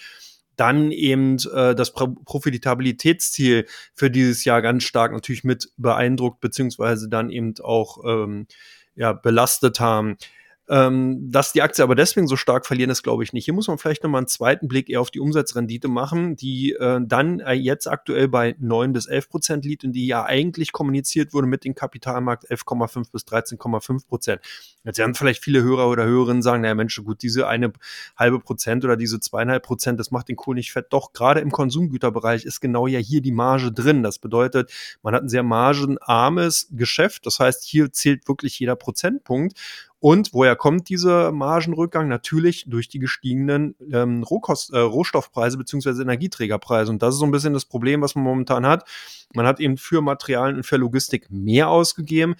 dann 0.56 0.90
eben 0.90 1.36
äh, 1.54 1.74
das 1.74 1.92
Profitabilitätsziel 1.92 3.66
für 3.94 4.10
dieses 4.10 4.44
Jahr 4.44 4.60
ganz 4.60 4.82
stark 4.82 5.12
natürlich 5.12 5.44
mit 5.44 5.70
beeindruckt, 5.76 6.40
beziehungsweise 6.40 7.08
dann 7.08 7.30
eben 7.30 7.54
auch 7.62 7.98
ähm, 8.04 8.46
ja, 8.96 9.12
belastet 9.12 9.78
haben. 9.78 10.16
Ähm, 10.70 11.30
dass 11.30 11.52
die 11.52 11.62
Aktie 11.62 11.82
aber 11.82 11.94
deswegen 11.94 12.26
so 12.26 12.36
stark 12.36 12.66
verlieren, 12.66 12.90
ist 12.90 13.02
glaube 13.02 13.24
ich 13.24 13.32
nicht. 13.32 13.46
Hier 13.46 13.54
muss 13.54 13.68
man 13.68 13.78
vielleicht 13.78 14.02
nochmal 14.02 14.20
einen 14.20 14.28
zweiten 14.28 14.68
Blick 14.68 14.90
eher 14.90 15.00
auf 15.00 15.10
die 15.10 15.20
Umsatzrendite 15.20 15.88
machen, 15.88 16.36
die 16.36 16.72
äh, 16.72 17.00
dann 17.02 17.40
äh, 17.40 17.52
jetzt 17.52 17.86
aktuell 17.86 18.28
bei 18.28 18.54
9 18.58 18.92
bis 18.92 19.06
11 19.06 19.30
Prozent 19.30 19.64
liegt 19.64 19.84
und 19.84 19.92
die 19.92 20.06
ja 20.06 20.24
eigentlich 20.24 20.72
kommuniziert 20.72 21.32
wurde 21.32 21.46
mit 21.46 21.64
dem 21.64 21.74
Kapitalmarkt 21.74 22.50
11,5 22.50 23.10
bis 23.10 23.22
13,5 23.22 24.06
Prozent. 24.06 24.42
Jetzt 24.84 24.98
werden 24.98 25.14
vielleicht 25.14 25.42
viele 25.42 25.62
Hörer 25.62 25.88
oder 25.88 26.04
Hörerinnen 26.04 26.42
sagen, 26.42 26.62
naja 26.62 26.74
Mensch, 26.74 27.02
gut, 27.02 27.22
diese 27.22 27.48
eine 27.48 27.72
halbe 28.16 28.38
Prozent 28.38 28.84
oder 28.84 28.96
diese 28.96 29.20
zweieinhalb 29.20 29.62
Prozent, 29.62 29.98
das 29.98 30.10
macht 30.10 30.28
den 30.28 30.36
Kohl 30.36 30.54
nicht 30.54 30.72
fett. 30.72 30.86
Doch, 30.90 31.12
gerade 31.12 31.40
im 31.40 31.50
Konsumgüterbereich 31.50 32.44
ist 32.44 32.60
genau 32.60 32.86
ja 32.86 32.98
hier 32.98 33.22
die 33.22 33.32
Marge 33.32 33.72
drin. 33.72 34.02
Das 34.02 34.18
bedeutet, 34.18 34.72
man 35.02 35.14
hat 35.14 35.22
ein 35.22 35.28
sehr 35.28 35.42
margenarmes 35.42 36.68
Geschäft. 36.72 37.24
Das 37.26 37.38
heißt, 37.38 37.64
hier 37.64 37.92
zählt 37.92 38.28
wirklich 38.28 38.58
jeder 38.58 38.76
Prozentpunkt. 38.76 39.58
Und 40.00 40.32
woher 40.32 40.54
kommt 40.54 40.88
dieser 40.88 41.32
Margenrückgang? 41.32 42.06
Natürlich 42.08 42.66
durch 42.68 42.88
die 42.88 43.00
gestiegenen 43.00 43.74
ähm, 43.92 44.22
Rohkost, 44.22 44.72
äh, 44.72 44.78
Rohstoffpreise 44.78 45.58
beziehungsweise 45.58 46.02
Energieträgerpreise. 46.02 46.92
Und 46.92 47.02
das 47.02 47.14
ist 47.14 47.20
so 47.20 47.26
ein 47.26 47.32
bisschen 47.32 47.52
das 47.52 47.64
Problem, 47.64 48.00
was 48.00 48.14
man 48.14 48.24
momentan 48.24 48.64
hat. 48.64 48.88
Man 49.34 49.46
hat 49.46 49.58
eben 49.58 49.76
für 49.76 50.00
Materialien 50.00 50.58
und 50.58 50.62
für 50.62 50.76
Logistik 50.76 51.30
mehr 51.30 51.68
ausgegeben 51.68 52.36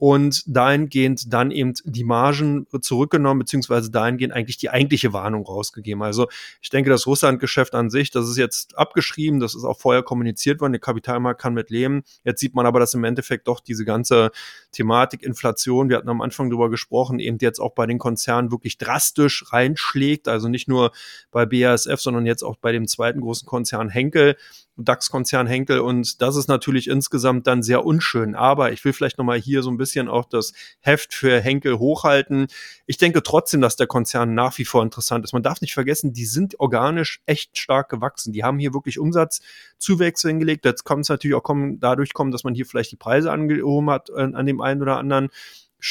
und 0.00 0.42
dahingehend 0.46 1.30
dann 1.30 1.50
eben 1.50 1.74
die 1.84 2.04
Margen 2.04 2.66
zurückgenommen, 2.80 3.40
beziehungsweise 3.40 3.90
dahingehend 3.90 4.32
eigentlich 4.32 4.56
die 4.56 4.70
eigentliche 4.70 5.12
Warnung 5.12 5.44
rausgegeben. 5.44 6.02
Also 6.02 6.26
ich 6.62 6.70
denke, 6.70 6.88
das 6.88 7.06
Russland-Geschäft 7.06 7.74
an 7.74 7.90
sich, 7.90 8.10
das 8.10 8.26
ist 8.26 8.38
jetzt 8.38 8.78
abgeschrieben, 8.78 9.40
das 9.40 9.54
ist 9.54 9.64
auch 9.64 9.78
vorher 9.78 10.02
kommuniziert 10.02 10.62
worden, 10.62 10.72
der 10.72 10.80
Kapitalmarkt 10.80 11.38
kann 11.38 11.52
mit 11.52 11.68
leben. 11.68 12.02
Jetzt 12.24 12.40
sieht 12.40 12.54
man 12.54 12.64
aber, 12.64 12.80
dass 12.80 12.94
im 12.94 13.04
Endeffekt 13.04 13.46
doch 13.46 13.60
diese 13.60 13.84
ganze 13.84 14.30
Thematik 14.72 15.22
Inflation, 15.22 15.90
wir 15.90 15.98
hatten 15.98 16.08
am 16.08 16.22
Anfang 16.22 16.48
drüber 16.48 16.70
gesprochen, 16.70 17.18
eben 17.18 17.36
jetzt 17.42 17.60
auch 17.60 17.74
bei 17.74 17.84
den 17.84 17.98
Konzernen 17.98 18.50
wirklich 18.50 18.78
drastisch 18.78 19.52
reinschlägt. 19.52 20.28
Also 20.28 20.48
nicht 20.48 20.66
nur 20.66 20.92
bei 21.30 21.44
BASF, 21.44 22.00
sondern 22.00 22.24
jetzt 22.24 22.42
auch 22.42 22.56
bei 22.56 22.72
dem 22.72 22.88
zweiten 22.88 23.20
großen 23.20 23.46
Konzern 23.46 23.90
Henkel. 23.90 24.36
DAX-Konzern 24.84 25.46
Henkel 25.46 25.80
und 25.80 26.20
das 26.20 26.36
ist 26.36 26.48
natürlich 26.48 26.88
insgesamt 26.88 27.46
dann 27.46 27.62
sehr 27.62 27.84
unschön. 27.84 28.34
Aber 28.34 28.72
ich 28.72 28.84
will 28.84 28.92
vielleicht 28.92 29.18
nochmal 29.18 29.38
hier 29.38 29.62
so 29.62 29.70
ein 29.70 29.76
bisschen 29.76 30.08
auch 30.08 30.24
das 30.24 30.52
Heft 30.80 31.14
für 31.14 31.40
Henkel 31.40 31.78
hochhalten. 31.78 32.46
Ich 32.86 32.96
denke 32.96 33.22
trotzdem, 33.22 33.60
dass 33.60 33.76
der 33.76 33.86
Konzern 33.86 34.34
nach 34.34 34.56
wie 34.58 34.64
vor 34.64 34.82
interessant 34.82 35.24
ist. 35.24 35.32
Man 35.32 35.42
darf 35.42 35.60
nicht 35.60 35.74
vergessen, 35.74 36.12
die 36.12 36.26
sind 36.26 36.58
organisch 36.58 37.20
echt 37.26 37.58
stark 37.58 37.88
gewachsen. 37.88 38.32
Die 38.32 38.44
haben 38.44 38.58
hier 38.58 38.74
wirklich 38.74 38.98
Umsatzzuwächse 38.98 40.28
hingelegt. 40.28 40.64
Jetzt 40.64 40.84
kommt 40.84 41.02
es 41.02 41.08
natürlich 41.08 41.36
auch 41.36 41.42
kommen, 41.42 41.80
dadurch 41.80 42.12
kommen, 42.12 42.30
dass 42.30 42.44
man 42.44 42.54
hier 42.54 42.66
vielleicht 42.66 42.92
die 42.92 42.96
Preise 42.96 43.30
angehoben 43.30 43.90
hat 43.90 44.10
äh, 44.10 44.22
an 44.22 44.46
dem 44.46 44.60
einen 44.60 44.82
oder 44.82 44.98
anderen 44.98 45.30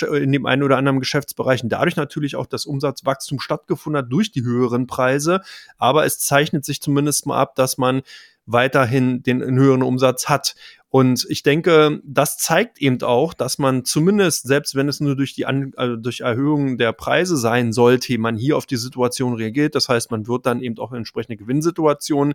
in 0.02 0.32
dem 0.32 0.46
einen 0.46 0.64
oder 0.64 0.78
anderen 0.78 1.00
Geschäftsbereich 1.00 1.64
und 1.64 1.70
dadurch 1.70 1.96
natürlich 1.96 2.36
auch 2.36 2.46
das 2.46 2.66
Umsatzwachstum 2.66 3.40
stattgefunden 3.40 4.04
hat 4.04 4.12
durch 4.12 4.32
die 4.32 4.44
höheren 4.44 4.88
Preise. 4.88 5.42
Aber 5.78 6.06
es 6.06 6.20
zeichnet 6.20 6.66
sich 6.66 6.82
zumindest 6.82 7.26
mal 7.26 7.40
ab, 7.40 7.56
dass 7.56 7.78
man 7.78 8.02
weiterhin 8.52 9.24
den 9.24 9.42
höheren 9.42 9.84
Umsatz 9.84 10.28
hat. 10.28 10.56
Und 10.92 11.28
ich 11.30 11.44
denke, 11.44 12.02
das 12.04 12.38
zeigt 12.38 12.82
eben 12.82 13.02
auch, 13.04 13.36
dass 13.36 13.60
man 13.60 13.86
zumindest, 13.86 14.48
selbst 14.48 14.74
wenn 14.74 14.90
es 14.90 15.00
nur 15.00 15.16
durch 15.16 15.36
die 15.36 15.46
also 15.46 15.96
durch 15.96 16.22
Erhöhung 16.22 16.80
der 16.80 16.94
Preise 16.94 17.38
sein 17.38 17.74
sollte, 17.74 18.18
man 18.18 18.36
hier 18.36 18.58
auf 18.58 18.66
die 18.66 18.76
Situation 18.76 19.36
reagiert. 19.36 19.76
Das 19.76 19.88
heißt, 19.88 20.10
man 20.10 20.28
wird 20.28 20.48
dann 20.48 20.62
eben 20.62 20.80
auch 20.80 20.92
entsprechende 20.92 21.38
Gewinnsituationen 21.38 22.34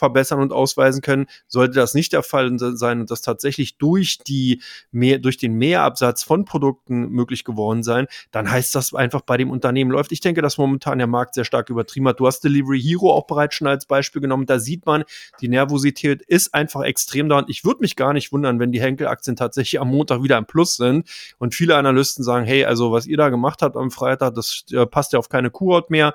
verbessern 0.00 0.40
und 0.40 0.52
ausweisen 0.52 1.02
können. 1.02 1.26
Sollte 1.46 1.74
das 1.74 1.94
nicht 1.94 2.12
der 2.12 2.24
Fall 2.24 2.50
sein 2.58 3.00
und 3.00 3.10
das 3.10 3.20
tatsächlich 3.20 3.76
durch 3.76 4.18
die 4.18 4.60
mehr, 4.90 5.18
durch 5.18 5.36
den 5.36 5.54
Mehrabsatz 5.54 6.24
von 6.24 6.44
Produkten 6.44 7.10
möglich 7.10 7.44
geworden 7.44 7.82
sein, 7.84 8.06
dann 8.32 8.50
heißt 8.50 8.74
das 8.74 8.92
einfach 8.94 9.20
bei 9.20 9.36
dem 9.36 9.50
Unternehmen 9.50 9.90
läuft. 9.90 10.10
Ich 10.10 10.20
denke, 10.20 10.42
dass 10.42 10.58
momentan 10.58 10.98
der 10.98 11.06
Markt 11.06 11.34
sehr 11.34 11.44
stark 11.44 11.70
übertrieben 11.70 12.08
hat. 12.08 12.18
Du 12.18 12.26
hast 12.26 12.40
Delivery 12.40 12.80
Hero 12.80 13.12
auch 13.12 13.26
bereits 13.26 13.54
schon 13.54 13.68
als 13.68 13.86
Beispiel 13.86 14.22
genommen. 14.22 14.46
Da 14.46 14.58
sieht 14.58 14.86
man, 14.86 15.04
die 15.40 15.48
Nervosität 15.48 16.22
ist 16.22 16.54
einfach 16.54 16.82
extrem 16.82 17.28
da 17.28 17.38
und 17.38 17.50
ich 17.50 17.64
würde 17.64 17.80
mich 17.80 17.94
gar 17.94 18.12
nicht 18.14 18.32
wundern, 18.32 18.58
wenn 18.58 18.72
die 18.72 18.80
Henkel-Aktien 18.80 19.36
tatsächlich 19.36 19.80
am 19.80 19.88
Montag 19.88 20.22
wieder 20.22 20.38
im 20.38 20.46
Plus 20.46 20.76
sind 20.76 21.08
und 21.38 21.54
viele 21.54 21.76
Analysten 21.76 22.24
sagen, 22.24 22.46
hey, 22.46 22.64
also 22.64 22.90
was 22.90 23.06
ihr 23.06 23.18
da 23.18 23.28
gemacht 23.28 23.60
habt 23.60 23.76
am 23.76 23.90
Freitag, 23.90 24.34
das 24.34 24.64
äh, 24.72 24.86
passt 24.86 25.12
ja 25.12 25.18
auf 25.18 25.28
keine 25.28 25.50
Kuhhaut 25.50 25.90
mehr 25.90 26.14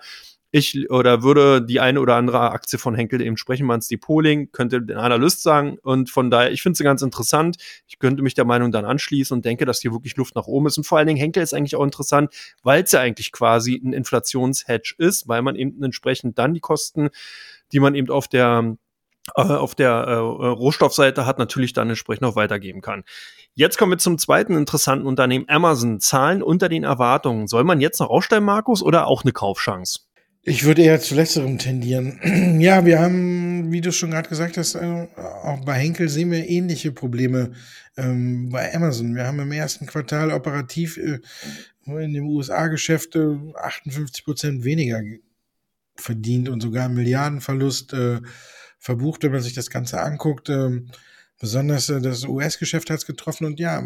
ich 0.56 0.90
oder 0.90 1.22
würde 1.22 1.62
die 1.62 1.82
eine 1.82 2.00
oder 2.00 2.16
andere 2.16 2.52
Aktie 2.52 2.80
von 2.80 2.96
Henkel 2.96 3.22
eben 3.22 3.36
sprechen, 3.36 3.66
man 3.66 3.80
es 3.80 3.90
Depot 3.90 4.24
legen, 4.24 4.54
könnte 4.54 4.82
der 4.82 5.00
Analyst 5.00 5.44
sagen. 5.44 5.78
Und 5.84 6.10
von 6.10 6.32
daher, 6.32 6.52
ich 6.54 6.62
finde 6.62 6.78
sie 6.78 6.86
ganz 6.86 7.02
interessant. 7.02 7.58
Ich 7.88 8.00
könnte 8.00 8.24
mich 8.24 8.36
der 8.36 8.46
Meinung 8.46 8.72
dann 8.72 8.86
anschließen 8.86 9.36
und 9.36 9.44
denke, 9.44 9.66
dass 9.66 9.82
hier 9.82 9.92
wirklich 9.92 10.16
Luft 10.16 10.34
nach 10.36 10.48
oben 10.48 10.68
ist. 10.68 10.78
Und 10.78 10.86
vor 10.86 10.98
allen 10.98 11.08
Dingen 11.08 11.20
Henkel 11.20 11.44
ist 11.44 11.54
eigentlich 11.54 11.76
auch 11.76 11.84
interessant, 11.84 12.34
weil 12.64 12.84
es 12.84 12.94
ja 12.94 13.02
eigentlich 13.02 13.34
quasi 13.34 13.82
ein 13.84 13.92
Inflationshedge 13.92 14.96
ist, 14.98 15.28
weil 15.28 15.42
man 15.42 15.58
eben 15.58 15.84
entsprechend 15.84 16.40
dann 16.40 16.54
die 16.54 16.62
Kosten, 16.62 17.10
die 17.74 17.82
man 17.82 17.94
eben 17.94 18.10
auf 18.10 18.30
der 18.30 18.78
äh, 19.36 19.42
auf 19.42 19.76
der 19.76 19.92
äh, 19.92 20.16
Rohstoffseite 20.16 21.26
hat, 21.26 21.38
natürlich 21.38 21.74
dann 21.74 21.90
entsprechend 21.90 22.26
auch 22.26 22.38
weitergeben 22.38 22.80
kann. 22.82 23.04
Jetzt 23.56 23.78
kommen 23.78 23.92
wir 23.92 23.98
zum 23.98 24.18
zweiten 24.18 24.56
interessanten 24.56 25.06
Unternehmen, 25.06 25.50
Amazon. 25.50 26.00
Zahlen 26.00 26.42
unter 26.42 26.70
den 26.70 26.84
Erwartungen. 26.86 27.48
Soll 27.48 27.66
man 27.66 27.82
jetzt 27.82 28.00
noch 28.00 28.10
ausstellen, 28.10 28.46
Markus, 28.46 28.82
oder 28.82 29.08
auch 29.08 29.24
eine 29.24 29.34
Kaufchance? 29.34 30.05
Ich 30.48 30.64
würde 30.64 30.84
eher 30.84 31.00
zu 31.00 31.16
letzterem 31.16 31.58
tendieren. 31.58 32.20
ja, 32.62 32.86
wir 32.86 33.00
haben, 33.00 33.72
wie 33.72 33.82
du 33.82 33.92
schon 33.92 34.12
gerade 34.12 34.30
gesagt 34.30 34.58
hast, 34.58 34.76
äh, 34.76 35.08
auch 35.18 35.66
bei 35.66 35.74
Henkel 35.74 36.08
sehen 36.08 36.30
wir 36.30 36.48
ähnliche 36.48 36.92
Probleme 36.92 37.54
ähm, 37.98 38.50
bei 38.52 38.72
Amazon. 38.76 39.16
Wir 39.16 39.26
haben 39.26 39.40
im 39.40 39.52
ersten 39.52 39.88
Quartal 39.88 40.32
operativ 40.32 40.98
äh, 40.98 41.20
in 41.88 42.14
dem 42.14 42.28
USA-Geschäft 42.28 43.16
58 43.16 44.24
Prozent 44.24 44.64
weniger 44.64 45.02
verdient 45.96 46.48
und 46.50 46.62
sogar 46.62 46.90
Milliardenverlust 46.90 47.94
äh, 47.94 48.22
verbucht, 48.78 49.24
wenn 49.24 49.32
man 49.32 49.42
sich 49.42 49.56
das 49.56 49.72
Ganze 49.72 50.00
anguckt. 50.00 50.50
Ähm, 50.50 50.92
besonders 51.40 51.90
äh, 51.90 52.02
das 52.02 52.24
US-Geschäft 52.24 52.92
hat 52.92 53.00
es 53.00 53.08
getroffen 53.08 53.46
und 53.46 53.60
ja, 53.60 53.84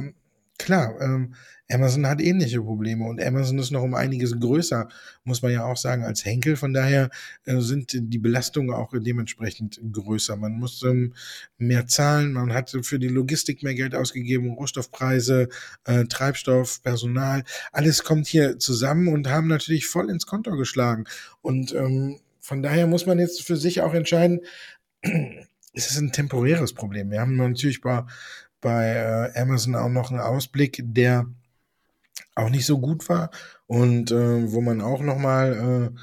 klar, 0.59 0.99
ähm, 1.01 1.33
Amazon 1.71 2.07
hat 2.07 2.19
ähnliche 2.19 2.61
Probleme 2.61 3.05
und 3.05 3.21
Amazon 3.21 3.59
ist 3.59 3.71
noch 3.71 3.83
um 3.83 3.93
einiges 3.93 4.39
größer, 4.39 4.89
muss 5.23 5.43
man 5.43 5.51
ja 5.51 5.65
auch 5.65 5.77
sagen, 5.77 6.03
als 6.03 6.25
Henkel. 6.25 6.55
Von 6.55 6.73
daher 6.73 7.09
äh, 7.45 7.59
sind 7.59 7.91
die 7.93 8.17
Belastungen 8.17 8.73
auch 8.73 8.91
dementsprechend 8.93 9.79
größer. 9.91 10.35
Man 10.35 10.53
muss 10.53 10.81
ähm, 10.83 11.13
mehr 11.57 11.85
zahlen, 11.85 12.33
man 12.33 12.53
hat 12.53 12.75
für 12.81 12.97
die 12.97 13.07
Logistik 13.07 13.61
mehr 13.61 13.75
Geld 13.75 13.93
ausgegeben, 13.93 14.53
Rohstoffpreise, 14.53 15.49
äh, 15.85 16.05
Treibstoff, 16.05 16.81
Personal, 16.81 17.43
alles 17.71 18.03
kommt 18.03 18.27
hier 18.27 18.57
zusammen 18.57 19.07
und 19.07 19.29
haben 19.29 19.47
natürlich 19.47 19.87
voll 19.87 20.09
ins 20.09 20.25
Konto 20.25 20.57
geschlagen. 20.57 21.03
Und 21.41 21.73
ähm, 21.73 22.19
von 22.39 22.63
daher 22.63 22.87
muss 22.87 23.05
man 23.05 23.19
jetzt 23.19 23.43
für 23.43 23.57
sich 23.57 23.81
auch 23.81 23.93
entscheiden, 23.93 24.41
ist 25.73 25.91
es 25.91 25.97
ein 25.97 26.11
temporäres 26.11 26.73
Problem. 26.73 27.11
Wir 27.11 27.21
haben 27.21 27.35
natürlich 27.35 27.81
bei, 27.81 28.03
bei 28.61 29.31
äh, 29.35 29.39
Amazon 29.39 29.75
auch 29.75 29.89
noch 29.89 30.11
einen 30.11 30.19
Ausblick, 30.19 30.81
der 30.83 31.27
auch 32.35 32.49
nicht 32.49 32.65
so 32.65 32.79
gut 32.79 33.07
war 33.09 33.31
und 33.67 34.11
äh, 34.11 34.51
wo 34.51 34.61
man 34.61 34.81
auch 34.81 35.01
nochmal 35.01 35.91
äh, 35.93 35.99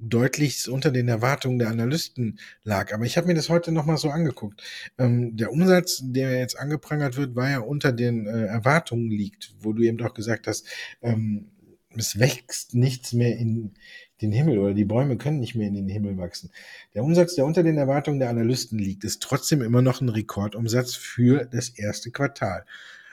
deutlich 0.00 0.68
unter 0.68 0.90
den 0.90 1.08
Erwartungen 1.08 1.58
der 1.58 1.68
Analysten 1.68 2.38
lag. 2.62 2.92
Aber 2.94 3.04
ich 3.04 3.16
habe 3.16 3.26
mir 3.26 3.34
das 3.34 3.48
heute 3.48 3.72
nochmal 3.72 3.96
so 3.96 4.10
angeguckt. 4.10 4.62
Ähm, 4.96 5.36
der 5.36 5.50
Umsatz, 5.50 6.00
der 6.04 6.38
jetzt 6.38 6.58
angeprangert 6.58 7.16
wird, 7.16 7.34
war 7.34 7.50
ja 7.50 7.58
unter 7.58 7.92
den 7.92 8.26
äh, 8.26 8.46
Erwartungen 8.46 9.10
liegt, 9.10 9.54
wo 9.60 9.72
du 9.72 9.82
eben 9.82 9.98
doch 9.98 10.14
gesagt 10.14 10.46
hast, 10.46 10.66
ähm, 11.02 11.50
es 11.96 12.18
wächst 12.18 12.74
nichts 12.74 13.12
mehr 13.12 13.36
in 13.36 13.74
den 14.20 14.32
Himmel 14.32 14.58
oder 14.58 14.74
die 14.74 14.84
Bäume 14.84 15.16
können 15.16 15.40
nicht 15.40 15.54
mehr 15.54 15.68
in 15.68 15.74
den 15.74 15.88
Himmel 15.88 16.16
wachsen. 16.18 16.50
Der 16.94 17.04
Umsatz, 17.04 17.34
der 17.34 17.46
unter 17.46 17.62
den 17.62 17.78
Erwartungen 17.78 18.18
der 18.18 18.30
Analysten 18.30 18.78
liegt, 18.78 19.04
ist 19.04 19.22
trotzdem 19.22 19.62
immer 19.62 19.82
noch 19.82 20.00
ein 20.00 20.08
Rekordumsatz 20.08 20.94
für 20.94 21.44
das 21.44 21.68
erste 21.70 22.10
Quartal. 22.10 22.64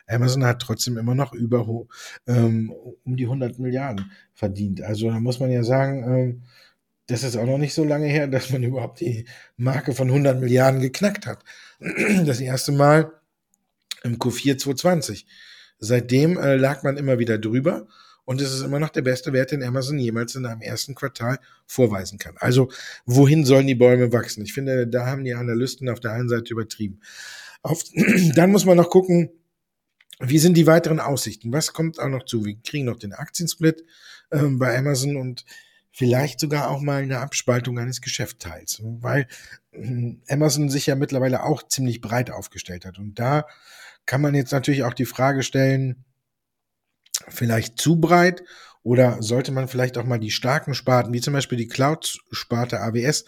Amazon 0.08 0.46
hat 0.46 0.62
trotzdem 0.62 0.98
immer 0.98 1.16
noch 1.16 1.34
über 1.34 1.68
ähm, 2.28 2.74
um 3.04 3.16
die 3.16 3.26
100 3.26 3.60
Milliarden 3.60 4.12
verdient. 4.34 4.82
Also 4.82 5.10
da 5.10 5.20
muss 5.20 5.40
man 5.40 5.52
ja 5.52 5.64
sagen, 5.64 6.04
ähm, 6.04 6.42
das 7.08 7.24
ist 7.24 7.38
auch 7.38 7.46
noch 7.46 7.58
nicht 7.58 7.74
so 7.74 7.84
lange 7.84 8.08
her, 8.08 8.28
dass 8.28 8.50
man 8.50 8.64
überhaupt 8.64 9.00
die 9.00 9.26
Marke 9.58 9.94
von 9.94 10.08
100 10.08 10.40
Milliarden 10.40 10.82
geknackt 10.82 11.28
hat. 11.28 11.44
Das 12.26 12.40
erste 12.40 12.72
Mal 12.72 13.12
im 14.04 14.18
Q4 14.18 14.58
2020. 14.58 15.28
Seitdem 15.80 16.38
äh, 16.38 16.56
lag 16.56 16.84
man 16.84 16.98
immer 16.98 17.20
wieder 17.20 17.38
drüber 17.38 17.88
und 18.26 18.42
es 18.42 18.52
ist 18.52 18.62
immer 18.62 18.80
noch 18.80 18.90
der 18.90 19.04
beste 19.04 19.34
Wert, 19.34 19.52
den 19.52 19.64
Amazon 19.64 20.00
jemals 20.00 20.36
in 20.36 20.46
einem 20.46 20.62
ersten 20.62 20.96
Quartal 20.96 21.40
vorweisen 21.68 22.18
kann. 22.18 22.36
Also 22.40 22.70
wohin 23.06 23.46
sollen 23.46 23.68
die 23.68 23.76
Bäume 23.76 24.12
wachsen? 24.12 24.44
Ich 24.44 24.54
finde, 24.54 24.88
da 24.88 25.06
haben 25.06 25.24
die 25.24 25.36
Analysten 25.36 25.90
auf 25.90 26.00
der 26.00 26.12
einen 26.12 26.30
Seite 26.30 26.52
übertrieben. 26.52 27.00
Auf, 27.62 27.84
dann 28.36 28.52
muss 28.52 28.66
man 28.66 28.78
noch 28.78 28.90
gucken, 28.90 29.30
wie 30.20 30.40
sind 30.40 30.56
die 30.56 30.68
weiteren 30.68 31.00
Aussichten? 31.00 31.52
Was 31.52 31.74
kommt 31.74 32.00
auch 32.00 32.08
noch 32.08 32.26
zu? 32.26 32.46
Wir 32.46 32.56
kriegen 32.64 32.86
noch 32.86 32.98
den 32.98 33.14
Aktiensplit 33.14 33.84
äh, 34.32 34.44
bei 34.44 34.78
Amazon 34.78 35.18
und 35.18 35.46
vielleicht 35.92 36.40
sogar 36.40 36.70
auch 36.70 36.82
mal 36.82 37.04
eine 37.04 37.20
Abspaltung 37.20 37.78
eines 37.80 38.02
Geschäftsteils, 38.02 38.82
weil 38.84 39.28
äh, 39.72 40.16
Amazon 40.30 40.70
sich 40.70 40.88
ja 40.88 40.96
mittlerweile 40.96 41.44
auch 41.44 41.64
ziemlich 41.68 42.02
breit 42.02 42.32
aufgestellt 42.32 42.86
hat. 42.86 42.98
Und 42.98 43.20
da 43.20 43.46
kann 44.06 44.22
man 44.22 44.36
jetzt 44.36 44.52
natürlich 44.52 44.84
auch 44.84 44.94
die 44.94 45.06
Frage 45.06 45.44
stellen, 45.44 46.06
vielleicht 47.30 47.80
zu 47.80 48.00
breit 48.00 48.44
Oder 48.84 49.22
sollte 49.22 49.52
man 49.52 49.68
vielleicht 49.68 49.98
auch 49.98 50.06
mal 50.06 50.20
die 50.20 50.32
starken 50.32 50.74
Sparten, 50.74 51.14
wie 51.14 51.22
zum 51.22 51.34
Beispiel 51.34 51.58
die 51.58 51.68
Cloud-Sparte 51.68 52.80
AWS, 52.82 53.26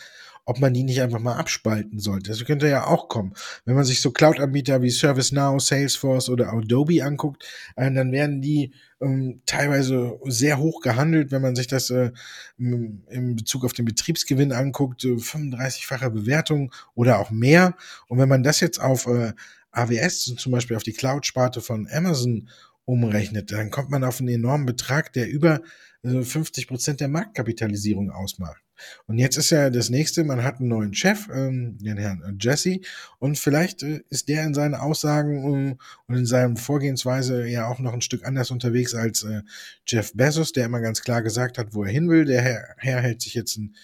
ob 0.47 0.59
man 0.59 0.73
die 0.73 0.83
nicht 0.83 1.01
einfach 1.01 1.19
mal 1.19 1.35
abspalten 1.35 1.99
sollte. 1.99 2.31
Das 2.31 2.43
könnte 2.45 2.69
ja 2.69 2.87
auch 2.87 3.09
kommen. 3.09 3.33
Wenn 3.65 3.75
man 3.75 3.83
sich 3.83 3.99
so 4.01 4.11
Cloud-Anbieter 4.11 4.81
wie 4.81 4.89
ServiceNow, 4.89 5.61
Salesforce 5.61 6.29
oder 6.29 6.53
Adobe 6.53 7.03
anguckt, 7.03 7.43
äh, 7.75 7.91
dann 7.91 8.13
werden 8.13 8.41
die 8.41 8.71
ähm, 9.01 9.41
teilweise 9.45 10.17
sehr 10.25 10.57
hoch 10.57 10.79
gehandelt, 10.79 11.31
wenn 11.31 11.41
man 11.41 11.57
sich 11.57 11.67
das 11.67 11.89
äh, 11.89 12.11
in 12.57 13.35
Bezug 13.35 13.65
auf 13.65 13.73
den 13.73 13.85
Betriebsgewinn 13.85 14.53
anguckt, 14.53 15.03
äh, 15.03 15.17
35-fache 15.17 16.09
Bewertung 16.09 16.71
oder 16.95 17.19
auch 17.19 17.29
mehr. 17.29 17.75
Und 18.07 18.17
wenn 18.17 18.29
man 18.29 18.41
das 18.41 18.61
jetzt 18.61 18.79
auf 18.79 19.05
äh, 19.07 19.33
AWS, 19.71 20.35
zum 20.37 20.51
Beispiel 20.53 20.77
auf 20.77 20.83
die 20.83 20.93
Cloud-Sparte 20.93 21.59
von 21.59 21.89
Amazon 21.91 22.47
umrechnet, 22.87 23.51
dann 23.51 23.69
kommt 23.69 23.89
man 23.89 24.03
auf 24.03 24.19
einen 24.19 24.29
enormen 24.29 24.65
Betrag, 24.65 25.11
der 25.11 25.29
über 25.29 25.61
50 26.03 26.63
äh, 26.63 26.67
Prozent 26.67 27.01
der 27.01 27.09
Marktkapitalisierung 27.09 28.11
ausmacht. 28.11 28.61
Und 29.07 29.17
jetzt 29.17 29.37
ist 29.37 29.49
ja 29.49 29.69
das 29.69 29.89
nächste, 29.89 30.23
man 30.23 30.43
hat 30.43 30.59
einen 30.59 30.69
neuen 30.69 30.93
Chef, 30.93 31.27
ähm, 31.33 31.77
den 31.79 31.97
Herrn 31.97 32.37
Jesse, 32.39 32.79
und 33.19 33.37
vielleicht 33.37 33.83
äh, 33.83 34.03
ist 34.09 34.29
der 34.29 34.45
in 34.45 34.53
seinen 34.53 34.75
Aussagen 34.75 35.71
äh, 35.71 35.75
und 36.07 36.15
in 36.15 36.25
seinem 36.25 36.55
Vorgehensweise 36.55 37.45
ja 37.47 37.67
auch 37.67 37.79
noch 37.79 37.93
ein 37.93 38.01
Stück 38.01 38.25
anders 38.25 38.51
unterwegs 38.51 38.95
als 38.95 39.23
äh, 39.23 39.41
Jeff 39.85 40.13
Bezos, 40.13 40.53
der 40.53 40.65
immer 40.65 40.79
ganz 40.79 41.01
klar 41.01 41.21
gesagt 41.21 41.57
hat, 41.57 41.73
wo 41.73 41.83
er 41.83 41.91
hin 41.91 42.09
will. 42.09 42.23
Der 42.23 42.41
Herr, 42.41 42.75
Herr 42.77 43.01
hält 43.01 43.21
sich 43.21 43.33
jetzt 43.33 43.57
ein, 43.57 43.75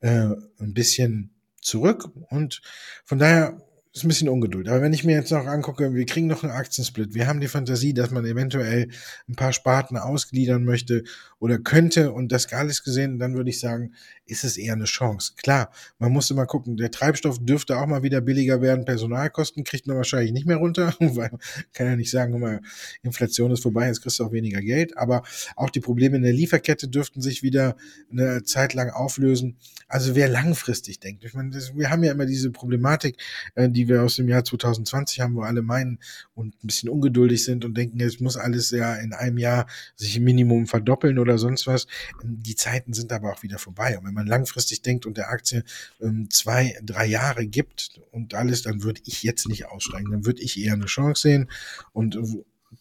äh, 0.00 0.30
ein 0.58 0.74
bisschen 0.74 1.30
zurück 1.60 2.10
und 2.30 2.60
von 3.04 3.18
daher 3.18 3.67
ist 3.92 4.04
ein 4.04 4.08
bisschen 4.08 4.28
Ungeduld. 4.28 4.68
Aber 4.68 4.82
wenn 4.82 4.92
ich 4.92 5.04
mir 5.04 5.16
jetzt 5.16 5.32
noch 5.32 5.46
angucke, 5.46 5.94
wir 5.94 6.06
kriegen 6.06 6.26
noch 6.26 6.42
einen 6.42 6.52
Aktiensplit, 6.52 7.14
wir 7.14 7.26
haben 7.26 7.40
die 7.40 7.48
Fantasie, 7.48 7.94
dass 7.94 8.10
man 8.10 8.24
eventuell 8.24 8.88
ein 9.28 9.34
paar 9.34 9.52
Sparten 9.52 9.96
ausgliedern 9.96 10.64
möchte 10.64 11.04
oder 11.38 11.58
könnte 11.58 12.12
und 12.12 12.32
das 12.32 12.52
alles 12.52 12.82
gesehen, 12.82 13.18
dann 13.18 13.34
würde 13.34 13.50
ich 13.50 13.60
sagen, 13.60 13.92
ist 14.26 14.44
es 14.44 14.56
eher 14.56 14.74
eine 14.74 14.84
Chance. 14.84 15.32
Klar, 15.36 15.70
man 15.98 16.12
muss 16.12 16.30
immer 16.30 16.46
gucken, 16.46 16.76
der 16.76 16.90
Treibstoff 16.90 17.38
dürfte 17.40 17.78
auch 17.78 17.86
mal 17.86 18.02
wieder 18.02 18.20
billiger 18.20 18.60
werden, 18.60 18.84
Personalkosten 18.84 19.64
kriegt 19.64 19.86
man 19.86 19.96
wahrscheinlich 19.96 20.32
nicht 20.32 20.46
mehr 20.46 20.58
runter, 20.58 20.94
weil 21.00 21.30
kann 21.72 21.86
ja 21.86 21.96
nicht 21.96 22.10
sagen, 22.10 22.34
immer 22.34 22.60
Inflation 23.02 23.50
ist 23.50 23.62
vorbei, 23.62 23.86
jetzt 23.86 24.02
kriegst 24.02 24.18
du 24.18 24.24
auch 24.24 24.32
weniger 24.32 24.60
Geld, 24.60 24.96
aber 24.96 25.22
auch 25.56 25.70
die 25.70 25.80
Probleme 25.80 26.16
in 26.16 26.22
der 26.22 26.32
Lieferkette 26.32 26.88
dürften 26.88 27.20
sich 27.20 27.42
wieder 27.42 27.76
eine 28.10 28.42
Zeit 28.42 28.74
lang 28.74 28.90
auflösen. 28.90 29.56
Also 29.88 30.14
wer 30.14 30.28
langfristig 30.28 31.00
denkt, 31.00 31.24
ich 31.24 31.34
meine, 31.34 31.50
das, 31.50 31.74
wir 31.74 31.90
haben 31.90 32.04
ja 32.04 32.12
immer 32.12 32.26
diese 32.26 32.50
Problematik, 32.50 33.16
äh, 33.54 33.68
die 33.78 33.86
wir 33.88 34.02
aus 34.02 34.16
dem 34.16 34.28
Jahr 34.28 34.44
2020 34.44 35.20
haben, 35.20 35.36
wo 35.36 35.42
alle 35.42 35.62
meinen 35.62 36.00
und 36.34 36.56
ein 36.56 36.66
bisschen 36.66 36.88
ungeduldig 36.88 37.44
sind 37.44 37.64
und 37.64 37.76
denken, 37.76 38.00
es 38.00 38.18
muss 38.18 38.36
alles 38.36 38.70
ja 38.70 38.96
in 38.96 39.12
einem 39.12 39.38
Jahr 39.38 39.68
sich 39.94 40.16
im 40.16 40.24
Minimum 40.24 40.66
verdoppeln 40.66 41.20
oder 41.20 41.38
sonst 41.38 41.68
was. 41.68 41.86
Die 42.24 42.56
Zeiten 42.56 42.92
sind 42.92 43.12
aber 43.12 43.32
auch 43.32 43.44
wieder 43.44 43.58
vorbei. 43.58 43.96
Und 43.96 44.04
wenn 44.04 44.14
man 44.14 44.26
langfristig 44.26 44.82
denkt 44.82 45.06
und 45.06 45.16
der 45.16 45.30
Aktie 45.30 45.62
ähm, 46.00 46.28
zwei, 46.28 46.76
drei 46.82 47.06
Jahre 47.06 47.46
gibt 47.46 48.00
und 48.10 48.34
alles, 48.34 48.62
dann 48.62 48.82
würde 48.82 49.00
ich 49.04 49.22
jetzt 49.22 49.46
nicht 49.46 49.66
aussteigen. 49.66 50.10
Dann 50.10 50.26
würde 50.26 50.42
ich 50.42 50.60
eher 50.60 50.72
eine 50.72 50.86
Chance 50.86 51.22
sehen 51.22 51.50
und 51.92 52.18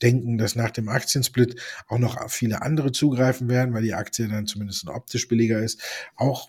denken, 0.02 0.40
dass 0.40 0.56
nach 0.56 0.72
dem 0.72 0.90
Aktiensplit 0.90 1.62
auch 1.88 2.00
noch 2.00 2.30
viele 2.30 2.64
andere 2.64 2.92
zugreifen 2.92 3.50
werden, 3.50 3.74
weil 3.76 3.84
die 3.84 3.94
Aktie 3.94 4.28
dann 4.28 4.48
zumindest 4.48 4.88
optisch 4.88 5.28
billiger 5.28 5.60
ist. 5.60 5.80
Auch 6.16 6.48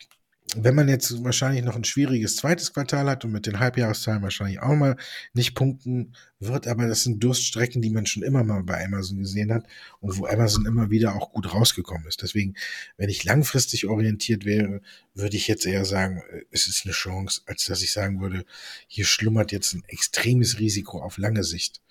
wenn 0.56 0.74
man 0.74 0.88
jetzt 0.88 1.22
wahrscheinlich 1.24 1.62
noch 1.62 1.76
ein 1.76 1.84
schwieriges 1.84 2.36
zweites 2.36 2.72
Quartal 2.72 3.08
hat 3.08 3.24
und 3.24 3.32
mit 3.32 3.46
den 3.46 3.60
Halbjahreszahlen 3.60 4.22
wahrscheinlich 4.22 4.60
auch 4.60 4.74
mal 4.74 4.96
nicht 5.34 5.54
punkten 5.54 6.14
wird, 6.40 6.66
aber 6.66 6.86
das 6.86 7.02
sind 7.02 7.22
Durststrecken, 7.22 7.82
die 7.82 7.90
man 7.90 8.06
schon 8.06 8.22
immer 8.22 8.44
mal 8.44 8.62
bei 8.62 8.82
Amazon 8.82 9.18
gesehen 9.18 9.52
hat 9.52 9.66
und 10.00 10.16
wo 10.16 10.26
Amazon 10.26 10.64
immer 10.64 10.90
wieder 10.90 11.14
auch 11.14 11.32
gut 11.32 11.52
rausgekommen 11.52 12.06
ist. 12.06 12.22
Deswegen, 12.22 12.54
wenn 12.96 13.10
ich 13.10 13.24
langfristig 13.24 13.86
orientiert 13.86 14.46
wäre, 14.46 14.80
würde 15.14 15.36
ich 15.36 15.48
jetzt 15.48 15.66
eher 15.66 15.84
sagen, 15.84 16.22
äh, 16.30 16.42
es 16.50 16.66
ist 16.66 16.84
eine 16.84 16.94
Chance, 16.94 17.42
als 17.46 17.64
dass 17.66 17.82
ich 17.82 17.92
sagen 17.92 18.20
würde, 18.20 18.44
hier 18.86 19.04
schlummert 19.04 19.52
jetzt 19.52 19.74
ein 19.74 19.84
extremes 19.86 20.58
Risiko 20.58 21.02
auf 21.02 21.18
lange 21.18 21.44
Sicht. 21.44 21.82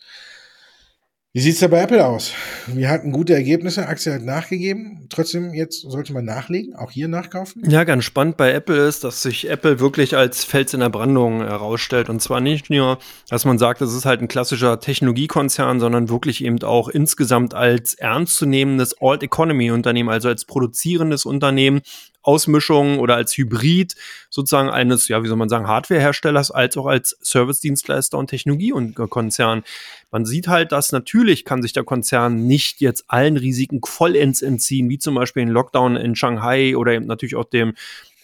Wie 1.37 1.41
sieht's 1.41 1.59
da 1.59 1.67
bei 1.67 1.81
Apple 1.81 2.03
aus? 2.03 2.33
Wir 2.65 2.89
hatten 2.89 3.11
gute 3.11 3.35
Ergebnisse, 3.35 3.87
Aktie 3.87 4.11
hat 4.11 4.23
nachgegeben. 4.23 5.05
Trotzdem, 5.11 5.53
jetzt 5.53 5.81
sollte 5.81 6.11
man 6.11 6.25
nachlegen, 6.25 6.75
auch 6.75 6.89
hier 6.89 7.07
nachkaufen. 7.07 7.61
Ja, 7.69 7.83
ganz 7.83 8.05
spannend 8.05 8.37
bei 8.37 8.51
Apple 8.51 8.87
ist, 8.87 9.03
dass 9.03 9.21
sich 9.21 9.47
Apple 9.47 9.79
wirklich 9.79 10.17
als 10.17 10.43
Fels 10.43 10.73
in 10.73 10.79
der 10.79 10.89
Brandung 10.89 11.41
herausstellt. 11.41 12.09
Und 12.09 12.23
zwar 12.23 12.41
nicht 12.41 12.71
nur, 12.71 12.97
dass 13.29 13.45
man 13.45 13.59
sagt, 13.59 13.81
es 13.81 13.93
ist 13.93 14.05
halt 14.05 14.19
ein 14.19 14.27
klassischer 14.27 14.79
Technologiekonzern, 14.79 15.79
sondern 15.79 16.09
wirklich 16.09 16.43
eben 16.43 16.59
auch 16.63 16.89
insgesamt 16.89 17.53
als 17.53 17.93
ernstzunehmendes 17.93 18.99
Alt-Economy-Unternehmen, 18.99 20.09
also 20.09 20.29
als 20.29 20.43
produzierendes 20.43 21.23
Unternehmen, 21.25 21.81
Ausmischung 22.27 22.99
oder 22.99 23.15
als 23.15 23.37
Hybrid 23.37 23.95
sozusagen 24.29 24.69
eines, 24.69 25.07
ja, 25.07 25.23
wie 25.23 25.27
soll 25.27 25.37
man 25.37 25.49
sagen, 25.49 25.67
Hardwareherstellers 25.67 26.51
als 26.51 26.75
auch 26.77 26.85
als 26.85 27.17
Service-Dienstleister 27.23 28.17
und 28.17 28.29
Technologie- 28.29 28.73
und 28.73 28.95
Konzern. 28.95 29.63
Man 30.11 30.25
sieht 30.25 30.47
halt, 30.47 30.73
dass 30.73 30.91
natürlich 30.91 31.45
kann 31.45 31.61
sich 31.61 31.73
der 31.73 31.83
Konzern 31.85 32.45
nicht 32.45 32.81
jetzt 32.81 33.05
allen 33.07 33.37
Risiken 33.37 33.79
vollends 33.83 34.41
entziehen, 34.41 34.89
wie 34.89 34.99
zum 34.99 35.15
Beispiel 35.15 35.45
den 35.45 35.53
Lockdown 35.53 35.95
in 35.95 36.15
Shanghai 36.15 36.75
oder 36.75 36.91
eben 36.91 37.05
natürlich 37.05 37.35
auch 37.35 37.45
dem 37.45 37.73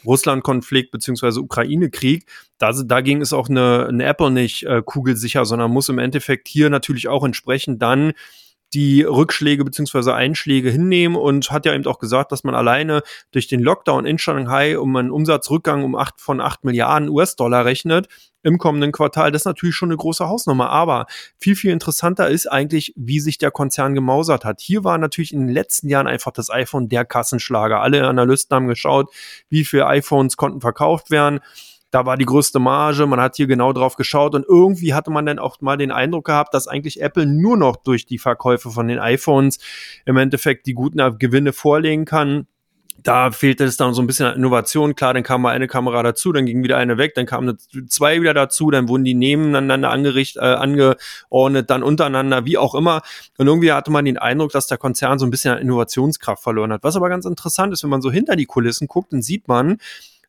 Russland-Konflikt 0.05 0.91
beziehungsweise 0.91 1.39
Ukraine-Krieg, 1.39 2.25
da, 2.57 2.73
da 2.73 3.01
ging 3.01 3.21
es 3.21 3.33
auch 3.33 3.49
eine, 3.49 3.87
eine 3.87 4.03
Apple 4.03 4.31
nicht 4.31 4.63
äh, 4.63 4.81
kugelsicher, 4.83 5.45
sondern 5.45 5.71
muss 5.71 5.89
im 5.89 5.99
Endeffekt 5.99 6.47
hier 6.47 6.69
natürlich 6.69 7.07
auch 7.07 7.23
entsprechend 7.23 7.81
dann 7.81 8.13
die 8.73 9.03
Rückschläge 9.03 9.63
beziehungsweise 9.63 10.13
Einschläge 10.13 10.69
hinnehmen 10.69 11.15
und 11.15 11.51
hat 11.51 11.65
ja 11.65 11.73
eben 11.73 11.85
auch 11.85 11.99
gesagt, 11.99 12.31
dass 12.31 12.43
man 12.43 12.55
alleine 12.55 13.03
durch 13.31 13.47
den 13.47 13.59
Lockdown 13.59 14.05
in 14.05 14.17
Shanghai 14.17 14.77
um 14.77 14.95
einen 14.95 15.11
Umsatzrückgang 15.11 15.83
um 15.83 15.95
acht 15.95 16.19
von 16.19 16.41
acht 16.41 16.63
Milliarden 16.63 17.09
US-Dollar 17.09 17.65
rechnet 17.65 18.07
im 18.41 18.57
kommenden 18.57 18.91
Quartal. 18.91 19.31
Das 19.31 19.43
ist 19.43 19.45
natürlich 19.45 19.75
schon 19.75 19.89
eine 19.89 19.97
große 19.97 20.27
Hausnummer. 20.27 20.69
Aber 20.69 21.05
viel, 21.39 21.55
viel 21.55 21.71
interessanter 21.71 22.29
ist 22.29 22.47
eigentlich, 22.47 22.93
wie 22.95 23.19
sich 23.19 23.37
der 23.37 23.51
Konzern 23.51 23.93
gemausert 23.93 24.43
hat. 24.43 24.59
Hier 24.59 24.83
war 24.83 24.97
natürlich 24.97 25.33
in 25.33 25.47
den 25.47 25.53
letzten 25.53 25.87
Jahren 25.87 26.07
einfach 26.07 26.31
das 26.31 26.49
iPhone 26.49 26.89
der 26.89 27.05
Kassenschlager. 27.05 27.81
Alle 27.81 28.05
Analysten 28.05 28.55
haben 28.55 28.67
geschaut, 28.67 29.09
wie 29.49 29.63
viele 29.63 29.87
iPhones 29.87 30.35
konnten 30.35 30.61
verkauft 30.61 31.09
werden 31.09 31.39
da 31.93 32.07
war 32.07 32.17
die 32.17 32.25
größte 32.25 32.57
Marge, 32.57 33.05
man 33.05 33.21
hat 33.21 33.35
hier 33.35 33.45
genau 33.45 33.71
drauf 33.71 33.95
geschaut 33.95 34.33
und 34.33 34.45
irgendwie 34.47 34.95
hatte 34.95 35.11
man 35.11 35.27
dann 35.27 35.37
auch 35.37 35.61
mal 35.61 35.77
den 35.77 35.91
Eindruck 35.91 36.25
gehabt, 36.25 36.53
dass 36.55 36.67
eigentlich 36.67 37.01
Apple 37.01 37.27
nur 37.27 37.55
noch 37.55 37.75
durch 37.75 38.07
die 38.07 38.17
Verkäufe 38.17 38.71
von 38.71 38.87
den 38.87 38.97
iPhones 38.97 39.59
im 40.05 40.17
Endeffekt 40.17 40.65
die 40.65 40.73
guten 40.73 41.19
Gewinne 41.19 41.53
vorlegen 41.53 42.05
kann 42.05 42.47
da 43.01 43.31
fehlte 43.31 43.65
es 43.65 43.75
dann 43.75 43.93
so 43.93 44.01
ein 44.01 44.07
bisschen 44.07 44.27
an 44.27 44.35
Innovation. 44.35 44.95
Klar, 44.95 45.13
dann 45.13 45.23
kam 45.23 45.41
mal 45.41 45.49
eine 45.49 45.67
Kamera 45.67 46.03
dazu, 46.03 46.31
dann 46.31 46.45
ging 46.45 46.63
wieder 46.63 46.77
eine 46.77 46.97
weg, 46.97 47.13
dann 47.15 47.25
kamen 47.25 47.57
zwei 47.87 48.21
wieder 48.21 48.33
dazu, 48.33 48.71
dann 48.71 48.87
wurden 48.87 49.03
die 49.03 49.13
nebeneinander 49.13 49.89
angerichtet, 49.89 50.41
äh, 50.41 50.45
angeordnet, 50.45 51.69
dann 51.69 51.83
untereinander, 51.83 52.45
wie 52.45 52.57
auch 52.57 52.75
immer. 52.75 53.01
Und 53.37 53.47
irgendwie 53.47 53.71
hatte 53.71 53.91
man 53.91 54.05
den 54.05 54.17
Eindruck, 54.17 54.51
dass 54.51 54.67
der 54.67 54.77
Konzern 54.77 55.19
so 55.19 55.25
ein 55.25 55.31
bisschen 55.31 55.53
an 55.53 55.59
Innovationskraft 55.59 56.41
verloren 56.41 56.71
hat. 56.71 56.83
Was 56.83 56.95
aber 56.95 57.09
ganz 57.09 57.25
interessant 57.25 57.73
ist, 57.73 57.83
wenn 57.83 57.89
man 57.89 58.01
so 58.01 58.11
hinter 58.11 58.35
die 58.35 58.45
Kulissen 58.45 58.87
guckt, 58.87 59.11
dann 59.11 59.21
sieht 59.21 59.47
man, 59.47 59.79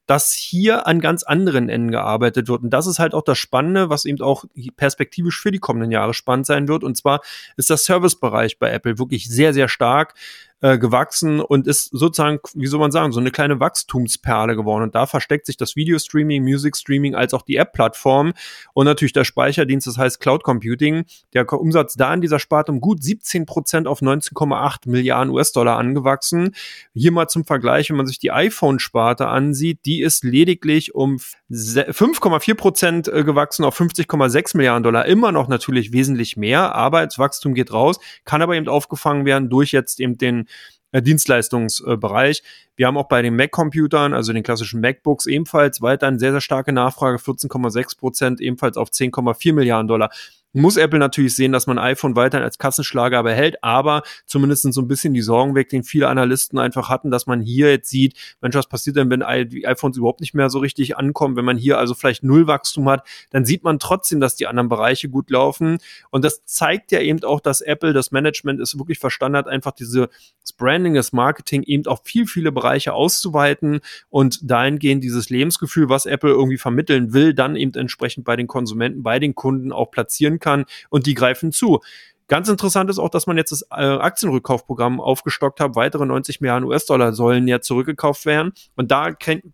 dass 0.07 0.33
hier 0.33 0.87
an 0.87 1.01
ganz 1.01 1.23
anderen 1.23 1.69
Enden 1.69 1.90
gearbeitet 1.90 2.49
wird. 2.49 2.62
Und 2.62 2.71
das 2.71 2.87
ist 2.87 2.99
halt 2.99 3.14
auch 3.14 3.23
das 3.23 3.38
Spannende, 3.38 3.88
was 3.88 4.05
eben 4.05 4.21
auch 4.21 4.45
perspektivisch 4.77 5.40
für 5.40 5.51
die 5.51 5.59
kommenden 5.59 5.90
Jahre 5.90 6.14
spannend 6.14 6.47
sein 6.47 6.69
wird. 6.69 6.85
Und 6.85 6.97
zwar 6.97 7.21
ist 7.57 7.71
der 7.71 7.77
Servicebereich 7.77 8.59
bei 8.59 8.71
Apple 8.71 8.99
wirklich 8.99 9.29
sehr, 9.29 9.55
sehr 9.55 9.69
stark 9.69 10.14
äh, 10.61 10.79
gewachsen 10.79 11.40
und 11.40 11.67
ist 11.67 11.90
sozusagen, 11.93 12.38
wie 12.55 12.67
soll 12.67 12.81
man 12.81 12.90
sagen, 12.90 13.12
so 13.12 13.21
eine 13.21 13.31
kleine 13.31 13.61
Wachstumsperle 13.61 14.57
geworden. 14.57 14.85
Und 14.85 14.95
da 14.95 15.05
versteckt 15.05 15.45
sich 15.47 15.57
das 15.57 15.77
Video-Streaming, 15.77 16.43
Music-Streaming 16.43 17.14
als 17.14 17.35
auch 17.35 17.43
die 17.43 17.57
App-Plattform 17.57 18.33
und 18.73 18.87
natürlich 18.87 19.12
der 19.12 19.25
Speicherdienst, 19.25 19.87
das 19.87 19.99
heißt 19.99 20.21
Cloud 20.21 20.43
Computing. 20.43 21.05
Der 21.35 21.53
Umsatz 21.53 21.95
da 21.95 22.14
in 22.14 22.23
dieser 22.23 22.38
Sparte 22.38 22.73
um 22.73 22.81
gut 22.81 23.03
17 23.03 23.45
Prozent 23.45 23.87
auf 23.87 24.01
19,8 24.01 24.88
Milliarden 24.88 25.33
US-Dollar 25.35 25.77
angewachsen. 25.77 26.55
Hier 26.95 27.12
mal 27.12 27.29
zum 27.29 27.45
Vergleich, 27.45 27.90
wenn 27.90 27.97
man 27.97 28.07
sich 28.07 28.19
die 28.19 28.33
iPhone-Sparte 28.33 29.29
ansieht, 29.29 29.81
die 29.85 30.01
ist 30.01 30.25
lediglich 30.25 30.95
um 30.95 31.19
5,4 31.51 32.55
Prozent 32.55 33.09
äh, 33.09 33.23
gewachsen 33.23 33.64
auf 33.64 33.79
50,6 33.79 34.57
Milliarden 34.57 34.83
Dollar. 34.83 35.05
Immer 35.05 35.31
noch 35.31 35.49
natürlich 35.49 35.93
wesentlich 35.93 36.37
mehr, 36.37 36.75
aber 36.75 37.05
das 37.05 37.19
Wachstum 37.19 37.55
geht 37.55 37.73
raus, 37.73 38.01
kann 38.25 38.40
aber 38.40 38.57
eben 38.57 38.69
aufgefangen 38.69 39.27
werden 39.27 39.51
durch 39.51 39.73
jetzt 39.73 40.01
eben 40.01 40.17
den 40.17 40.43
äh, 40.92 41.02
Dienstleistungsbereich. 41.02 42.42
Wir 42.76 42.87
haben 42.87 42.96
auch 42.96 43.09
bei 43.09 43.22
den 43.22 43.37
Mac-Computern, 43.37 44.14
also 44.14 44.33
den 44.33 44.42
klassischen 44.42 44.80
MacBooks, 44.80 45.26
ebenfalls 45.26 45.83
weiterhin 45.83 46.18
sehr, 46.18 46.33
sehr 46.33 46.40
starke 46.40 46.72
Nachfrage, 46.72 47.18
14,6 47.18 47.98
Prozent, 47.98 48.40
ebenfalls 48.40 48.76
auf 48.76 48.90
10,4 48.90 49.52
Milliarden 49.52 49.88
Dollar. 49.88 50.11
Muss 50.55 50.77
Apple 50.77 51.01
natürlich 51.01 51.35
sehen, 51.35 51.51
dass 51.51 51.67
man 51.67 51.79
iPhone 51.79 52.14
weiterhin 52.14 52.45
als 52.45 52.59
Kassenschlager 52.59 53.23
behält, 53.25 53.62
aber 53.62 54.03
zumindest 54.25 54.73
so 54.73 54.81
ein 54.81 54.88
bisschen 54.88 55.12
die 55.12 55.21
Sorgen 55.21 55.57
weg, 55.57 55.69
den 55.69 55.83
viele 55.83 56.09
Analysten 56.09 56.59
einfach 56.61 56.88
hatten, 56.88 57.11
dass 57.11 57.27
man 57.27 57.40
hier 57.40 57.71
jetzt 57.71 57.90
sieht, 57.90 58.17
Mensch, 58.40 58.55
was 58.55 58.69
passiert 58.69 58.97
denn, 58.97 59.11
wenn 59.11 59.25
die 59.49 59.67
iPhones 59.67 59.97
überhaupt 59.97 60.21
nicht 60.21 60.33
mehr 60.33 60.49
so 60.51 60.61
richtig 60.61 60.97
ankommen, 60.97 61.37
wenn 61.37 61.45
man 61.45 61.59
hier 61.59 61.79
also 61.79 61.95
vielleicht 61.95 62.23
Nullwachstum 62.23 62.88
hat, 62.88 63.07
dann 63.31 63.45
sieht 63.45 63.64
man 63.64 63.81
trotzdem, 63.81 64.21
dass 64.21 64.37
die 64.37 64.47
anderen 64.47 64.69
Bereiche 64.69 65.09
gut 65.09 65.29
laufen. 65.29 65.79
Und 66.11 66.25
das 66.25 66.45
zeigt 66.45 66.93
ja 66.93 67.01
eben 67.01 67.23
auch, 67.25 67.40
dass 67.40 67.61
Apple, 67.61 67.93
das 67.93 68.12
Management 68.12 68.61
es 68.61 68.79
wirklich 68.79 69.01
verstanden 69.01 69.38
hat, 69.38 69.49
einfach 69.49 69.73
diese 69.73 70.09
Branding, 70.57 70.95
das 70.95 71.12
Marketing 71.12 71.64
eben 71.64 71.87
auf 71.87 72.03
viel, 72.05 72.27
viele 72.27 72.53
Bereiche 72.53 72.93
auszuweiten 72.93 73.81
und 74.09 74.38
dahingehend 74.49 75.03
dieses 75.03 75.31
Lebensgefühl, 75.31 75.88
was 75.88 76.07
Apple 76.07 76.31
irgendwie 76.31 76.59
vermitteln 76.59 77.12
will, 77.12 77.35
dann 77.35 77.57
eben 77.57 77.75
entsprechend 77.75 78.25
bei 78.25 78.37
den 78.37 78.47
Konsumenten, 78.47 79.03
bei 79.03 79.19
den 79.19 79.35
Kunden 79.35 79.73
auch 79.73 79.90
platzieren 79.90 80.38
kann 80.38 80.43
und 80.90 81.07
die 81.07 81.14
greifen 81.14 81.52
zu. 81.52 81.80
Ganz 82.26 82.48
interessant 82.48 82.88
ist 82.88 82.98
auch, 82.98 83.11
dass 83.11 83.26
man 83.26 83.37
jetzt 83.37 83.52
das 83.52 83.62
äh, 83.70 83.85
Aktienrückkaufprogramm 83.85 85.00
aufgestockt 85.00 85.61
hat. 85.61 85.76
Weitere 85.76 86.07
90 86.07 86.40
Milliarden 86.40 86.66
US-Dollar 86.68 87.12
sollen 87.12 87.46
ja 87.46 87.61
zurückgekauft 87.61 88.24
werden. 88.24 88.52
Und 88.76 88.90
da 88.90 89.11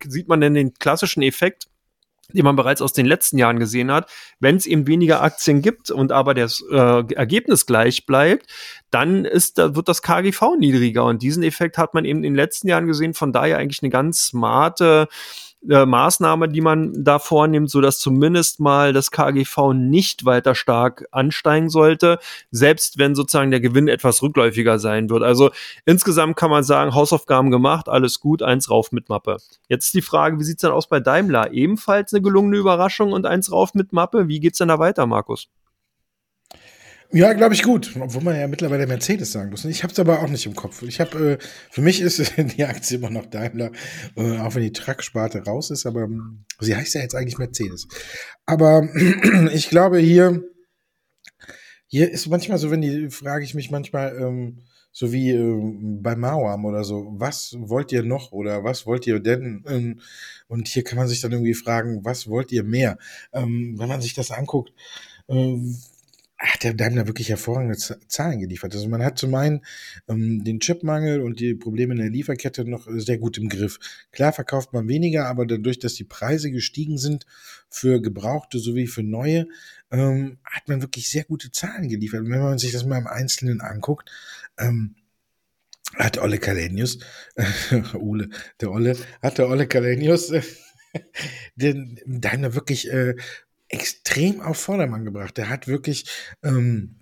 sieht 0.07 0.29
man 0.29 0.39
dann 0.39 0.53
den 0.53 0.73
klassischen 0.75 1.21
Effekt, 1.21 1.67
die 2.33 2.43
man 2.43 2.55
bereits 2.55 2.81
aus 2.81 2.93
den 2.93 3.05
letzten 3.05 3.37
Jahren 3.37 3.59
gesehen 3.59 3.91
hat. 3.91 4.09
Wenn 4.39 4.55
es 4.55 4.65
eben 4.65 4.87
weniger 4.87 5.21
Aktien 5.21 5.61
gibt 5.61 5.91
und 5.91 6.13
aber 6.13 6.33
das 6.33 6.63
äh, 6.71 7.13
Ergebnis 7.13 7.65
gleich 7.65 8.05
bleibt, 8.05 8.47
dann 8.89 9.25
ist, 9.25 9.57
da 9.57 9.75
wird 9.75 9.89
das 9.89 10.01
KGV 10.01 10.55
niedriger. 10.57 11.03
Und 11.03 11.21
diesen 11.21 11.43
Effekt 11.43 11.77
hat 11.77 11.93
man 11.93 12.05
eben 12.05 12.19
in 12.19 12.33
den 12.33 12.35
letzten 12.35 12.69
Jahren 12.69 12.87
gesehen. 12.87 13.13
Von 13.13 13.33
daher 13.33 13.57
eigentlich 13.57 13.83
eine 13.83 13.89
ganz 13.89 14.27
smarte 14.27 15.09
äh, 15.69 15.85
Maßnahme, 15.85 16.49
die 16.49 16.61
man 16.61 16.91
da 17.03 17.19
vornimmt, 17.19 17.69
so 17.69 17.81
dass 17.81 17.99
zumindest 17.99 18.59
mal 18.59 18.93
das 18.93 19.11
KGV 19.11 19.73
nicht 19.73 20.25
weiter 20.25 20.55
stark 20.55 21.05
ansteigen 21.11 21.69
sollte, 21.69 22.19
selbst 22.49 22.97
wenn 22.97 23.15
sozusagen 23.15 23.51
der 23.51 23.61
Gewinn 23.61 23.87
etwas 23.87 24.21
rückläufiger 24.21 24.79
sein 24.79 25.09
wird. 25.09 25.23
Also 25.23 25.51
insgesamt 25.85 26.35
kann 26.35 26.49
man 26.49 26.63
sagen, 26.63 26.95
Hausaufgaben 26.95 27.51
gemacht, 27.51 27.89
alles 27.89 28.19
gut, 28.19 28.41
eins 28.41 28.69
rauf 28.69 28.91
mit 28.91 29.09
Mappe. 29.09 29.37
Jetzt 29.67 29.85
ist 29.85 29.93
die 29.93 30.01
Frage, 30.01 30.39
wie 30.39 30.43
sieht's 30.43 30.61
denn 30.61 30.71
aus 30.71 30.87
bei 30.87 30.99
Daimler? 30.99 31.51
Ebenfalls 31.51 32.13
eine 32.13 32.21
gelungene 32.21 32.57
Überraschung 32.57 33.13
und 33.13 33.25
eins 33.25 33.51
rauf 33.51 33.73
mit 33.73 33.93
Mappe. 33.93 34.27
Wie 34.27 34.39
geht's 34.39 34.57
denn 34.57 34.69
da 34.69 34.79
weiter, 34.79 35.05
Markus? 35.05 35.47
Ja, 37.13 37.33
glaube 37.33 37.53
ich 37.53 37.63
gut. 37.63 37.93
Obwohl 37.99 38.23
man 38.23 38.39
ja 38.39 38.47
mittlerweile 38.47 38.87
Mercedes 38.87 39.31
sagen 39.31 39.49
muss. 39.49 39.65
Ich 39.65 39.83
habe 39.83 39.91
es 39.91 39.99
aber 39.99 40.21
auch 40.21 40.29
nicht 40.29 40.45
im 40.45 40.55
Kopf. 40.55 40.81
Ich 40.83 41.01
habe, 41.01 41.33
äh, 41.33 41.45
für 41.69 41.81
mich 41.81 41.99
ist 41.99 42.19
die 42.37 42.63
Aktie 42.63 42.97
immer 42.97 43.09
noch 43.09 43.25
Daimler, 43.25 43.71
äh, 44.15 44.39
auch 44.39 44.55
wenn 44.55 44.63
die 44.63 44.71
Truck-Sparte 44.71 45.43
raus 45.43 45.71
ist. 45.71 45.85
Aber 45.85 46.03
ähm, 46.03 46.45
sie 46.59 46.75
heißt 46.75 46.93
ja 46.95 47.01
jetzt 47.01 47.15
eigentlich 47.15 47.37
Mercedes. 47.37 47.87
Aber 48.45 48.87
ich 49.53 49.69
glaube 49.69 49.99
hier, 49.99 50.43
hier 51.87 52.09
ist 52.09 52.27
manchmal 52.27 52.57
so, 52.57 52.71
wenn 52.71 52.81
die 52.81 53.09
frage 53.09 53.43
ich 53.43 53.53
mich 53.53 53.71
manchmal. 53.71 54.15
Ähm, 54.17 54.61
so 54.93 55.13
wie 55.13 55.31
äh, 55.31 55.61
bei 56.01 56.15
Mauam 56.15 56.65
oder 56.65 56.83
so, 56.83 57.13
was 57.17 57.55
wollt 57.57 57.91
ihr 57.93 58.03
noch 58.03 58.31
oder 58.33 58.63
was 58.63 58.85
wollt 58.85 59.07
ihr 59.07 59.19
denn? 59.19 59.63
Ähm, 59.67 60.01
und 60.47 60.67
hier 60.67 60.83
kann 60.83 60.97
man 60.97 61.07
sich 61.07 61.21
dann 61.21 61.31
irgendwie 61.31 61.53
fragen, 61.53 62.03
was 62.03 62.27
wollt 62.27 62.51
ihr 62.51 62.63
mehr? 62.63 62.97
Ähm, 63.31 63.75
wenn 63.77 63.87
man 63.87 64.01
sich 64.01 64.13
das 64.13 64.31
anguckt, 64.31 64.73
äh, 65.29 65.57
hat 66.41 66.63
der 66.63 66.73
Daimler 66.73 67.05
wirklich 67.05 67.29
hervorragende 67.29 67.77
Zahlen 67.77 68.39
geliefert. 68.39 68.73
Also 68.73 68.89
man 68.89 69.03
hat 69.03 69.19
zum 69.19 69.33
einen 69.35 69.61
ähm, 70.07 70.43
den 70.43 70.59
Chipmangel 70.59 71.21
und 71.21 71.39
die 71.39 71.53
Probleme 71.53 71.93
in 71.93 71.99
der 71.99 72.09
Lieferkette 72.09 72.65
noch 72.65 72.87
sehr 72.89 73.19
gut 73.19 73.37
im 73.37 73.47
Griff. 73.47 73.77
Klar 74.11 74.33
verkauft 74.33 74.73
man 74.73 74.87
weniger, 74.87 75.27
aber 75.27 75.45
dadurch, 75.45 75.77
dass 75.77 75.93
die 75.93 76.03
Preise 76.03 76.51
gestiegen 76.51 76.97
sind 76.97 77.27
für 77.69 78.01
gebrauchte 78.01 78.57
sowie 78.57 78.87
für 78.87 79.03
neue, 79.03 79.47
ähm, 79.91 80.39
hat 80.43 80.67
man 80.67 80.81
wirklich 80.81 81.09
sehr 81.09 81.25
gute 81.25 81.51
Zahlen 81.51 81.89
geliefert. 81.89 82.21
Und 82.21 82.31
wenn 82.31 82.41
man 82.41 82.57
sich 82.57 82.71
das 82.71 82.85
mal 82.85 82.97
im 82.97 83.07
Einzelnen 83.07 83.61
anguckt, 83.61 84.09
ähm, 84.57 84.95
hat 85.95 86.17
Olle 86.17 86.39
Kalenius, 86.39 86.99
äh, 87.35 87.45
Ole, 87.97 88.29
der 88.59 88.71
Olle, 88.71 88.97
hat 89.21 89.37
der 89.37 89.47
Olle 89.47 89.67
Kalenius 89.67 90.31
äh, 90.31 90.41
den 91.55 91.99
Daimler 92.05 92.55
wirklich 92.55 92.91
äh, 92.91 93.15
extrem 93.71 94.41
auf 94.41 94.57
Vordermann 94.57 95.05
gebracht. 95.05 95.37
Der 95.37 95.49
hat 95.49 95.67
wirklich, 95.67 96.05
ähm, 96.43 96.95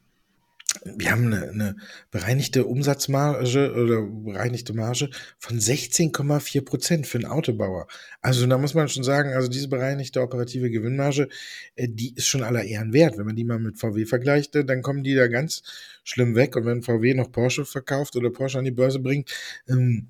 wir 0.86 1.12
haben 1.12 1.26
eine, 1.26 1.50
eine 1.50 1.76
bereinigte 2.12 2.66
Umsatzmarge 2.66 3.74
oder 3.74 4.04
bereinigte 4.04 4.74
Marge 4.74 5.10
von 5.40 5.60
16,4 5.60 6.64
Prozent 6.64 7.08
für 7.08 7.18
einen 7.18 7.26
Autobauer. 7.26 7.88
Also 8.22 8.46
da 8.46 8.58
muss 8.58 8.76
man 8.76 8.88
schon 8.88 9.04
sagen, 9.04 9.34
also 9.34 9.48
diese 9.48 9.68
bereinigte 9.68 10.22
operative 10.22 10.70
Gewinnmarge, 10.70 11.28
äh, 11.76 11.88
die 11.90 12.14
ist 12.16 12.28
schon 12.28 12.44
aller 12.44 12.64
Ehren 12.64 12.94
wert. 12.94 13.18
Wenn 13.18 13.26
man 13.26 13.36
die 13.36 13.46
mal 13.46 13.60
mit 13.60 13.80
VW 13.80 14.06
vergleicht, 14.06 14.56
äh, 14.56 14.64
dann 14.64 14.84
kommen 14.84 15.04
die 15.04 15.16
da 15.16 15.28
ganz 15.28 15.64
schlimm 16.04 16.36
weg. 16.36 16.56
Und 16.56 16.66
wenn 16.66 16.84
VW 16.84 17.16
noch 17.16 17.32
Porsche 17.32 17.66
verkauft 17.66 18.16
oder 18.16 18.30
Porsche 18.30 18.60
an 18.60 18.66
die 18.66 18.72
Börse 18.72 19.00
bringt, 19.00 19.32
ähm, 19.68 20.10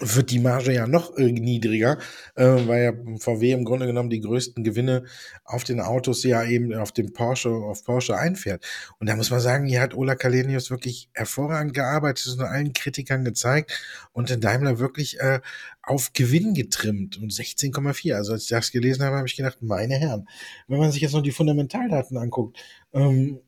wird 0.00 0.30
die 0.30 0.38
Marge 0.38 0.72
ja 0.72 0.86
noch 0.86 1.16
äh, 1.16 1.32
niedriger, 1.32 1.98
äh, 2.34 2.44
weil 2.44 2.84
ja 2.84 2.92
VW 3.18 3.52
im 3.52 3.64
Grunde 3.64 3.86
genommen 3.86 4.10
die 4.10 4.20
größten 4.20 4.64
Gewinne 4.64 5.04
auf 5.44 5.64
den 5.64 5.80
Autos 5.80 6.22
ja 6.22 6.44
eben 6.44 6.74
auf 6.74 6.92
dem 6.92 7.12
Porsche, 7.12 7.50
auf 7.50 7.84
Porsche 7.84 8.16
einfährt. 8.16 8.64
Und 8.98 9.08
da 9.08 9.16
muss 9.16 9.30
man 9.30 9.40
sagen, 9.40 9.66
hier 9.66 9.80
hat 9.80 9.94
Ola 9.94 10.14
Kalenius 10.14 10.70
wirklich 10.70 11.08
hervorragend 11.12 11.74
gearbeitet, 11.74 12.36
nur 12.36 12.48
allen 12.48 12.72
Kritikern 12.72 13.24
gezeigt 13.24 13.72
und 14.12 14.30
in 14.30 14.40
Daimler 14.40 14.78
wirklich 14.78 15.20
äh, 15.20 15.40
auf 15.82 16.12
Gewinn 16.12 16.54
getrimmt 16.54 17.16
und 17.16 17.32
16,4. 17.32 18.14
Also 18.14 18.32
als 18.32 18.44
ich 18.44 18.48
das 18.48 18.72
gelesen 18.72 19.04
habe, 19.04 19.16
habe 19.16 19.28
ich 19.28 19.36
gedacht, 19.36 19.58
meine 19.62 19.94
Herren, 19.94 20.28
wenn 20.68 20.78
man 20.78 20.90
sich 20.90 21.00
jetzt 21.00 21.12
noch 21.12 21.22
die 21.22 21.32
Fundamentaldaten 21.32 22.16
anguckt, 22.18 22.58
ähm, 22.92 23.40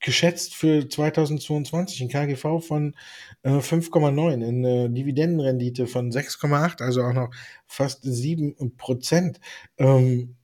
geschätzt 0.00 0.54
für 0.54 0.88
2022 0.88 2.02
ein 2.02 2.08
KGV 2.08 2.60
von 2.60 2.94
äh, 3.42 3.50
5,9, 3.50 4.46
eine 4.46 4.90
Dividendenrendite 4.90 5.86
von 5.86 6.10
6,8, 6.10 6.82
also 6.82 7.02
auch 7.02 7.12
noch 7.12 7.30
fast 7.66 8.00
7 8.02 8.76
Prozent. 8.76 9.40
Ähm, 9.78 10.36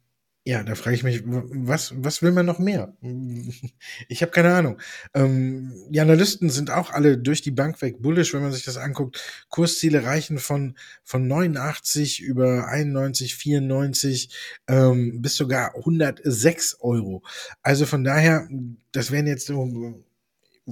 ja, 0.49 0.63
da 0.63 0.77
frage 0.77 0.95
ich 0.95 1.03
mich, 1.03 1.23
was, 1.25 1.93
was 1.97 2.23
will 2.23 2.31
man 2.31 2.47
noch 2.47 2.61
mehr? 2.61 2.97
Ich 4.09 4.23
habe 4.23 4.31
keine 4.31 4.55
Ahnung. 4.55 4.81
Ähm, 5.13 5.73
die 5.91 6.01
Analysten 6.01 6.51
sind 6.51 6.71
auch 6.71 6.91
alle 6.93 7.19
durch 7.19 7.43
die 7.43 7.51
Bank 7.51 7.83
weg 7.83 8.01
bullish, 8.01 8.33
wenn 8.33 8.43
man 8.43 8.53
sich 8.53 8.65
das 8.65 8.77
anguckt. 8.77 9.21
Kursziele 9.49 10.05
reichen 10.05 10.39
von, 10.39 10.77
von 11.03 11.27
89 11.27 12.21
über 12.21 12.69
91, 12.69 13.35
94 13.35 14.31
ähm, 14.69 15.21
bis 15.21 15.35
sogar 15.35 15.75
106 15.75 16.77
Euro. 16.81 17.25
Also 17.63 17.85
von 17.85 18.05
daher, 18.05 18.49
das 18.93 19.11
wären 19.11 19.27
jetzt 19.27 19.47
so 19.47 20.05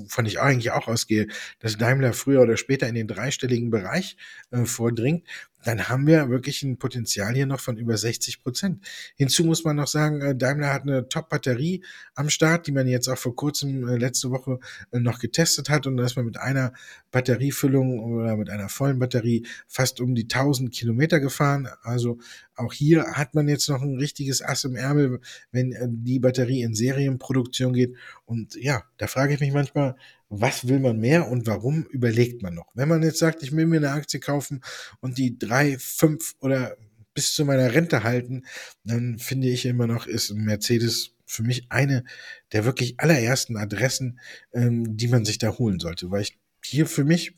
von 0.09 0.27
ich 0.27 0.41
eigentlich 0.41 0.73
auch 0.73 0.89
ausgehe, 0.89 1.29
dass 1.61 1.79
Daimler 1.79 2.13
früher 2.13 2.43
oder 2.43 2.57
später 2.57 2.89
in 2.89 2.95
den 2.95 3.09
dreistelligen 3.09 3.71
Bereich 3.71 4.17
äh, 4.51 4.65
vordringt, 4.65 5.27
dann 5.65 5.89
haben 5.89 6.07
wir 6.07 6.29
wirklich 6.29 6.63
ein 6.63 6.79
Potenzial 6.79 7.35
hier 7.35 7.47
noch 7.47 7.61
von 7.61 7.77
über 7.77 7.97
60 7.97 8.43
Prozent. 8.43 8.87
Hinzu 9.17 9.45
muss 9.45 9.65
man 9.65 9.77
noch 9.77 9.87
sagen, 9.87 10.21
äh, 10.21 10.37
Daimler 10.37 10.73
hat 10.73 10.83
eine 10.83 11.09
Top-Batterie 11.09 11.83
am 12.15 12.29
Start, 12.29 12.67
die 12.67 12.73
man 12.73 12.87
jetzt 12.87 13.09
auch 13.09 13.19
vor 13.19 13.35
kurzem 13.35 13.89
äh, 13.89 13.97
letzte 13.97 14.31
Woche 14.31 14.61
äh, 14.93 15.01
noch 15.01 15.19
getestet 15.19 15.71
hat 15.71 15.87
und 15.87 15.97
da 15.97 16.05
ist 16.05 16.17
man 16.17 16.27
mit 16.27 16.37
einer 16.37 16.73
Batteriefüllung 17.11 18.01
oder 18.01 18.37
mit 18.37 18.51
einer 18.51 18.69
vollen 18.69 18.99
Batterie 18.99 19.47
fast 19.67 20.01
um 20.01 20.15
die 20.15 20.25
1000 20.25 20.73
Kilometer 20.73 21.19
gefahren. 21.21 21.69
Also 21.83 22.19
auch 22.57 22.73
hier 22.73 23.05
hat 23.13 23.35
man 23.35 23.49
jetzt 23.49 23.69
noch 23.69 23.83
ein 23.83 23.97
richtiges 23.97 24.43
Ass 24.43 24.65
im 24.65 24.77
Ärmel, 24.77 25.21
wenn 25.51 25.75
die 26.05 26.19
Batterie 26.19 26.63
in 26.63 26.75
Serienproduktion 26.75 27.73
geht. 27.73 27.97
Und 28.27 28.55
ja, 28.57 28.83
da 28.97 29.07
frage 29.07 29.35
ich 29.35 29.41
mich 29.41 29.53
manchmal, 29.53 29.97
was 30.41 30.69
will 30.69 30.81
man 30.81 30.99
mehr 30.99 31.29
und 31.29 31.47
warum 31.47 31.85
überlegt 31.85 32.43
man 32.43 32.55
noch. 32.55 32.71
Wenn 32.75 32.89
man 32.89 33.03
jetzt 33.03 33.19
sagt, 33.19 33.43
ich 33.43 33.53
will 33.53 33.67
mir 33.67 33.77
eine 33.77 33.91
Aktie 33.91 34.21
kaufen 34.21 34.63
und 35.01 35.19
die 35.19 35.39
drei, 35.39 35.79
fünf 35.79 36.35
oder 36.41 36.77
bis 37.15 37.35
zu 37.35 37.45
meiner 37.45 37.73
Rente 37.73 38.03
halten, 38.03 38.45
dann 38.85 39.19
finde 39.19 39.49
ich 39.49 39.67
immer 39.67 39.87
noch, 39.87 40.07
ist 40.07 40.33
Mercedes 40.35 41.13
für 41.27 41.43
mich 41.43 41.67
eine 41.71 42.05
der 42.53 42.65
wirklich 42.65 43.01
allerersten 43.01 43.57
Adressen, 43.57 44.21
ähm, 44.53 44.97
die 44.97 45.09
man 45.09 45.25
sich 45.25 45.39
da 45.39 45.57
holen 45.57 45.81
sollte, 45.81 46.11
weil 46.11 46.23
ich 46.23 46.39
hier 46.65 46.87
für 46.87 47.05
mich 47.05 47.37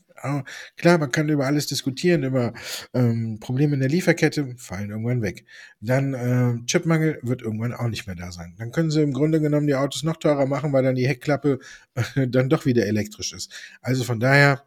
klar, 0.75 0.97
man 0.97 1.11
kann 1.11 1.29
über 1.29 1.45
alles 1.45 1.67
diskutieren, 1.67 2.23
über 2.23 2.53
ähm, 2.93 3.39
Probleme 3.39 3.75
in 3.75 3.79
der 3.79 3.89
Lieferkette, 3.89 4.55
fallen 4.57 4.89
irgendwann 4.89 5.21
weg. 5.21 5.45
Dann 5.79 6.13
äh, 6.13 6.65
Chipmangel 6.65 7.19
wird 7.21 7.41
irgendwann 7.41 7.73
auch 7.73 7.87
nicht 7.87 8.07
mehr 8.07 8.15
da 8.15 8.31
sein. 8.31 8.55
Dann 8.57 8.71
können 8.71 8.91
sie 8.91 9.01
im 9.01 9.13
Grunde 9.13 9.39
genommen 9.39 9.67
die 9.67 9.75
Autos 9.75 10.03
noch 10.03 10.17
teurer 10.17 10.45
machen, 10.45 10.73
weil 10.73 10.83
dann 10.83 10.95
die 10.95 11.07
Heckklappe 11.07 11.59
äh, 11.95 12.27
dann 12.27 12.49
doch 12.49 12.65
wieder 12.65 12.85
elektrisch 12.85 13.33
ist. 13.33 13.53
Also 13.81 14.03
von 14.03 14.19
daher, 14.19 14.63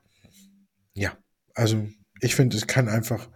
ja, 0.95 1.17
also 1.55 1.89
ich 2.21 2.35
finde, 2.35 2.57
es 2.57 2.67
kann 2.67 2.89
einfach 2.89 3.29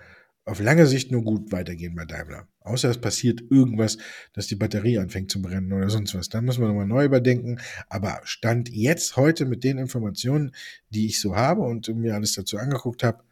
auf 0.45 0.61
lange 0.61 0.87
Sicht 0.87 1.11
nur 1.11 1.23
gut 1.23 1.53
weitergehen 1.53 1.95
bei 1.95 2.05
Daimler. 2.05 2.49
Außer 2.61 2.91
es 2.91 3.01
passiert 3.01 3.43
irgendwas, 3.51 3.99
dass 4.33 4.47
die 4.47 4.57
Batterie 4.57 4.99
anfängt 4.99 5.31
zu 5.31 5.41
brennen 5.41 5.73
oder 5.73 5.89
sonst 5.89 6.15
was. 6.15 6.29
Dann 6.29 6.45
müssen 6.45 6.63
wir 6.63 6.69
nochmal 6.69 6.87
neu 6.87 7.05
überdenken. 7.05 7.61
Aber 7.89 8.21
Stand 8.25 8.69
jetzt 8.69 9.17
heute 9.17 9.47
mit 9.47 9.65
den 9.65 9.79
Informationen, 9.79 10.55
die 10.91 11.07
ich 11.07 11.21
so 11.21 11.37
habe 11.37 11.63
und 11.63 11.89
mir 11.95 12.15
alles 12.15 12.35
dazu 12.35 12.59
angeguckt 12.59 13.03
habe, 13.03 13.23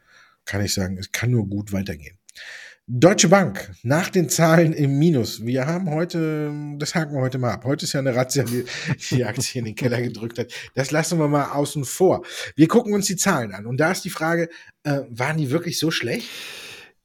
kann 0.44 0.64
ich 0.64 0.74
sagen, 0.74 0.96
es 0.98 1.12
kann 1.12 1.30
nur 1.30 1.46
gut 1.46 1.72
weitergehen. 1.72 2.18
Deutsche 2.88 3.28
Bank, 3.28 3.70
nach 3.84 4.10
den 4.10 4.28
Zahlen 4.28 4.72
im 4.72 4.98
Minus. 4.98 5.46
Wir 5.46 5.66
haben 5.66 5.88
heute, 5.88 6.52
das 6.78 6.96
haken 6.96 7.14
wir 7.14 7.20
heute 7.20 7.38
mal 7.38 7.52
ab. 7.52 7.64
Heute 7.64 7.84
ist 7.84 7.92
ja 7.92 8.00
eine 8.00 8.14
Razzia, 8.14 8.42
die 8.42 8.64
die 9.10 9.24
Aktie 9.24 9.60
in 9.60 9.66
den 9.66 9.76
Keller 9.76 10.02
gedrückt 10.02 10.38
hat. 10.38 10.52
Das 10.74 10.90
lassen 10.90 11.18
wir 11.18 11.28
mal 11.28 11.52
außen 11.52 11.84
vor. 11.84 12.24
Wir 12.56 12.66
gucken 12.66 12.92
uns 12.92 13.06
die 13.06 13.16
Zahlen 13.16 13.52
an. 13.52 13.66
Und 13.66 13.78
da 13.78 13.92
ist 13.92 14.04
die 14.04 14.10
Frage, 14.10 14.48
äh, 14.82 15.02
waren 15.08 15.36
die 15.36 15.50
wirklich 15.50 15.78
so 15.78 15.92
schlecht? 15.92 16.28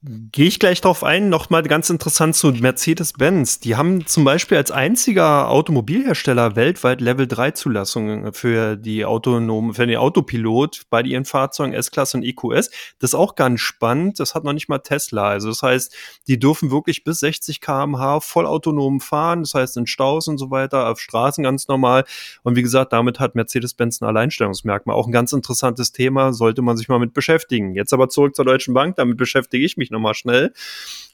Gehe 0.03 0.45
ich 0.45 0.59
gleich 0.59 0.79
drauf 0.79 1.03
ein. 1.03 1.29
Nochmal 1.29 1.63
ganz 1.63 1.89
interessant 1.89 2.35
zu 2.35 2.51
Mercedes-Benz. 2.51 3.61
Die 3.61 3.75
haben 3.75 4.05
zum 4.05 4.25
Beispiel 4.25 4.55
als 4.55 4.69
einziger 4.69 5.49
Automobilhersteller 5.49 6.55
weltweit 6.55 7.01
Level 7.01 7.25
3 7.25 7.49
Zulassungen 7.51 8.31
für 8.31 8.75
die 8.75 9.05
autonomen, 9.05 9.73
für 9.73 9.87
den 9.87 9.97
Autopilot 9.97 10.83
bei 10.91 11.01
ihren 11.01 11.25
Fahrzeugen 11.25 11.73
S-Klasse 11.73 12.17
und 12.17 12.23
EQS. 12.23 12.69
Das 12.99 13.09
ist 13.09 13.15
auch 13.15 13.33
ganz 13.33 13.59
spannend. 13.61 14.19
Das 14.19 14.35
hat 14.35 14.43
noch 14.43 14.53
nicht 14.53 14.69
mal 14.69 14.77
Tesla. 14.77 15.29
Also 15.29 15.49
das 15.49 15.63
heißt, 15.63 15.95
die 16.27 16.37
dürfen 16.37 16.69
wirklich 16.69 17.03
bis 17.03 17.19
60 17.21 17.59
kmh 17.59 18.19
vollautonom 18.19 18.99
fahren. 18.99 19.41
Das 19.41 19.55
heißt, 19.55 19.77
in 19.77 19.87
Staus 19.87 20.27
und 20.27 20.37
so 20.37 20.51
weiter, 20.51 20.89
auf 20.89 20.99
Straßen 20.99 21.43
ganz 21.43 21.67
normal. 21.67 22.05
Und 22.43 22.55
wie 22.55 22.61
gesagt, 22.61 22.93
damit 22.93 23.19
hat 23.19 23.33
Mercedes-Benz 23.33 24.01
ein 24.01 24.05
Alleinstellungsmerkmal. 24.05 24.95
Auch 24.95 25.07
ein 25.07 25.11
ganz 25.11 25.33
interessantes 25.33 25.91
Thema, 25.91 26.33
sollte 26.33 26.61
man 26.61 26.77
sich 26.77 26.87
mal 26.87 26.99
mit 26.99 27.15
beschäftigen. 27.15 27.73
Jetzt 27.73 27.93
aber 27.93 28.09
zurück 28.09 28.35
zur 28.35 28.45
Deutschen 28.45 28.75
Bank. 28.75 28.95
Damit 28.97 29.17
beschäftige 29.17 29.65
ich 29.65 29.75
mich 29.75 29.86
noch 29.91 29.97
nochmal 29.97 30.13
schnell. 30.13 30.53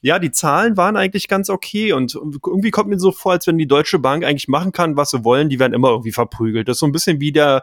Ja, 0.02 0.18
die 0.18 0.30
Zahlen 0.30 0.76
waren 0.76 0.98
eigentlich 0.98 1.28
ganz 1.28 1.48
okay 1.48 1.94
und 1.94 2.14
irgendwie 2.14 2.70
kommt 2.70 2.90
mir 2.90 2.98
so 2.98 3.10
vor, 3.10 3.32
als 3.32 3.46
wenn 3.46 3.56
die 3.56 3.66
Deutsche 3.66 3.98
Bank 3.98 4.22
eigentlich 4.22 4.48
machen 4.48 4.72
kann, 4.72 4.98
was 4.98 5.08
sie 5.10 5.24
wollen, 5.24 5.48
die 5.48 5.58
werden 5.58 5.72
immer 5.72 5.88
irgendwie 5.88 6.12
verprügelt. 6.12 6.68
Das 6.68 6.76
ist 6.76 6.80
so 6.80 6.86
ein 6.86 6.92
bisschen 6.92 7.20
wie 7.20 7.32
der, 7.32 7.62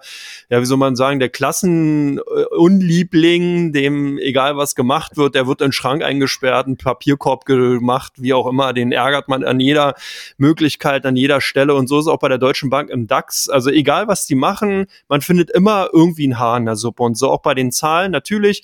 ja, 0.50 0.60
wie 0.60 0.66
soll 0.66 0.80
man 0.80 0.96
sagen, 0.96 1.20
der 1.20 1.30
Klassenunliebling, 1.30 3.74
dem 3.74 4.18
egal 4.18 4.58
was 4.58 4.74
gemacht 4.74 5.18
wird, 5.18 5.36
der 5.36 5.46
wird 5.46 5.62
in 5.62 5.68
den 5.68 5.72
Schrank 5.72 6.02
eingesperrt, 6.02 6.66
einen 6.66 6.78
Papierkorb 6.78 7.46
gemacht, 7.46 8.14
wie 8.18 8.34
auch 8.34 8.48
immer, 8.48 8.74
den 8.74 8.92
ärgert 8.92 9.28
man 9.28 9.44
an 9.44 9.60
jeder 9.60 9.94
Möglichkeit, 10.38 11.06
an 11.06 11.16
jeder 11.16 11.42
Stelle 11.42 11.76
und 11.76 11.86
so 11.86 12.00
ist 12.00 12.08
auch 12.08 12.18
bei 12.18 12.30
der 12.30 12.40
Deutschen 12.40 12.72
Bank 12.72 12.90
im 12.90 13.06
DAX. 13.06 13.50
Also 13.50 13.70
egal 13.70 14.08
was 14.08 14.26
die 14.26 14.34
machen, 14.34 14.88
man 15.08 15.22
findet 15.22 15.52
immer 15.52 15.90
irgendwie 15.94 16.28
ein 16.28 16.40
Haar 16.40 16.58
in 16.58 16.66
der 16.66 16.76
Suppe 16.76 17.04
und 17.04 17.20
so 17.20 17.30
auch 17.30 17.44
bei 17.44 17.54
den 17.54 17.72
Zahlen. 17.72 18.12
Natürlich, 18.12 18.64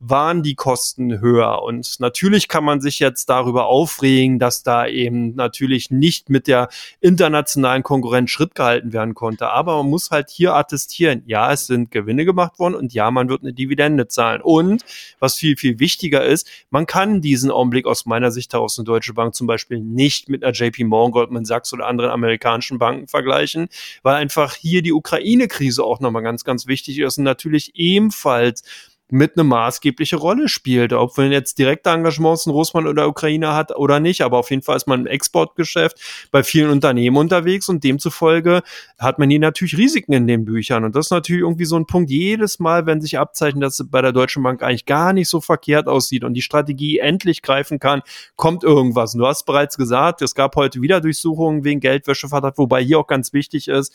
waren 0.00 0.42
die 0.42 0.54
Kosten 0.54 1.20
höher. 1.20 1.62
Und 1.62 1.98
natürlich 1.98 2.46
kann 2.48 2.64
man 2.64 2.80
sich 2.80 3.00
jetzt 3.00 3.28
darüber 3.28 3.66
aufregen, 3.66 4.38
dass 4.38 4.62
da 4.62 4.86
eben 4.86 5.34
natürlich 5.34 5.90
nicht 5.90 6.30
mit 6.30 6.46
der 6.46 6.68
internationalen 7.00 7.82
Konkurrenz 7.82 8.30
Schritt 8.30 8.54
gehalten 8.54 8.92
werden 8.92 9.14
konnte. 9.14 9.48
Aber 9.50 9.78
man 9.78 9.90
muss 9.90 10.10
halt 10.10 10.30
hier 10.30 10.54
attestieren, 10.54 11.22
ja, 11.26 11.52
es 11.52 11.66
sind 11.66 11.90
Gewinne 11.90 12.24
gemacht 12.24 12.58
worden 12.58 12.74
und 12.74 12.94
ja, 12.94 13.10
man 13.10 13.28
wird 13.28 13.42
eine 13.42 13.52
Dividende 13.52 14.06
zahlen. 14.06 14.40
Und 14.40 14.84
was 15.18 15.34
viel, 15.34 15.56
viel 15.56 15.80
wichtiger 15.80 16.24
ist, 16.24 16.48
man 16.70 16.86
kann 16.86 17.20
diesen 17.20 17.50
Augenblick 17.50 17.86
aus 17.86 18.06
meiner 18.06 18.30
Sicht 18.30 18.52
heraus 18.52 18.78
eine 18.78 18.84
Deutsche 18.84 19.14
Bank 19.14 19.34
zum 19.34 19.46
Beispiel 19.46 19.80
nicht 19.80 20.28
mit 20.28 20.44
einer 20.44 20.52
JP 20.52 20.84
Morgan, 20.84 21.12
Goldman 21.12 21.44
Sachs 21.44 21.72
oder 21.72 21.86
anderen 21.86 22.10
amerikanischen 22.10 22.78
Banken 22.78 23.08
vergleichen, 23.08 23.68
weil 24.02 24.14
einfach 24.14 24.54
hier 24.54 24.82
die 24.82 24.92
Ukraine-Krise 24.92 25.82
auch 25.82 25.98
nochmal 25.98 26.22
ganz, 26.22 26.44
ganz 26.44 26.66
wichtig 26.68 26.98
ist 27.00 27.18
und 27.18 27.24
natürlich 27.24 27.72
ebenfalls 27.74 28.62
mit 29.10 29.36
eine 29.36 29.44
maßgebliche 29.44 30.16
Rolle 30.16 30.48
spielt. 30.48 30.92
Ob 30.92 31.16
man 31.16 31.32
jetzt 31.32 31.58
direkte 31.58 31.90
Engagements 31.90 32.46
in 32.46 32.52
Russland 32.52 32.86
oder 32.86 33.08
Ukraine 33.08 33.54
hat 33.54 33.74
oder 33.76 34.00
nicht, 34.00 34.22
aber 34.22 34.38
auf 34.38 34.50
jeden 34.50 34.62
Fall 34.62 34.76
ist 34.76 34.86
man 34.86 35.00
im 35.00 35.06
Exportgeschäft 35.06 36.28
bei 36.30 36.42
vielen 36.42 36.70
Unternehmen 36.70 37.16
unterwegs 37.16 37.68
und 37.68 37.84
demzufolge 37.84 38.62
hat 38.98 39.18
man 39.18 39.30
hier 39.30 39.40
natürlich 39.40 39.76
Risiken 39.78 40.12
in 40.12 40.26
den 40.26 40.44
Büchern. 40.44 40.84
Und 40.84 40.94
das 40.94 41.06
ist 41.06 41.10
natürlich 41.10 41.42
irgendwie 41.42 41.64
so 41.64 41.76
ein 41.76 41.86
Punkt, 41.86 42.10
jedes 42.10 42.58
Mal, 42.58 42.86
wenn 42.86 43.00
sich 43.00 43.18
abzeichnet, 43.18 43.62
dass 43.62 43.80
es 43.80 43.90
bei 43.90 44.02
der 44.02 44.12
Deutschen 44.12 44.42
Bank 44.42 44.62
eigentlich 44.62 44.86
gar 44.86 45.12
nicht 45.12 45.28
so 45.28 45.40
verkehrt 45.40 45.88
aussieht 45.88 46.24
und 46.24 46.34
die 46.34 46.42
Strategie 46.42 46.98
endlich 46.98 47.42
greifen 47.42 47.78
kann, 47.78 48.02
kommt 48.36 48.62
irgendwas. 48.64 49.14
Und 49.14 49.20
du 49.20 49.26
hast 49.26 49.46
bereits 49.46 49.76
gesagt, 49.76 50.22
es 50.22 50.34
gab 50.34 50.56
heute 50.56 50.82
wieder 50.82 51.00
Durchsuchungen 51.00 51.64
wegen 51.64 51.80
Geldwäscheverdacht, 51.80 52.58
wobei 52.58 52.82
hier 52.82 52.98
auch 52.98 53.06
ganz 53.06 53.32
wichtig 53.32 53.68
ist, 53.68 53.94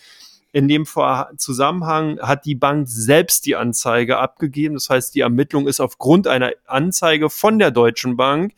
in 0.54 0.68
dem 0.68 0.86
Zusammenhang 1.38 2.20
hat 2.20 2.46
die 2.46 2.54
Bank 2.54 2.88
selbst 2.88 3.48
die 3.48 3.56
Anzeige 3.56 4.20
abgegeben. 4.20 4.76
Das 4.76 4.90
heißt, 4.90 5.16
die 5.16 5.22
Ermittlung 5.22 5.68
ist 5.68 5.80
aufgrund 5.80 6.28
einer 6.28 6.52
Anzeige 6.68 7.32
von 7.32 7.58
der 7.58 7.72
Deutschen 7.72 8.16
Bank 8.16 8.54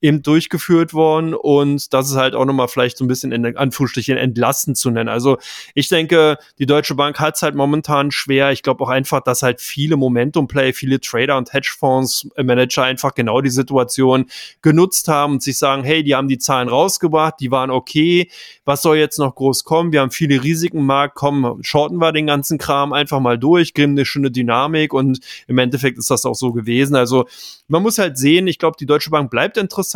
eben 0.00 0.22
durchgeführt 0.22 0.94
worden 0.94 1.34
und 1.34 1.92
das 1.92 2.10
ist 2.10 2.16
halt 2.16 2.34
auch 2.34 2.44
nochmal 2.44 2.68
vielleicht 2.68 2.96
so 2.96 3.04
ein 3.04 3.08
bisschen 3.08 3.32
in 3.32 3.56
Anführungsstrichen 3.56 4.16
entlastend 4.16 4.78
zu 4.78 4.90
nennen. 4.90 5.08
Also 5.08 5.38
ich 5.74 5.88
denke, 5.88 6.38
die 6.58 6.66
Deutsche 6.66 6.94
Bank 6.94 7.20
hat 7.20 7.36
es 7.36 7.42
halt 7.42 7.54
momentan 7.54 8.10
schwer. 8.10 8.50
Ich 8.52 8.62
glaube 8.62 8.82
auch 8.84 8.88
einfach, 8.88 9.20
dass 9.20 9.42
halt 9.42 9.60
viele 9.60 9.96
Momentum-Play, 9.96 10.72
viele 10.72 11.00
Trader 11.00 11.36
und 11.36 11.52
Hedgefonds-Manager 11.52 12.82
einfach 12.82 13.14
genau 13.14 13.40
die 13.42 13.50
Situation 13.50 14.26
genutzt 14.62 15.08
haben 15.08 15.34
und 15.34 15.42
sich 15.42 15.58
sagen, 15.58 15.84
hey, 15.84 16.02
die 16.02 16.14
haben 16.14 16.28
die 16.28 16.38
Zahlen 16.38 16.68
rausgebracht, 16.68 17.34
die 17.40 17.50
waren 17.50 17.70
okay, 17.70 18.30
was 18.64 18.82
soll 18.82 18.96
jetzt 18.96 19.18
noch 19.18 19.34
groß 19.34 19.64
kommen? 19.64 19.92
Wir 19.92 20.00
haben 20.00 20.10
viele 20.10 20.42
Risiken 20.42 20.78
im 20.78 20.86
Markt, 20.86 21.14
komm, 21.14 21.58
shorten 21.62 21.98
wir 21.98 22.12
den 22.12 22.26
ganzen 22.26 22.56
Kram 22.56 22.92
einfach 22.92 23.20
mal 23.20 23.38
durch, 23.38 23.74
geben 23.74 23.92
eine 23.92 24.06
schöne 24.06 24.30
Dynamik 24.30 24.94
und 24.94 25.20
im 25.46 25.58
Endeffekt 25.58 25.98
ist 25.98 26.10
das 26.10 26.24
auch 26.24 26.34
so 26.34 26.52
gewesen. 26.52 26.96
Also 26.96 27.26
man 27.68 27.82
muss 27.82 27.98
halt 27.98 28.16
sehen, 28.16 28.46
ich 28.46 28.58
glaube, 28.58 28.76
die 28.80 28.86
Deutsche 28.86 29.10
Bank 29.10 29.30
bleibt 29.30 29.56
interessant, 29.56 29.89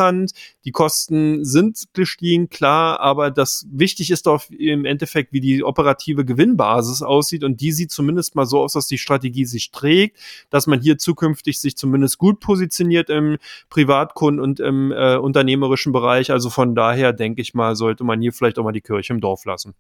die 0.65 0.73
Kosten 0.73 1.45
sind 1.45 1.85
gestiegen, 1.93 2.49
klar, 2.49 3.01
aber 3.01 3.31
das 3.31 3.67
wichtig 3.71 4.11
ist 4.11 4.27
doch 4.27 4.49
im 4.51 4.85
Endeffekt, 4.85 5.33
wie 5.33 5.41
die 5.41 5.63
operative 5.63 6.25
Gewinnbasis 6.25 7.03
aussieht 7.03 7.45
und 7.45 7.61
die 7.61 7.73
sieht 7.73 7.91
zumindest 7.91 8.35
mal 8.35 8.47
so 8.47 8.61
aus, 8.61 8.75
dass 8.75 8.87
die 8.87 8.99
Strategie 8.99 9.45
sich 9.45 9.71
trägt, 9.71 10.19
dass 10.51 10.67
man 10.67 10.81
hier 10.81 10.99
zukünftig 10.99 11.61
sich 11.61 11.77
zumindest 11.77 12.19
gut 12.19 12.41
positioniert 12.41 13.11
im 13.11 13.39
Privatkunden 13.69 14.43
und 14.43 14.61
im 14.61 14.93
äh, 14.93 15.17
unternehmerischen 15.17 15.93
Bereich. 15.93 16.31
Also 16.31 16.51
von 16.51 16.75
daher 16.75 17.13
denke 17.13 17.43
ich 17.43 17.55
mal, 17.55 17.77
sollte 17.77 18.05
man 18.05 18.21
hier 18.21 18.33
vielleicht 18.33 18.59
auch 18.59 18.65
mal 18.65 18.73
die 18.73 18.81
Kirche 18.81 19.13
im 19.13 19.21
Dorf 19.21 19.45
lassen. 19.45 19.75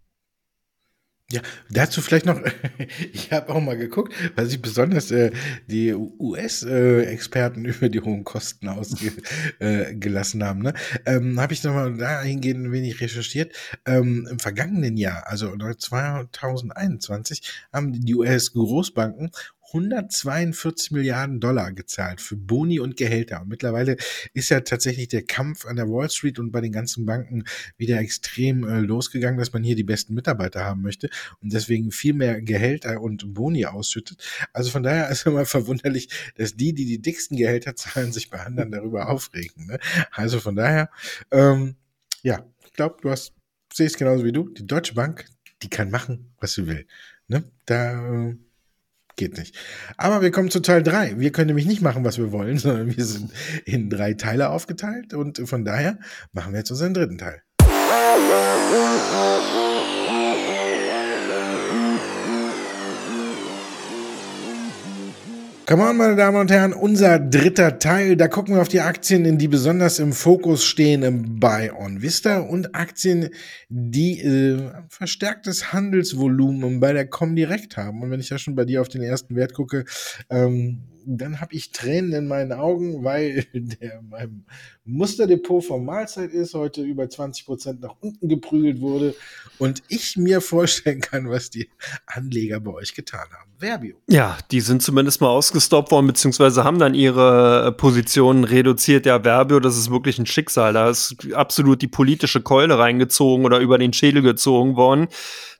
Ja, 1.32 1.40
dazu 1.70 2.02
vielleicht 2.02 2.26
noch, 2.26 2.38
ich 3.12 3.32
habe 3.32 3.52
auch 3.52 3.60
mal 3.60 3.78
geguckt, 3.78 4.12
was 4.36 4.52
ich 4.52 4.60
besonders 4.60 5.10
äh, 5.10 5.32
die 5.66 5.94
US-Experten 5.94 7.64
äh, 7.64 7.68
über 7.70 7.88
die 7.88 8.00
hohen 8.00 8.24
Kosten 8.24 8.68
ausgelassen 8.68 10.40
äh, 10.40 10.44
haben. 10.44 10.60
Ne? 10.60 10.74
Ähm, 11.06 11.40
habe 11.40 11.54
ich 11.54 11.64
nochmal 11.64 11.96
dahingehend 11.96 12.66
ein 12.66 12.72
wenig 12.72 13.00
recherchiert. 13.00 13.56
Ähm, 13.86 14.28
Im 14.30 14.38
vergangenen 14.38 14.98
Jahr, 14.98 15.26
also 15.26 15.56
2021, 15.56 17.42
haben 17.72 17.92
die 17.92 18.14
US-Großbanken 18.14 19.30
142 19.68 20.92
Milliarden 20.92 21.40
Dollar 21.40 21.72
gezahlt 21.72 22.20
für 22.20 22.36
Boni 22.36 22.80
und 22.80 22.96
Gehälter. 22.96 23.42
Und 23.42 23.48
mittlerweile 23.48 23.96
ist 24.32 24.50
ja 24.50 24.60
tatsächlich 24.60 25.08
der 25.08 25.22
Kampf 25.22 25.64
an 25.66 25.76
der 25.76 25.88
Wall 25.88 26.10
Street 26.10 26.38
und 26.38 26.52
bei 26.52 26.60
den 26.60 26.72
ganzen 26.72 27.06
Banken 27.06 27.44
wieder 27.76 27.98
extrem 27.98 28.64
äh, 28.64 28.80
losgegangen, 28.80 29.38
dass 29.38 29.52
man 29.52 29.64
hier 29.64 29.76
die 29.76 29.84
besten 29.84 30.14
Mitarbeiter 30.14 30.64
haben 30.64 30.82
möchte 30.82 31.08
und 31.40 31.52
deswegen 31.52 31.90
viel 31.90 32.14
mehr 32.14 32.40
Gehälter 32.40 33.00
und 33.00 33.34
Boni 33.34 33.66
ausschüttet. 33.66 34.22
Also 34.52 34.70
von 34.70 34.82
daher 34.82 35.08
ist 35.08 35.26
immer 35.26 35.46
verwunderlich, 35.46 36.08
dass 36.36 36.54
die, 36.54 36.72
die 36.72 36.86
die 36.86 37.02
dicksten 37.02 37.36
Gehälter 37.36 37.74
zahlen, 37.76 38.12
sich 38.12 38.30
bei 38.30 38.40
anderen 38.40 38.70
darüber 38.70 39.08
aufregen. 39.08 39.66
Ne? 39.66 39.78
Also 40.12 40.40
von 40.40 40.56
daher, 40.56 40.90
ähm, 41.30 41.76
ja, 42.22 42.46
ich 42.64 42.72
glaube, 42.72 42.96
du 43.02 43.10
hast, 43.10 43.32
siehst 43.72 43.98
genauso 43.98 44.24
wie 44.24 44.32
du, 44.32 44.48
die 44.48 44.66
Deutsche 44.66 44.94
Bank, 44.94 45.26
die 45.62 45.70
kann 45.70 45.90
machen, 45.90 46.32
was 46.40 46.54
sie 46.54 46.66
will. 46.66 46.86
Ne? 47.28 47.50
Da 47.66 48.28
äh, 48.28 48.36
Geht 49.16 49.38
nicht. 49.38 49.56
Aber 49.96 50.22
wir 50.22 50.30
kommen 50.30 50.50
zu 50.50 50.60
Teil 50.60 50.82
3. 50.82 51.18
Wir 51.18 51.30
können 51.30 51.48
nämlich 51.48 51.66
nicht 51.66 51.82
machen, 51.82 52.04
was 52.04 52.18
wir 52.18 52.32
wollen, 52.32 52.58
sondern 52.64 52.96
wir 52.96 53.04
sind 53.04 53.32
in 53.64 53.90
drei 53.90 54.14
Teile 54.14 54.50
aufgeteilt 54.50 55.14
und 55.14 55.48
von 55.48 55.64
daher 55.64 55.98
machen 56.32 56.52
wir 56.52 56.58
jetzt 56.58 56.70
unseren 56.70 56.94
dritten 56.94 57.18
Teil. 57.18 57.42
Come 65.66 65.82
on, 65.82 65.96
meine 65.96 66.14
Damen 66.14 66.36
und 66.36 66.50
Herren, 66.50 66.74
unser 66.74 67.18
dritter 67.18 67.78
Teil. 67.78 68.16
Da 68.16 68.28
gucken 68.28 68.54
wir 68.54 68.60
auf 68.60 68.68
die 68.68 68.82
Aktien, 68.82 69.38
die 69.38 69.48
besonders 69.48 69.98
im 69.98 70.12
Fokus 70.12 70.62
stehen 70.62 71.40
bei 71.40 71.72
OnVista 71.72 72.40
und 72.40 72.74
Aktien, 72.74 73.30
die 73.70 74.20
äh, 74.20 74.58
verstärktes 74.90 75.72
Handelsvolumen 75.72 76.80
bei 76.80 76.92
der 76.92 77.06
Comdirect 77.06 77.78
haben. 77.78 78.02
Und 78.02 78.10
wenn 78.10 78.20
ich 78.20 78.28
ja 78.28 78.36
schon 78.36 78.54
bei 78.54 78.66
dir 78.66 78.82
auf 78.82 78.90
den 78.90 79.00
ersten 79.00 79.36
Wert 79.36 79.54
gucke, 79.54 79.86
ähm, 80.28 80.82
dann 81.06 81.40
habe 81.40 81.54
ich 81.54 81.72
Tränen 81.72 82.12
in 82.12 82.28
meinen 82.28 82.52
Augen, 82.52 83.04
weil 83.04 83.46
der 83.54 84.02
mein 84.02 84.44
Musterdepot 84.84 85.64
vom 85.64 85.84
Mahlzeit 85.84 86.32
ist, 86.32 86.54
heute 86.54 86.82
über 86.82 87.08
20 87.08 87.46
Prozent 87.46 87.80
nach 87.80 87.94
unten 88.00 88.28
geprügelt 88.28 88.80
wurde 88.80 89.14
und 89.58 89.82
ich 89.88 90.16
mir 90.16 90.40
vorstellen 90.40 91.00
kann, 91.00 91.30
was 91.30 91.50
die 91.50 91.70
Anleger 92.06 92.60
bei 92.60 92.72
euch 92.72 92.94
getan 92.94 93.26
haben. 93.32 93.50
Verbio. 93.58 93.96
Ja, 94.08 94.36
die 94.50 94.60
sind 94.60 94.82
zumindest 94.82 95.20
mal 95.20 95.28
ausgestoppt 95.28 95.90
worden, 95.90 96.06
beziehungsweise 96.06 96.64
haben 96.64 96.78
dann 96.78 96.94
ihre 96.94 97.72
Positionen 97.76 98.44
reduziert. 98.44 99.06
Ja, 99.06 99.20
Verbio, 99.22 99.60
das 99.60 99.78
ist 99.78 99.90
wirklich 99.90 100.18
ein 100.18 100.26
Schicksal. 100.26 100.72
Da 100.72 100.90
ist 100.90 101.16
absolut 101.32 101.80
die 101.80 101.88
politische 101.88 102.42
Keule 102.42 102.78
reingezogen 102.78 103.46
oder 103.46 103.60
über 103.60 103.78
den 103.78 103.92
Schädel 103.92 104.22
gezogen 104.22 104.76
worden. 104.76 105.08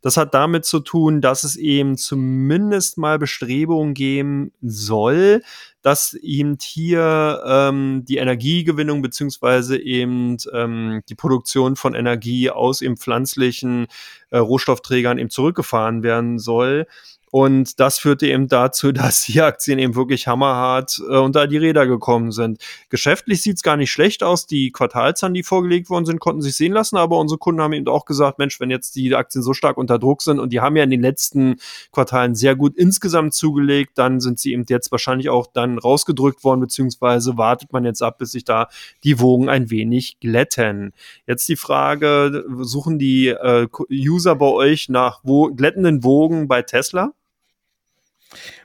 Das 0.04 0.18
hat 0.18 0.34
damit 0.34 0.66
zu 0.66 0.80
tun, 0.80 1.22
dass 1.22 1.44
es 1.44 1.56
eben 1.56 1.96
zumindest 1.96 2.98
mal 2.98 3.18
Bestrebungen 3.18 3.94
geben 3.94 4.52
soll, 4.60 5.42
dass 5.80 6.12
eben 6.12 6.58
hier 6.60 7.42
ähm, 7.46 8.04
die 8.06 8.18
Energiegewinnung 8.18 9.00
beziehungsweise 9.00 9.78
eben 9.78 10.36
ähm, 10.52 11.00
die 11.08 11.14
Produktion 11.14 11.74
von 11.74 11.94
Energie 11.94 12.50
aus 12.50 12.82
eben 12.82 12.98
pflanzlichen 12.98 13.86
äh, 14.28 14.36
Rohstoffträgern 14.36 15.16
eben 15.16 15.30
zurückgefahren 15.30 16.02
werden 16.02 16.38
soll. 16.38 16.86
Und 17.34 17.80
das 17.80 17.98
führte 17.98 18.28
eben 18.28 18.46
dazu, 18.46 18.92
dass 18.92 19.24
die 19.24 19.42
Aktien 19.42 19.80
eben 19.80 19.96
wirklich 19.96 20.28
hammerhart 20.28 21.02
äh, 21.10 21.16
unter 21.16 21.48
die 21.48 21.56
Räder 21.56 21.84
gekommen 21.84 22.30
sind. 22.30 22.62
Geschäftlich 22.90 23.42
sieht's 23.42 23.64
gar 23.64 23.76
nicht 23.76 23.90
schlecht 23.90 24.22
aus. 24.22 24.46
Die 24.46 24.70
Quartalzahlen, 24.70 25.34
die 25.34 25.42
vorgelegt 25.42 25.90
worden 25.90 26.06
sind, 26.06 26.20
konnten 26.20 26.42
sich 26.42 26.54
sehen 26.54 26.72
lassen, 26.72 26.96
aber 26.96 27.18
unsere 27.18 27.38
Kunden 27.38 27.60
haben 27.60 27.72
eben 27.72 27.88
auch 27.88 28.04
gesagt, 28.04 28.38
Mensch, 28.38 28.60
wenn 28.60 28.70
jetzt 28.70 28.94
die 28.94 29.16
Aktien 29.16 29.42
so 29.42 29.52
stark 29.52 29.78
unter 29.78 29.98
Druck 29.98 30.22
sind 30.22 30.38
und 30.38 30.52
die 30.52 30.60
haben 30.60 30.76
ja 30.76 30.84
in 30.84 30.90
den 30.90 31.00
letzten 31.00 31.56
Quartalen 31.90 32.36
sehr 32.36 32.54
gut 32.54 32.76
insgesamt 32.76 33.34
zugelegt, 33.34 33.98
dann 33.98 34.20
sind 34.20 34.38
sie 34.38 34.52
eben 34.52 34.66
jetzt 34.68 34.92
wahrscheinlich 34.92 35.28
auch 35.28 35.48
dann 35.52 35.78
rausgedrückt 35.78 36.44
worden, 36.44 36.60
beziehungsweise 36.60 37.36
wartet 37.36 37.72
man 37.72 37.84
jetzt 37.84 38.00
ab, 38.00 38.18
bis 38.18 38.30
sich 38.30 38.44
da 38.44 38.68
die 39.02 39.18
Wogen 39.18 39.48
ein 39.48 39.70
wenig 39.70 40.20
glätten. 40.20 40.92
Jetzt 41.26 41.48
die 41.48 41.56
Frage, 41.56 42.44
suchen 42.60 43.00
die 43.00 43.26
äh, 43.26 43.66
User 43.90 44.36
bei 44.36 44.46
euch 44.46 44.88
nach 44.88 45.18
wo 45.24 45.52
glättenden 45.52 46.04
Wogen 46.04 46.46
bei 46.46 46.62
Tesla? 46.62 47.12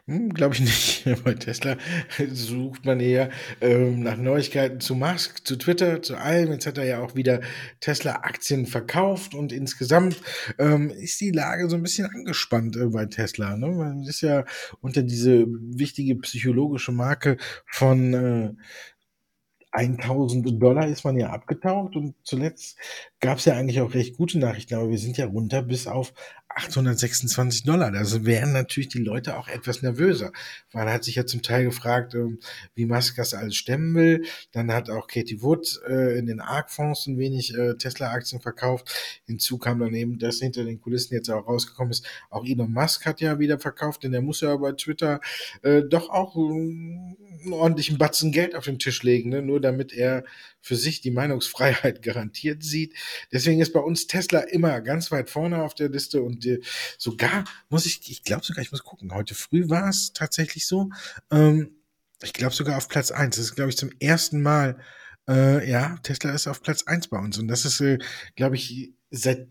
Hm, 0.05 0.33
Glaube 0.33 0.55
ich 0.55 0.61
nicht. 0.61 1.05
Bei 1.23 1.33
Tesla 1.33 1.77
sucht 2.31 2.85
man 2.85 2.99
eher 2.99 3.29
ähm, 3.61 4.01
nach 4.01 4.17
Neuigkeiten 4.17 4.79
zu 4.79 4.95
Musk, 4.95 5.45
zu 5.45 5.55
Twitter, 5.55 6.01
zu 6.01 6.15
allem. 6.15 6.51
Jetzt 6.51 6.65
hat 6.65 6.77
er 6.77 6.85
ja 6.85 6.99
auch 6.99 7.15
wieder 7.15 7.41
Tesla-Aktien 7.79 8.65
verkauft 8.65 9.35
und 9.35 9.51
insgesamt 9.51 10.21
ähm, 10.57 10.89
ist 10.89 11.19
die 11.21 11.31
Lage 11.31 11.69
so 11.69 11.75
ein 11.75 11.83
bisschen 11.83 12.07
angespannt 12.07 12.75
äh, 12.75 12.87
bei 12.87 13.05
Tesla. 13.05 13.55
Ne? 13.57 13.67
Man 13.67 14.03
ist 14.03 14.21
ja 14.21 14.45
unter 14.81 15.03
diese 15.03 15.45
wichtige 15.47 16.15
psychologische 16.15 16.91
Marke 16.91 17.37
von 17.65 18.13
äh, 18.13 18.53
1000 19.71 20.61
Dollar 20.61 20.87
ist 20.87 21.03
man 21.03 21.17
ja 21.17 21.29
abgetaucht 21.29 21.95
und 21.95 22.15
zuletzt 22.23 22.77
gab 23.19 23.37
es 23.37 23.45
ja 23.45 23.53
eigentlich 23.53 23.81
auch 23.81 23.93
recht 23.93 24.17
gute 24.17 24.39
Nachrichten, 24.39 24.73
aber 24.75 24.89
wir 24.89 24.97
sind 24.97 25.17
ja 25.17 25.27
runter 25.27 25.61
bis 25.61 25.85
auf 25.85 26.13
826 26.49 27.63
Dollar. 27.63 27.91
Da 27.91 28.01
wären 28.25 28.51
natürlich 28.51 28.89
die 28.89 29.03
Leute 29.03 29.37
auch 29.37 29.47
etwas 29.47 29.81
nervöser. 29.81 30.31
Man 30.73 30.89
hat 30.89 31.03
sich 31.03 31.15
ja 31.15 31.25
zum 31.25 31.41
Teil 31.41 31.65
gefragt, 31.65 32.15
ähm, 32.15 32.39
wie 32.75 32.85
Musk 32.85 33.15
das 33.17 33.33
alles 33.33 33.55
stemmen 33.55 33.95
will. 33.95 34.25
Dann 34.51 34.73
hat 34.73 34.89
auch 34.89 35.07
Katie 35.07 35.41
Wood 35.41 35.79
äh, 35.87 36.17
in 36.17 36.25
den 36.25 36.41
ARK-Fonds 36.41 37.07
ein 37.07 37.17
wenig 37.17 37.55
äh, 37.55 37.75
Tesla-Aktien 37.75 38.41
verkauft. 38.41 39.21
Hinzu 39.25 39.57
kam 39.57 39.79
dann 39.79 39.93
eben, 39.93 40.19
dass 40.19 40.39
hinter 40.39 40.63
den 40.63 40.81
Kulissen 40.81 41.13
jetzt 41.13 41.29
auch 41.29 41.47
rausgekommen 41.47 41.91
ist, 41.91 42.05
auch 42.29 42.45
Elon 42.45 42.71
Musk 42.71 43.05
hat 43.05 43.21
ja 43.21 43.39
wieder 43.39 43.59
verkauft, 43.59 44.03
denn 44.03 44.11
der 44.11 44.21
muss 44.21 44.41
ja 44.41 44.55
bei 44.57 44.71
Twitter 44.71 45.19
äh, 45.61 45.83
doch 45.83 46.09
auch 46.09 46.35
einen 46.35 47.17
ordentlichen 47.51 47.97
Batzen 47.97 48.31
Geld 48.31 48.55
auf 48.55 48.65
den 48.65 48.79
Tisch 48.79 49.03
legen, 49.03 49.29
ne? 49.29 49.41
nur 49.41 49.61
damit 49.61 49.93
er 49.93 50.23
für 50.61 50.75
sich 50.75 51.01
die 51.01 51.11
Meinungsfreiheit 51.11 52.01
garantiert 52.03 52.63
sieht. 52.63 52.95
Deswegen 53.31 53.61
ist 53.61 53.73
bei 53.73 53.79
uns 53.79 54.07
Tesla 54.07 54.39
immer 54.39 54.81
ganz 54.81 55.11
weit 55.11 55.29
vorne 55.29 55.63
auf 55.63 55.73
der 55.73 55.89
Liste 55.89 56.21
und 56.21 56.38
äh, 56.45 56.61
sogar 56.97 57.45
muss 57.69 57.85
ich, 57.85 58.09
ich 58.09 58.23
glaube 58.23 58.45
sogar, 58.45 58.63
ich 58.63 58.71
muss 58.71 58.83
gucken, 58.83 59.13
heute 59.13 59.35
früh 59.35 59.69
war 59.69 59.89
es 59.89 60.13
tatsächlich 60.13 60.67
so, 60.67 60.89
ähm, 61.31 61.75
ich 62.21 62.33
glaube 62.33 62.53
sogar 62.53 62.77
auf 62.77 62.87
Platz 62.89 63.11
eins. 63.11 63.37
Das 63.37 63.45
ist, 63.45 63.55
glaube 63.55 63.69
ich, 63.69 63.77
zum 63.77 63.91
ersten 63.99 64.41
Mal, 64.41 64.79
äh, 65.27 65.69
ja, 65.69 65.97
Tesla 66.03 66.31
ist 66.31 66.47
auf 66.47 66.61
Platz 66.61 66.83
eins 66.83 67.07
bei 67.07 67.17
uns 67.17 67.37
und 67.37 67.47
das 67.47 67.65
ist, 67.65 67.81
äh, 67.81 67.99
glaube 68.35 68.55
ich, 68.55 68.93
seit 69.11 69.47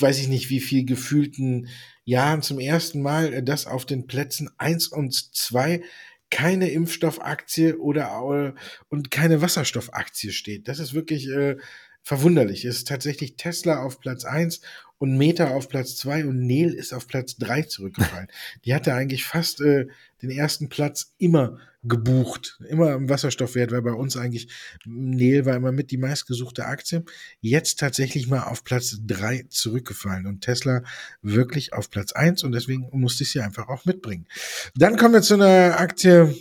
weiß 0.00 0.18
ich 0.20 0.28
nicht, 0.28 0.50
wie 0.50 0.60
viel 0.60 0.84
gefühlten 0.84 1.68
Jahren 2.04 2.42
zum 2.42 2.58
ersten 2.58 3.02
Mal, 3.02 3.32
äh, 3.32 3.42
dass 3.42 3.66
auf 3.66 3.86
den 3.86 4.06
Plätzen 4.06 4.50
eins 4.58 4.88
und 4.88 5.14
zwei 5.34 5.82
keine 6.30 6.70
Impfstoffaktie 6.70 7.74
oder 7.78 8.54
äh, 8.54 8.60
und 8.88 9.10
keine 9.10 9.40
Wasserstoffaktie 9.40 10.32
steht. 10.32 10.68
Das 10.68 10.78
ist 10.78 10.92
wirklich 10.94 11.28
äh, 11.28 11.56
verwunderlich. 12.02 12.64
Ist 12.64 12.88
tatsächlich 12.88 13.36
Tesla 13.36 13.82
auf 13.82 14.00
Platz 14.00 14.24
eins 14.24 14.60
und 14.98 15.16
Meta 15.16 15.50
auf 15.50 15.68
Platz 15.68 15.96
zwei 15.96 16.26
und 16.26 16.46
Neil 16.46 16.72
ist 16.72 16.92
auf 16.92 17.06
Platz 17.06 17.36
drei 17.36 17.62
zurückgefallen. 17.62 18.28
Die 18.64 18.74
hatte 18.74 18.94
eigentlich 18.94 19.24
fast 19.24 19.60
äh, 19.60 19.86
den 20.22 20.30
ersten 20.30 20.68
Platz 20.68 21.14
immer 21.18 21.58
gebucht, 21.84 22.58
immer 22.68 22.94
im 22.94 23.08
Wasserstoffwert, 23.08 23.70
weil 23.70 23.82
bei 23.82 23.92
uns 23.92 24.16
eigentlich 24.16 24.48
Neil 24.84 25.46
war 25.46 25.54
immer 25.54 25.70
mit 25.70 25.92
die 25.92 25.96
meistgesuchte 25.96 26.66
Aktie. 26.66 27.04
Jetzt 27.40 27.78
tatsächlich 27.78 28.26
mal 28.26 28.42
auf 28.42 28.64
Platz 28.64 28.98
drei 29.06 29.46
zurückgefallen 29.48 30.26
und 30.26 30.40
Tesla 30.40 30.82
wirklich 31.22 31.72
auf 31.72 31.88
Platz 31.90 32.12
eins 32.12 32.42
und 32.42 32.52
deswegen 32.52 32.88
musste 32.92 33.22
ich 33.22 33.30
sie 33.30 33.40
einfach 33.40 33.68
auch 33.68 33.84
mitbringen. 33.84 34.26
Dann 34.74 34.96
kommen 34.96 35.14
wir 35.14 35.22
zu 35.22 35.34
einer 35.34 35.78
Aktie, 35.78 36.34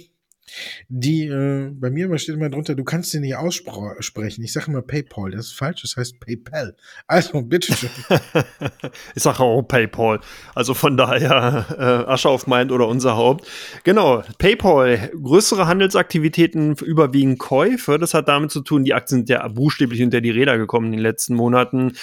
die, 0.89 1.25
äh, 1.25 1.69
bei 1.73 1.89
mir 1.89 2.17
steht 2.17 2.35
immer 2.35 2.49
drunter, 2.49 2.75
du 2.75 2.83
kannst 2.83 3.11
sie 3.11 3.19
nicht 3.19 3.35
aussprechen. 3.35 4.43
Ich 4.43 4.53
sage 4.53 4.67
immer 4.67 4.81
PayPal, 4.81 5.31
das 5.31 5.47
ist 5.47 5.53
falsch, 5.53 5.81
das 5.81 5.97
heißt 5.97 6.19
PayPal. 6.19 6.75
Also, 7.07 7.41
bitteschön. 7.41 7.89
ich 9.15 9.23
sage 9.23 9.39
auch 9.39 9.61
PayPal. 9.61 10.19
Also 10.55 10.73
von 10.73 10.97
daher 10.97 11.65
äh, 11.77 12.11
Asche 12.11 12.29
auf 12.29 12.47
mein 12.47 12.71
oder 12.71 12.87
unser 12.87 13.15
Haupt. 13.15 13.47
Genau, 13.83 14.23
PayPal, 14.37 15.11
größere 15.21 15.67
Handelsaktivitäten, 15.67 16.75
überwiegend 16.75 17.39
Käufe. 17.39 17.97
Das 17.97 18.13
hat 18.13 18.27
damit 18.27 18.51
zu 18.51 18.61
tun, 18.61 18.83
die 18.83 18.93
Aktien 18.93 19.19
sind 19.19 19.29
ja 19.29 19.47
buchstäblich 19.47 20.01
unter 20.01 20.21
die 20.21 20.31
Räder 20.31 20.57
gekommen 20.57 20.87
in 20.87 20.91
den 20.93 21.01
letzten 21.01 21.35
Monaten. 21.35 21.93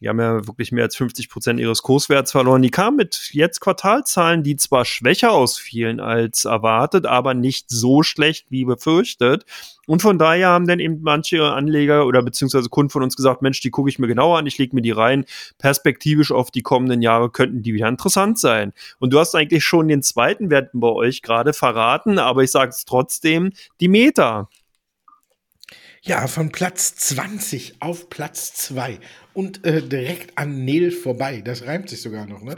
Die 0.00 0.08
haben 0.08 0.20
ja 0.20 0.46
wirklich 0.46 0.70
mehr 0.70 0.84
als 0.84 0.96
50 0.96 1.28
Prozent 1.28 1.58
ihres 1.58 1.82
Kurswerts 1.82 2.30
verloren. 2.30 2.62
Die 2.62 2.70
kamen 2.70 2.96
mit 2.96 3.30
jetzt 3.32 3.60
Quartalzahlen, 3.60 4.44
die 4.44 4.54
zwar 4.56 4.84
schwächer 4.84 5.32
ausfielen 5.32 5.98
als 5.98 6.44
erwartet, 6.44 7.04
aber 7.04 7.34
nicht 7.34 7.68
so 7.68 8.02
schlecht 8.04 8.46
wie 8.50 8.64
befürchtet. 8.64 9.44
Und 9.88 10.02
von 10.02 10.18
daher 10.18 10.50
haben 10.50 10.66
dann 10.66 10.78
eben 10.78 11.00
manche 11.02 11.42
Anleger 11.42 12.06
oder 12.06 12.22
beziehungsweise 12.22 12.68
Kunden 12.68 12.90
von 12.90 13.02
uns 13.02 13.16
gesagt, 13.16 13.42
Mensch, 13.42 13.60
die 13.60 13.70
gucke 13.70 13.88
ich 13.88 13.98
mir 13.98 14.06
genauer 14.06 14.38
an, 14.38 14.46
ich 14.46 14.58
lege 14.58 14.76
mir 14.76 14.82
die 14.82 14.90
rein. 14.90 15.24
Perspektivisch 15.56 16.30
auf 16.30 16.50
die 16.50 16.62
kommenden 16.62 17.02
Jahre 17.02 17.30
könnten 17.30 17.62
die 17.62 17.74
wieder 17.74 17.88
interessant 17.88 18.38
sein. 18.38 18.72
Und 19.00 19.12
du 19.12 19.18
hast 19.18 19.34
eigentlich 19.34 19.64
schon 19.64 19.88
den 19.88 20.02
zweiten 20.02 20.50
Werten 20.50 20.78
bei 20.78 20.88
euch 20.88 21.22
gerade 21.22 21.52
verraten, 21.52 22.18
aber 22.18 22.44
ich 22.44 22.50
sage 22.50 22.70
es 22.70 22.84
trotzdem, 22.84 23.50
die 23.80 23.88
Meta. 23.88 24.48
Ja, 26.08 26.26
von 26.26 26.50
Platz 26.50 26.94
20 26.96 27.82
auf 27.82 28.08
Platz 28.08 28.54
2 28.54 28.98
und 29.34 29.66
äh, 29.66 29.82
direkt 29.82 30.38
an 30.38 30.64
Nel 30.64 30.90
vorbei. 30.90 31.42
Das 31.42 31.66
reimt 31.66 31.90
sich 31.90 32.00
sogar 32.00 32.24
noch, 32.24 32.40
ne? 32.40 32.56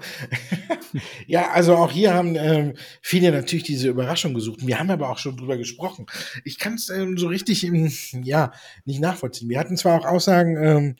ja, 1.26 1.50
also 1.50 1.74
auch 1.74 1.90
hier 1.90 2.14
haben 2.14 2.36
ähm, 2.36 2.74
viele 3.02 3.32
natürlich 3.32 3.64
diese 3.64 3.88
Überraschung 3.88 4.34
gesucht. 4.34 4.64
Wir 4.64 4.78
haben 4.78 4.88
aber 4.88 5.10
auch 5.10 5.18
schon 5.18 5.36
drüber 5.36 5.56
gesprochen. 5.56 6.06
Ich 6.44 6.60
kann 6.60 6.74
es 6.74 6.90
ähm, 6.90 7.18
so 7.18 7.26
richtig, 7.26 7.64
ähm, 7.64 7.90
ja, 8.22 8.52
nicht 8.84 9.00
nachvollziehen. 9.00 9.48
Wir 9.48 9.58
hatten 9.58 9.76
zwar 9.76 9.98
auch 9.98 10.06
Aussagen, 10.06 10.56
ähm, 10.56 10.96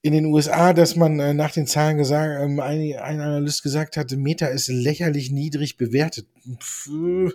in 0.00 0.14
den 0.14 0.24
USA, 0.24 0.72
dass 0.72 0.96
man 0.96 1.20
äh, 1.20 1.34
nach 1.34 1.50
den 1.50 1.66
Zahlen 1.66 1.98
gesagt, 1.98 2.42
ähm, 2.42 2.58
ein, 2.58 2.96
ein 2.98 3.20
Analyst 3.20 3.62
gesagt 3.62 3.98
hatte, 3.98 4.16
Meta 4.16 4.46
ist 4.46 4.68
lächerlich 4.68 5.30
niedrig 5.30 5.76
bewertet. 5.76 6.26
Pff, 6.58 7.34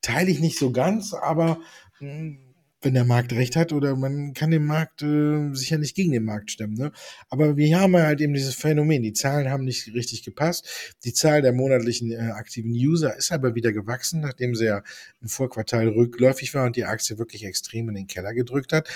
teile 0.00 0.30
ich 0.30 0.40
nicht 0.40 0.58
so 0.58 0.72
ganz, 0.72 1.12
aber 1.12 1.58
mh, 2.00 2.10
hm, 2.10 2.45
wenn 2.86 2.94
der 2.94 3.04
Markt 3.04 3.32
recht 3.32 3.56
hat 3.56 3.72
oder 3.72 3.96
man 3.96 4.32
kann 4.32 4.52
den 4.52 4.64
Markt 4.64 5.02
äh, 5.02 5.52
sicher 5.52 5.76
nicht 5.76 5.96
gegen 5.96 6.12
den 6.12 6.24
Markt 6.24 6.52
stemmen. 6.52 6.74
Ne? 6.74 6.92
Aber 7.28 7.56
wir 7.56 7.80
haben 7.80 7.96
halt 7.96 8.20
eben 8.20 8.32
dieses 8.32 8.54
Phänomen, 8.54 9.02
die 9.02 9.12
Zahlen 9.12 9.50
haben 9.50 9.64
nicht 9.64 9.92
richtig 9.92 10.22
gepasst. 10.22 10.94
Die 11.04 11.12
Zahl 11.12 11.42
der 11.42 11.52
monatlichen 11.52 12.12
äh, 12.12 12.30
aktiven 12.30 12.70
User 12.70 13.16
ist 13.16 13.32
aber 13.32 13.56
wieder 13.56 13.72
gewachsen, 13.72 14.20
nachdem 14.20 14.54
sie 14.54 14.66
ja 14.66 14.84
im 15.20 15.28
Vorquartal 15.28 15.88
rückläufig 15.88 16.54
war 16.54 16.64
und 16.64 16.76
die 16.76 16.84
Aktie 16.84 17.18
wirklich 17.18 17.44
extrem 17.44 17.88
in 17.88 17.96
den 17.96 18.06
Keller 18.06 18.32
gedrückt 18.32 18.72
hat 18.72 18.88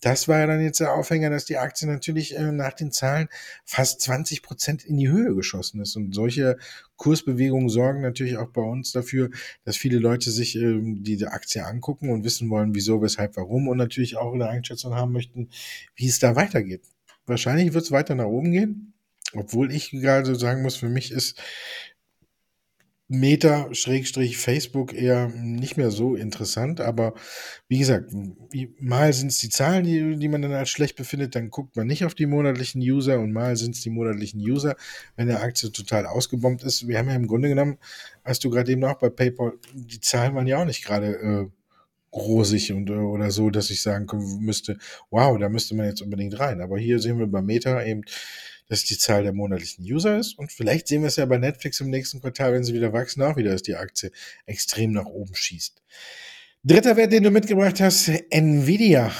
das 0.00 0.28
war 0.28 0.38
ja 0.38 0.46
dann 0.46 0.60
jetzt 0.60 0.80
der 0.80 0.92
Aufhänger, 0.94 1.30
dass 1.30 1.44
die 1.44 1.56
Aktie 1.56 1.88
natürlich 1.88 2.36
äh, 2.36 2.52
nach 2.52 2.72
den 2.72 2.92
Zahlen 2.92 3.28
fast 3.64 4.00
20 4.02 4.42
Prozent 4.42 4.84
in 4.84 4.96
die 4.96 5.08
Höhe 5.08 5.34
geschossen 5.34 5.80
ist. 5.80 5.96
Und 5.96 6.14
solche 6.14 6.56
Kursbewegungen 6.96 7.68
sorgen 7.68 8.00
natürlich 8.00 8.36
auch 8.36 8.48
bei 8.48 8.62
uns 8.62 8.92
dafür, 8.92 9.30
dass 9.64 9.76
viele 9.76 9.98
Leute 9.98 10.30
sich 10.30 10.56
äh, 10.56 10.78
diese 10.82 11.32
Aktie 11.32 11.64
angucken 11.64 12.10
und 12.10 12.24
wissen 12.24 12.50
wollen, 12.50 12.74
wieso, 12.74 13.02
weshalb, 13.02 13.36
warum 13.36 13.68
und 13.68 13.76
natürlich 13.76 14.16
auch 14.16 14.32
eine 14.32 14.48
Einschätzung 14.48 14.94
haben 14.94 15.12
möchten, 15.12 15.50
wie 15.94 16.08
es 16.08 16.18
da 16.18 16.36
weitergeht. 16.36 16.82
Wahrscheinlich 17.26 17.74
wird 17.74 17.84
es 17.84 17.90
weiter 17.90 18.14
nach 18.14 18.26
oben 18.26 18.52
gehen. 18.52 18.94
Obwohl 19.34 19.72
ich 19.72 19.90
gerade 19.90 20.36
sagen 20.36 20.62
muss, 20.62 20.76
für 20.76 20.88
mich 20.88 21.10
ist 21.10 21.38
Meta 23.10 23.72
Schrägstrich 23.72 24.36
Facebook 24.36 24.92
eher 24.92 25.28
nicht 25.28 25.78
mehr 25.78 25.90
so 25.90 26.14
interessant, 26.14 26.82
aber 26.82 27.14
wie 27.66 27.78
gesagt, 27.78 28.10
mal 28.78 29.12
sind 29.14 29.28
es 29.28 29.38
die 29.38 29.48
Zahlen, 29.48 29.84
die, 29.84 30.16
die 30.16 30.28
man 30.28 30.42
dann 30.42 30.52
als 30.52 30.68
schlecht 30.68 30.94
befindet, 30.96 31.34
dann 31.34 31.48
guckt 31.48 31.74
man 31.74 31.86
nicht 31.86 32.04
auf 32.04 32.14
die 32.14 32.26
monatlichen 32.26 32.82
User 32.82 33.18
und 33.18 33.32
mal 33.32 33.56
sind 33.56 33.74
es 33.74 33.80
die 33.80 33.88
monatlichen 33.88 34.40
User, 34.40 34.76
wenn 35.16 35.28
der 35.28 35.42
Aktie 35.42 35.72
total 35.72 36.04
ausgebombt 36.04 36.62
ist. 36.62 36.86
Wir 36.86 36.98
haben 36.98 37.08
ja 37.08 37.16
im 37.16 37.26
Grunde 37.26 37.48
genommen, 37.48 37.78
hast 38.24 38.44
du 38.44 38.50
gerade 38.50 38.70
eben 38.72 38.84
auch 38.84 38.98
bei 38.98 39.08
PayPal, 39.08 39.54
die 39.72 40.00
Zahlen 40.00 40.34
waren 40.34 40.46
ja 40.46 40.60
auch 40.60 40.66
nicht 40.66 40.84
gerade 40.84 41.16
äh, 41.16 41.46
rosig 42.12 42.72
und 42.72 42.90
äh, 42.90 42.92
oder 42.92 43.30
so, 43.30 43.50
dass 43.50 43.70
ich 43.70 43.80
sagen 43.80 44.06
müsste, 44.40 44.78
wow, 45.10 45.38
da 45.38 45.48
müsste 45.48 45.74
man 45.74 45.86
jetzt 45.86 46.02
unbedingt 46.02 46.38
rein. 46.38 46.60
Aber 46.60 46.78
hier 46.78 46.98
sehen 46.98 47.18
wir 47.18 47.26
bei 47.26 47.42
Meta 47.42 47.82
eben 47.84 48.02
dass 48.68 48.84
die 48.84 48.98
Zahl 48.98 49.22
der 49.22 49.32
monatlichen 49.32 49.84
User 49.84 50.18
ist. 50.18 50.38
Und 50.38 50.52
vielleicht 50.52 50.88
sehen 50.88 51.02
wir 51.02 51.08
es 51.08 51.16
ja 51.16 51.26
bei 51.26 51.38
Netflix 51.38 51.80
im 51.80 51.90
nächsten 51.90 52.20
Quartal, 52.20 52.52
wenn 52.52 52.64
sie 52.64 52.74
wieder 52.74 52.92
wachsen, 52.92 53.22
auch 53.22 53.36
wieder, 53.36 53.52
dass 53.52 53.62
die 53.62 53.76
Aktie 53.76 54.12
extrem 54.46 54.92
nach 54.92 55.06
oben 55.06 55.34
schießt. 55.34 55.82
Dritter 56.64 56.96
Wert, 56.96 57.12
den 57.12 57.22
du 57.22 57.30
mitgebracht 57.30 57.80
hast, 57.80 58.10
Nvidia. 58.30 59.10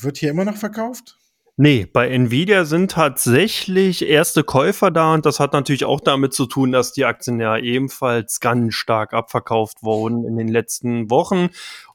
Wird 0.00 0.18
hier 0.18 0.30
immer 0.30 0.44
noch 0.44 0.56
verkauft? 0.56 1.18
Nee, 1.60 1.86
bei 1.92 2.08
Nvidia 2.08 2.64
sind 2.64 2.92
tatsächlich 2.92 4.08
erste 4.08 4.44
Käufer 4.44 4.92
da 4.92 5.12
und 5.14 5.26
das 5.26 5.40
hat 5.40 5.54
natürlich 5.54 5.84
auch 5.84 6.00
damit 6.00 6.32
zu 6.32 6.46
tun, 6.46 6.70
dass 6.70 6.92
die 6.92 7.04
Aktien 7.04 7.40
ja 7.40 7.58
ebenfalls 7.58 8.38
ganz 8.38 8.74
stark 8.74 9.12
abverkauft 9.12 9.82
wurden 9.82 10.24
in 10.24 10.36
den 10.36 10.46
letzten 10.46 11.10
Wochen. 11.10 11.48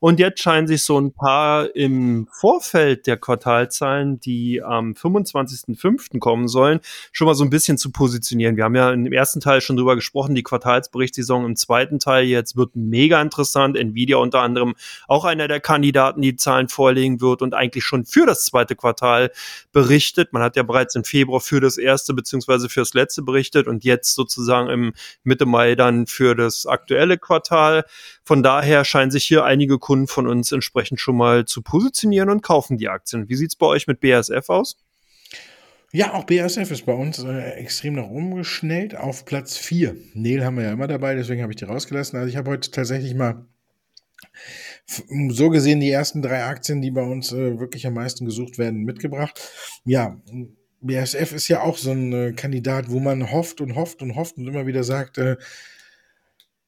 Und 0.04 0.20
jetzt 0.20 0.42
scheinen 0.42 0.68
sich 0.68 0.84
so 0.84 1.00
ein 1.00 1.14
paar 1.14 1.74
im 1.78 2.28
Vorfeld 2.30 3.08
der 3.08 3.16
Quartalzahlen, 3.16 4.20
die 4.20 4.62
am 4.62 4.92
25.05. 4.92 6.20
kommen 6.20 6.50
sollen, 6.50 6.82
schon 7.14 7.26
mal 7.26 7.36
so 7.36 7.46
ein 7.46 7.50
bisschen 7.50 7.78
zu 7.78 7.90
positionieren. 7.90 8.58
Wir 8.58 8.66
haben 8.66 8.76
ja 8.76 8.92
im 8.92 9.14
ersten 9.14 9.40
Teil 9.40 9.62
schon 9.62 9.78
drüber 9.78 9.96
gesprochen, 9.96 10.36
die 10.36 10.44
Quartalsberichtssaison 10.44 11.46
im 11.46 11.56
zweiten 11.56 12.00
Teil 12.00 12.26
jetzt 12.26 12.58
wird 12.58 12.76
mega 12.76 13.22
interessant. 13.22 13.78
Nvidia 13.78 14.18
unter 14.18 14.42
anderem 14.42 14.76
auch 15.08 15.24
einer 15.24 15.48
der 15.48 15.62
Kandidaten, 15.62 16.22
die 16.22 16.36
Zahlen 16.36 16.68
vorlegen 16.68 17.22
wird 17.22 17.42
und 17.42 17.54
eigentlich 17.54 17.86
schon 17.86 18.04
für 18.04 18.26
das 18.26 18.44
zweite 18.44 18.76
Quartal 18.76 19.32
berichtet. 19.72 20.34
Man 20.34 20.44
hat 20.44 20.58
ja 20.58 20.64
bereits 20.64 20.96
im 20.96 21.06
Februar 21.06 21.40
für 21.40 21.62
das 21.62 21.78
erste 21.78 22.14
beziehungsweise 22.14 22.68
für 22.68 22.82
das 22.82 22.94
letzte 22.94 23.22
berichtet 23.22 23.68
und 23.68 23.86
jetzt 23.86 24.16
sozusagen 24.16 24.68
im 24.68 24.94
Mitte 25.24 25.46
Mai 25.46 25.76
dann 25.76 26.08
für 26.08 26.36
das 26.36 26.66
aktuelle 26.66 27.18
Quartal. 27.18 27.86
Von 28.26 28.44
daher 28.44 28.84
scheinen 28.84 29.12
sich 29.12 29.24
hier 29.24 29.46
einige 29.46 29.80
Kunden 29.94 30.08
von 30.08 30.26
uns 30.26 30.52
entsprechend 30.52 31.00
schon 31.00 31.16
mal 31.16 31.46
zu 31.46 31.62
positionieren 31.62 32.32
und 32.32 32.42
kaufen 32.42 32.80
die 32.80 32.90
Aktien. 32.90 33.30
Wie 33.30 33.36
sieht's 33.36 33.56
bei 33.56 33.68
euch 33.68 33.86
mit 33.86 34.00
BASF 34.00 34.50
aus? 34.50 34.76
Ja, 35.92 36.16
auch 36.16 36.24
BASF 36.24 36.72
ist 36.72 36.88
bei 36.88 36.94
uns 36.94 37.24
äh, 37.24 37.52
extrem 37.52 37.94
nach 37.94 38.08
oben 38.08 38.34
geschnellt 38.34 38.96
auf 38.96 39.24
Platz 39.26 39.56
4. 39.56 39.96
Neil 40.16 40.44
haben 40.44 40.58
wir 40.58 40.64
ja 40.64 40.72
immer 40.72 40.88
dabei, 40.88 41.14
deswegen 41.14 41.44
habe 41.44 41.54
ich 41.54 41.58
die 41.58 41.66
rausgelassen. 41.66 42.18
Also 42.18 42.28
ich 42.28 42.38
habe 42.38 42.50
heute 42.50 42.72
tatsächlich 42.72 43.14
mal 43.14 43.46
so 45.30 45.52
gesehen 45.52 45.80
die 45.80 45.92
ersten 45.92 46.24
drei 46.24 46.44
Aktien, 46.44 46.82
die 46.82 46.90
bei 46.90 47.04
uns 47.04 47.32
äh, 47.32 47.60
wirklich 47.60 47.86
am 47.86 47.94
meisten 47.94 48.26
gesucht 48.26 48.58
werden, 48.58 48.82
mitgebracht. 48.82 49.40
Ja, 49.86 50.20
BASF 50.82 51.34
ist 51.34 51.50
ja 51.50 51.62
auch 51.62 51.78
so 51.78 51.92
ein 51.92 52.14
äh, 52.14 52.34
Kandidat, 52.34 52.90
wo 52.90 53.00
man 53.00 53.32
hofft 53.32 53.62
und 53.62 53.76
hofft 53.76 54.02
und 54.02 54.16
hofft 54.16 54.38
und 54.38 54.48
immer 54.48 54.66
wieder 54.66 54.84
sagt, 54.84 55.20
äh, 55.20 55.38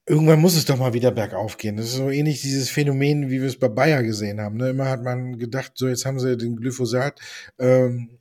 irgendwann 0.08 0.39
muss 0.39 0.56
es 0.56 0.66
doch 0.66 0.78
mal 0.78 0.93
wieder 0.93 1.12
bergauf 1.12 1.58
gehen. 1.58 1.78
Das 1.78 1.88
ist 1.88 1.95
so 1.95 2.10
ähnlich 2.10 2.41
dieses 2.41 2.70
Phänomen, 2.70 3.30
wie 3.30 3.41
wir 3.41 3.47
es 3.47 3.58
bei 3.58 3.70
Bayer 3.70 4.03
gesehen 4.03 4.39
haben. 4.39 4.58
Ne? 4.58 4.70
Immer 4.70 4.89
hat 4.89 5.03
man 5.03 5.38
gedacht, 5.38 5.74
so 5.76 5.88
jetzt 5.88 6.06
haben 6.06 6.20
sie 6.20 6.38
den 6.38 6.56
Glyphosat, 6.56 7.20
ähm, 7.60 8.20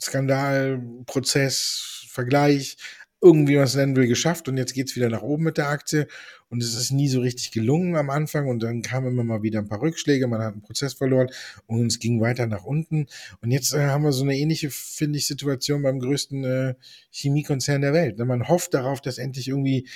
Skandal, 0.00 0.82
Prozess, 1.06 2.06
Vergleich, 2.10 2.76
irgendwie 3.22 3.56
was 3.56 3.74
nennen 3.74 3.96
will, 3.96 4.06
geschafft 4.06 4.48
und 4.48 4.58
jetzt 4.58 4.74
geht's 4.74 4.94
wieder 4.94 5.08
nach 5.08 5.22
oben 5.22 5.44
mit 5.44 5.56
der 5.56 5.68
Aktie 5.68 6.06
und 6.48 6.62
es 6.62 6.74
ist 6.74 6.92
nie 6.92 7.08
so 7.08 7.20
richtig 7.20 7.50
gelungen 7.50 7.96
am 7.96 8.10
Anfang 8.10 8.46
und 8.46 8.62
dann 8.62 8.82
kamen 8.82 9.08
immer 9.08 9.24
mal 9.24 9.42
wieder 9.42 9.58
ein 9.58 9.68
paar 9.68 9.80
Rückschläge, 9.80 10.26
man 10.26 10.42
hat 10.42 10.52
einen 10.52 10.62
Prozess 10.62 10.92
verloren 10.92 11.28
und 11.66 11.86
es 11.86 11.98
ging 11.98 12.20
weiter 12.20 12.46
nach 12.46 12.64
unten 12.64 13.06
und 13.40 13.50
jetzt 13.50 13.72
äh, 13.72 13.86
haben 13.86 14.04
wir 14.04 14.12
so 14.12 14.22
eine 14.22 14.36
ähnliche, 14.36 14.70
finde 14.70 15.18
ich, 15.18 15.26
Situation 15.26 15.82
beim 15.82 15.98
größten 15.98 16.44
äh, 16.44 16.74
Chemiekonzern 17.10 17.80
der 17.80 17.94
Welt. 17.94 18.18
Man 18.18 18.48
hofft 18.48 18.74
darauf, 18.74 19.00
dass 19.00 19.18
endlich 19.18 19.48
irgendwie 19.48 19.88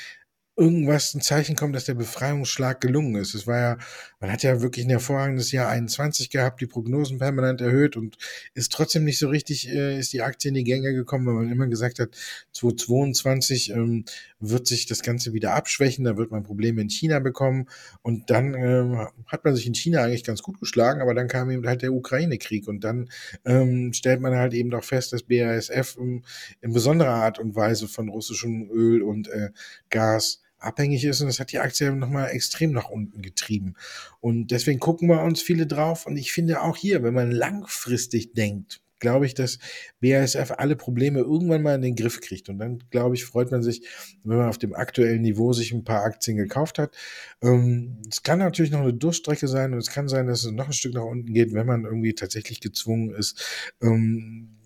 irgendwas 0.61 1.15
ein 1.15 1.23
Zeichen 1.23 1.57
kommt, 1.57 1.75
dass 1.75 1.87
der 1.87 1.95
Befreiungsschlag 1.95 2.83
gelungen 2.83 3.15
ist. 3.15 3.35
Es 3.35 3.47
war 3.47 3.59
ja, 3.59 3.79
man 4.21 4.31
hat 4.31 4.43
ja 4.43 4.61
wirklich 4.61 4.85
ein 4.85 4.91
hervorragendes 4.91 5.53
Jahr 5.53 5.71
21 5.71 6.29
gehabt, 6.29 6.61
die 6.61 6.67
Prognosen 6.67 7.17
permanent 7.17 7.63
erhöht 7.63 7.97
und 7.97 8.19
ist 8.53 8.71
trotzdem 8.71 9.05
nicht 9.05 9.19
so 9.19 9.29
richtig, 9.29 9.71
äh, 9.71 9.99
ist 9.99 10.13
die 10.13 10.21
Aktie 10.21 10.51
in 10.51 10.55
die 10.55 10.65
Gänge 10.65 10.93
gekommen, 10.93 11.27
weil 11.27 11.33
man 11.33 11.51
immer 11.51 11.67
gesagt 11.67 11.99
hat, 11.99 12.11
2022 12.53 13.71
ähm, 13.71 14.05
wird 14.39 14.67
sich 14.67 14.85
das 14.85 15.01
Ganze 15.01 15.33
wieder 15.33 15.55
abschwächen, 15.55 16.05
da 16.05 16.19
wird 16.19 16.31
man 16.31 16.43
Probleme 16.43 16.83
in 16.83 16.91
China 16.91 17.21
bekommen 17.21 17.67
und 18.03 18.29
dann 18.29 18.53
ähm, 18.53 19.09
hat 19.27 19.47
man 19.47 19.57
sich 19.57 19.67
in 19.67 19.75
China 19.75 20.03
eigentlich 20.03 20.25
ganz 20.25 20.43
gut 20.43 20.61
geschlagen, 20.61 21.01
aber 21.01 21.15
dann 21.15 21.27
kam 21.27 21.51
eben 21.51 21.67
halt 21.67 21.81
der 21.81 21.95
Ukraine-Krieg 21.95 22.69
und 22.69 22.85
dann 22.85 23.09
ähm, 23.47 23.95
stellt 23.95 24.21
man 24.21 24.35
halt 24.35 24.53
eben 24.53 24.69
doch 24.69 24.85
fest, 24.85 25.15
dass 25.15 25.23
BASF 25.23 25.97
ähm, 25.99 26.23
in 26.61 26.75
besonderer 26.75 27.15
Art 27.15 27.39
und 27.39 27.57
Weise 27.57 27.89
von 27.89 28.11
russischem 28.11 28.69
Öl 28.71 29.01
und 29.01 29.29
äh, 29.29 29.49
Gas 29.89 30.43
abhängig 30.61 31.05
ist 31.05 31.21
und 31.21 31.27
das 31.27 31.41
hat 31.41 31.53
die 31.53 31.59
Aktie 31.59 31.91
nochmal 31.93 32.31
extrem 32.31 32.73
nach 32.73 32.89
unten 32.89 33.23
getrieben. 33.23 33.75
Und 34.21 34.49
deswegen 34.51 34.81
gucken 34.81 35.09
wir 35.09 35.23
uns 35.23 35.43
viele 35.43 35.67
drauf 35.67 36.07
und 36.07 36.17
ich 36.17 36.33
finde 36.33 36.63
auch 36.63 36.77
hier, 36.77 37.03
wenn 37.03 37.15
man 37.15 37.31
langfristig 37.31 38.33
denkt, 38.35 38.81
glaube 39.01 39.27
ich, 39.27 39.35
dass 39.35 39.59
BASF 40.01 40.53
alle 40.57 40.77
Probleme 40.77 41.21
irgendwann 41.21 41.63
mal 41.63 41.75
in 41.75 41.83
den 41.83 41.97
Griff 41.97 42.21
kriegt. 42.21 42.49
Und 42.49 42.59
dann, 42.59 42.85
glaube 42.91 43.17
ich, 43.17 43.25
freut 43.25 43.51
man 43.51 43.63
sich, 43.63 43.83
wenn 44.23 44.37
man 44.37 44.49
auf 44.49 44.59
dem 44.59 44.75
aktuellen 44.75 45.23
Niveau 45.23 45.53
sich 45.53 45.73
ein 45.73 45.85
paar 45.85 46.05
Aktien 46.05 46.37
gekauft 46.37 46.79
hat. 46.79 46.95
Ähm, 47.43 48.03
es 48.09 48.23
kann 48.23 48.39
natürlich 48.39 48.71
noch 48.71 48.81
eine 48.81 48.95
Durchstrecke 48.95 49.49
sein 49.49 49.73
und 49.73 49.79
es 49.79 49.91
kann 49.91 50.09
sein, 50.09 50.27
dass 50.27 50.45
es 50.45 50.53
noch 50.53 50.67
ein 50.67 50.73
Stück 50.73 50.95
nach 50.95 51.05
unten 51.05 51.33
geht, 51.33 51.53
wenn 51.55 51.67
man 51.67 51.85
irgendwie 51.85 52.15
tatsächlich 52.15 52.61
gezwungen 52.61 53.15
ist, 53.15 53.43
ähm, 53.83 54.60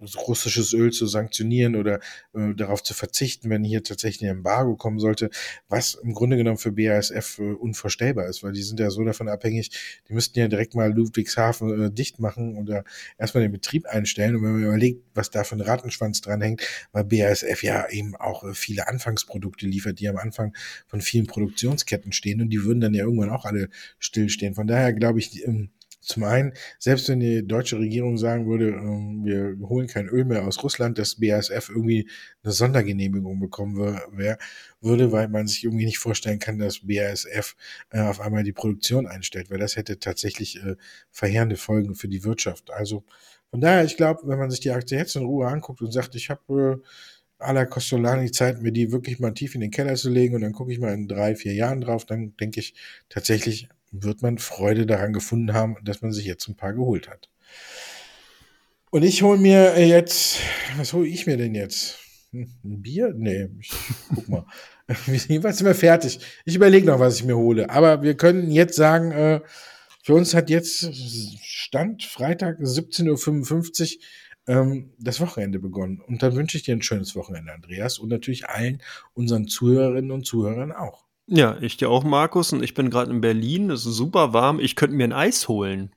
russisches 0.00 0.72
Öl 0.72 0.92
zu 0.92 1.06
sanktionieren 1.06 1.76
oder 1.76 2.00
äh, 2.34 2.54
darauf 2.54 2.82
zu 2.82 2.94
verzichten, 2.94 3.50
wenn 3.50 3.64
hier 3.64 3.82
tatsächlich 3.82 4.28
ein 4.28 4.38
Embargo 4.38 4.76
kommen 4.76 4.98
sollte, 4.98 5.30
was 5.68 5.94
im 5.94 6.14
Grunde 6.14 6.36
genommen 6.36 6.58
für 6.58 6.72
BASF 6.72 7.38
äh, 7.38 7.52
unvorstellbar 7.52 8.26
ist, 8.26 8.42
weil 8.42 8.52
die 8.52 8.62
sind 8.62 8.78
ja 8.80 8.90
so 8.90 9.04
davon 9.04 9.28
abhängig, 9.28 9.70
die 10.08 10.14
müssten 10.14 10.38
ja 10.38 10.48
direkt 10.48 10.74
mal 10.74 10.92
Ludwigshafen 10.92 11.86
äh, 11.86 11.90
dicht 11.90 12.20
machen 12.20 12.56
oder 12.56 12.84
erstmal 13.18 13.42
den 13.42 13.52
Betrieb 13.52 13.86
einstellen. 13.86 14.36
Und 14.36 14.42
wenn 14.44 14.52
man 14.52 14.62
überlegt, 14.62 15.02
was 15.14 15.30
da 15.30 15.44
für 15.44 15.56
ein 15.56 15.60
Rattenschwanz 15.60 16.20
dranhängt, 16.20 16.62
weil 16.92 17.04
BASF 17.04 17.62
ja 17.62 17.88
eben 17.88 18.14
auch 18.16 18.44
äh, 18.44 18.54
viele 18.54 18.88
Anfangsprodukte 18.88 19.66
liefert, 19.66 19.98
die 19.98 20.08
am 20.08 20.16
Anfang 20.16 20.54
von 20.86 21.00
vielen 21.00 21.26
Produktionsketten 21.26 22.12
stehen 22.12 22.40
und 22.40 22.50
die 22.50 22.62
würden 22.64 22.80
dann 22.80 22.94
ja 22.94 23.04
irgendwann 23.04 23.30
auch 23.30 23.44
alle 23.44 23.68
stillstehen. 23.98 24.54
Von 24.54 24.66
daher 24.66 24.92
glaube 24.92 25.18
ich, 25.18 25.44
ähm, 25.44 25.70
zum 26.08 26.24
einen, 26.24 26.54
selbst 26.78 27.08
wenn 27.08 27.20
die 27.20 27.46
deutsche 27.46 27.78
Regierung 27.78 28.16
sagen 28.16 28.48
würde, 28.48 28.68
ähm, 28.68 29.24
wir 29.24 29.56
holen 29.68 29.86
kein 29.86 30.08
Öl 30.08 30.24
mehr 30.24 30.46
aus 30.46 30.62
Russland, 30.62 30.98
dass 30.98 31.20
BASF 31.20 31.68
irgendwie 31.68 32.08
eine 32.42 32.52
Sondergenehmigung 32.52 33.38
bekommen 33.38 33.76
würde, 34.80 35.12
weil 35.12 35.28
man 35.28 35.46
sich 35.46 35.64
irgendwie 35.64 35.84
nicht 35.84 35.98
vorstellen 35.98 36.38
kann, 36.38 36.58
dass 36.58 36.86
BASF 36.86 37.56
äh, 37.90 38.00
auf 38.00 38.20
einmal 38.20 38.42
die 38.42 38.52
Produktion 38.52 39.06
einstellt, 39.06 39.50
weil 39.50 39.58
das 39.58 39.76
hätte 39.76 39.98
tatsächlich 39.98 40.56
äh, 40.62 40.76
verheerende 41.10 41.56
Folgen 41.56 41.94
für 41.94 42.08
die 42.08 42.24
Wirtschaft. 42.24 42.70
Also 42.70 43.04
von 43.50 43.60
daher, 43.60 43.84
ich 43.84 43.96
glaube, 43.96 44.22
wenn 44.24 44.38
man 44.38 44.50
sich 44.50 44.60
die 44.60 44.70
Aktie 44.70 44.98
jetzt 44.98 45.14
in 45.16 45.24
Ruhe 45.24 45.46
anguckt 45.46 45.82
und 45.82 45.92
sagt, 45.92 46.14
ich 46.14 46.30
habe 46.30 46.82
äh, 46.82 47.44
à 47.44 47.52
la 47.52 47.66
Costolani 47.66 48.30
Zeit, 48.30 48.62
mir 48.62 48.72
die 48.72 48.92
wirklich 48.92 49.20
mal 49.20 49.32
tief 49.32 49.54
in 49.54 49.60
den 49.60 49.70
Keller 49.70 49.94
zu 49.94 50.10
legen 50.10 50.34
und 50.34 50.40
dann 50.40 50.52
gucke 50.52 50.72
ich 50.72 50.78
mal 50.78 50.94
in 50.94 51.06
drei, 51.06 51.36
vier 51.36 51.54
Jahren 51.54 51.80
drauf, 51.80 52.04
dann 52.04 52.34
denke 52.36 52.60
ich 52.60 52.74
tatsächlich 53.08 53.68
wird 53.90 54.22
man 54.22 54.38
Freude 54.38 54.86
daran 54.86 55.12
gefunden 55.12 55.54
haben, 55.54 55.76
dass 55.82 56.02
man 56.02 56.12
sich 56.12 56.26
jetzt 56.26 56.48
ein 56.48 56.56
paar 56.56 56.72
geholt 56.72 57.08
hat. 57.08 57.30
Und 58.90 59.02
ich 59.02 59.22
hole 59.22 59.38
mir 59.38 59.78
jetzt, 59.86 60.40
was 60.76 60.92
hole 60.92 61.06
ich 61.06 61.26
mir 61.26 61.36
denn 61.36 61.54
jetzt? 61.54 61.98
Hm, 62.32 62.48
ein 62.64 62.82
Bier? 62.82 63.12
Nee, 63.14 63.48
ich, 63.60 63.72
guck 64.14 64.28
mal. 64.28 64.46
Jedenfalls 65.06 65.58
sind 65.58 65.66
wir 65.66 65.74
fertig. 65.74 66.20
Ich 66.44 66.54
überlege 66.54 66.86
noch, 66.86 66.98
was 66.98 67.16
ich 67.16 67.24
mir 67.24 67.36
hole. 67.36 67.68
Aber 67.70 68.02
wir 68.02 68.16
können 68.16 68.50
jetzt 68.50 68.76
sagen, 68.76 69.12
äh, 69.12 69.40
für 70.02 70.14
uns 70.14 70.34
hat 70.34 70.48
jetzt 70.48 70.94
Stand 71.42 72.02
Freitag 72.04 72.58
17.55 72.60 73.96
Uhr 73.96 74.02
ähm, 74.46 74.94
das 74.98 75.20
Wochenende 75.20 75.58
begonnen. 75.58 76.00
Und 76.00 76.22
dann 76.22 76.34
wünsche 76.34 76.56
ich 76.56 76.62
dir 76.62 76.74
ein 76.74 76.82
schönes 76.82 77.14
Wochenende, 77.14 77.52
Andreas, 77.52 77.98
und 77.98 78.08
natürlich 78.08 78.48
allen 78.48 78.82
unseren 79.12 79.48
Zuhörerinnen 79.48 80.10
und 80.10 80.24
Zuhörern 80.24 80.72
auch. 80.72 81.07
Ja, 81.28 81.58
ich 81.60 81.76
dir 81.76 81.90
auch, 81.90 82.04
Markus. 82.04 82.52
Und 82.52 82.62
ich 82.62 82.74
bin 82.74 82.90
gerade 82.90 83.10
in 83.10 83.20
Berlin. 83.20 83.70
Es 83.70 83.84
ist 83.84 83.94
super 83.94 84.32
warm. 84.32 84.60
Ich 84.60 84.76
könnte 84.76 84.96
mir 84.96 85.04
ein 85.04 85.12
Eis 85.12 85.46
holen. 85.46 85.94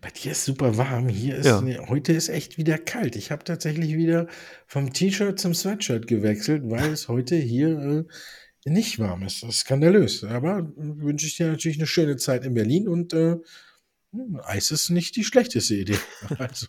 Bei 0.00 0.10
dir 0.10 0.30
ist 0.30 0.44
super 0.44 0.76
warm. 0.76 1.08
Hier 1.08 1.36
ist 1.36 1.46
ja. 1.46 1.60
ne, 1.60 1.84
heute 1.88 2.12
ist 2.12 2.28
echt 2.28 2.56
wieder 2.56 2.78
kalt. 2.78 3.16
Ich 3.16 3.32
habe 3.32 3.42
tatsächlich 3.42 3.96
wieder 3.96 4.28
vom 4.66 4.92
T-Shirt 4.92 5.40
zum 5.40 5.54
Sweatshirt 5.54 6.06
gewechselt, 6.06 6.62
weil 6.66 6.92
es 6.92 7.08
heute 7.08 7.34
hier 7.34 7.78
äh, 7.78 8.04
nicht 8.64 9.00
warm 9.00 9.24
ist. 9.24 9.42
Das 9.42 9.50
ist 9.50 9.60
skandalös. 9.60 10.22
Aber 10.22 10.70
wünsche 10.76 11.26
ich 11.26 11.36
dir 11.36 11.48
natürlich 11.48 11.78
eine 11.78 11.88
schöne 11.88 12.16
Zeit 12.16 12.44
in 12.44 12.54
Berlin 12.54 12.86
und 12.86 13.12
äh, 13.12 13.38
hm, 14.12 14.40
Eis 14.44 14.70
ist 14.70 14.90
nicht 14.90 15.16
die 15.16 15.24
schlechteste 15.24 15.74
Idee. 15.74 15.98
Also. 16.38 16.68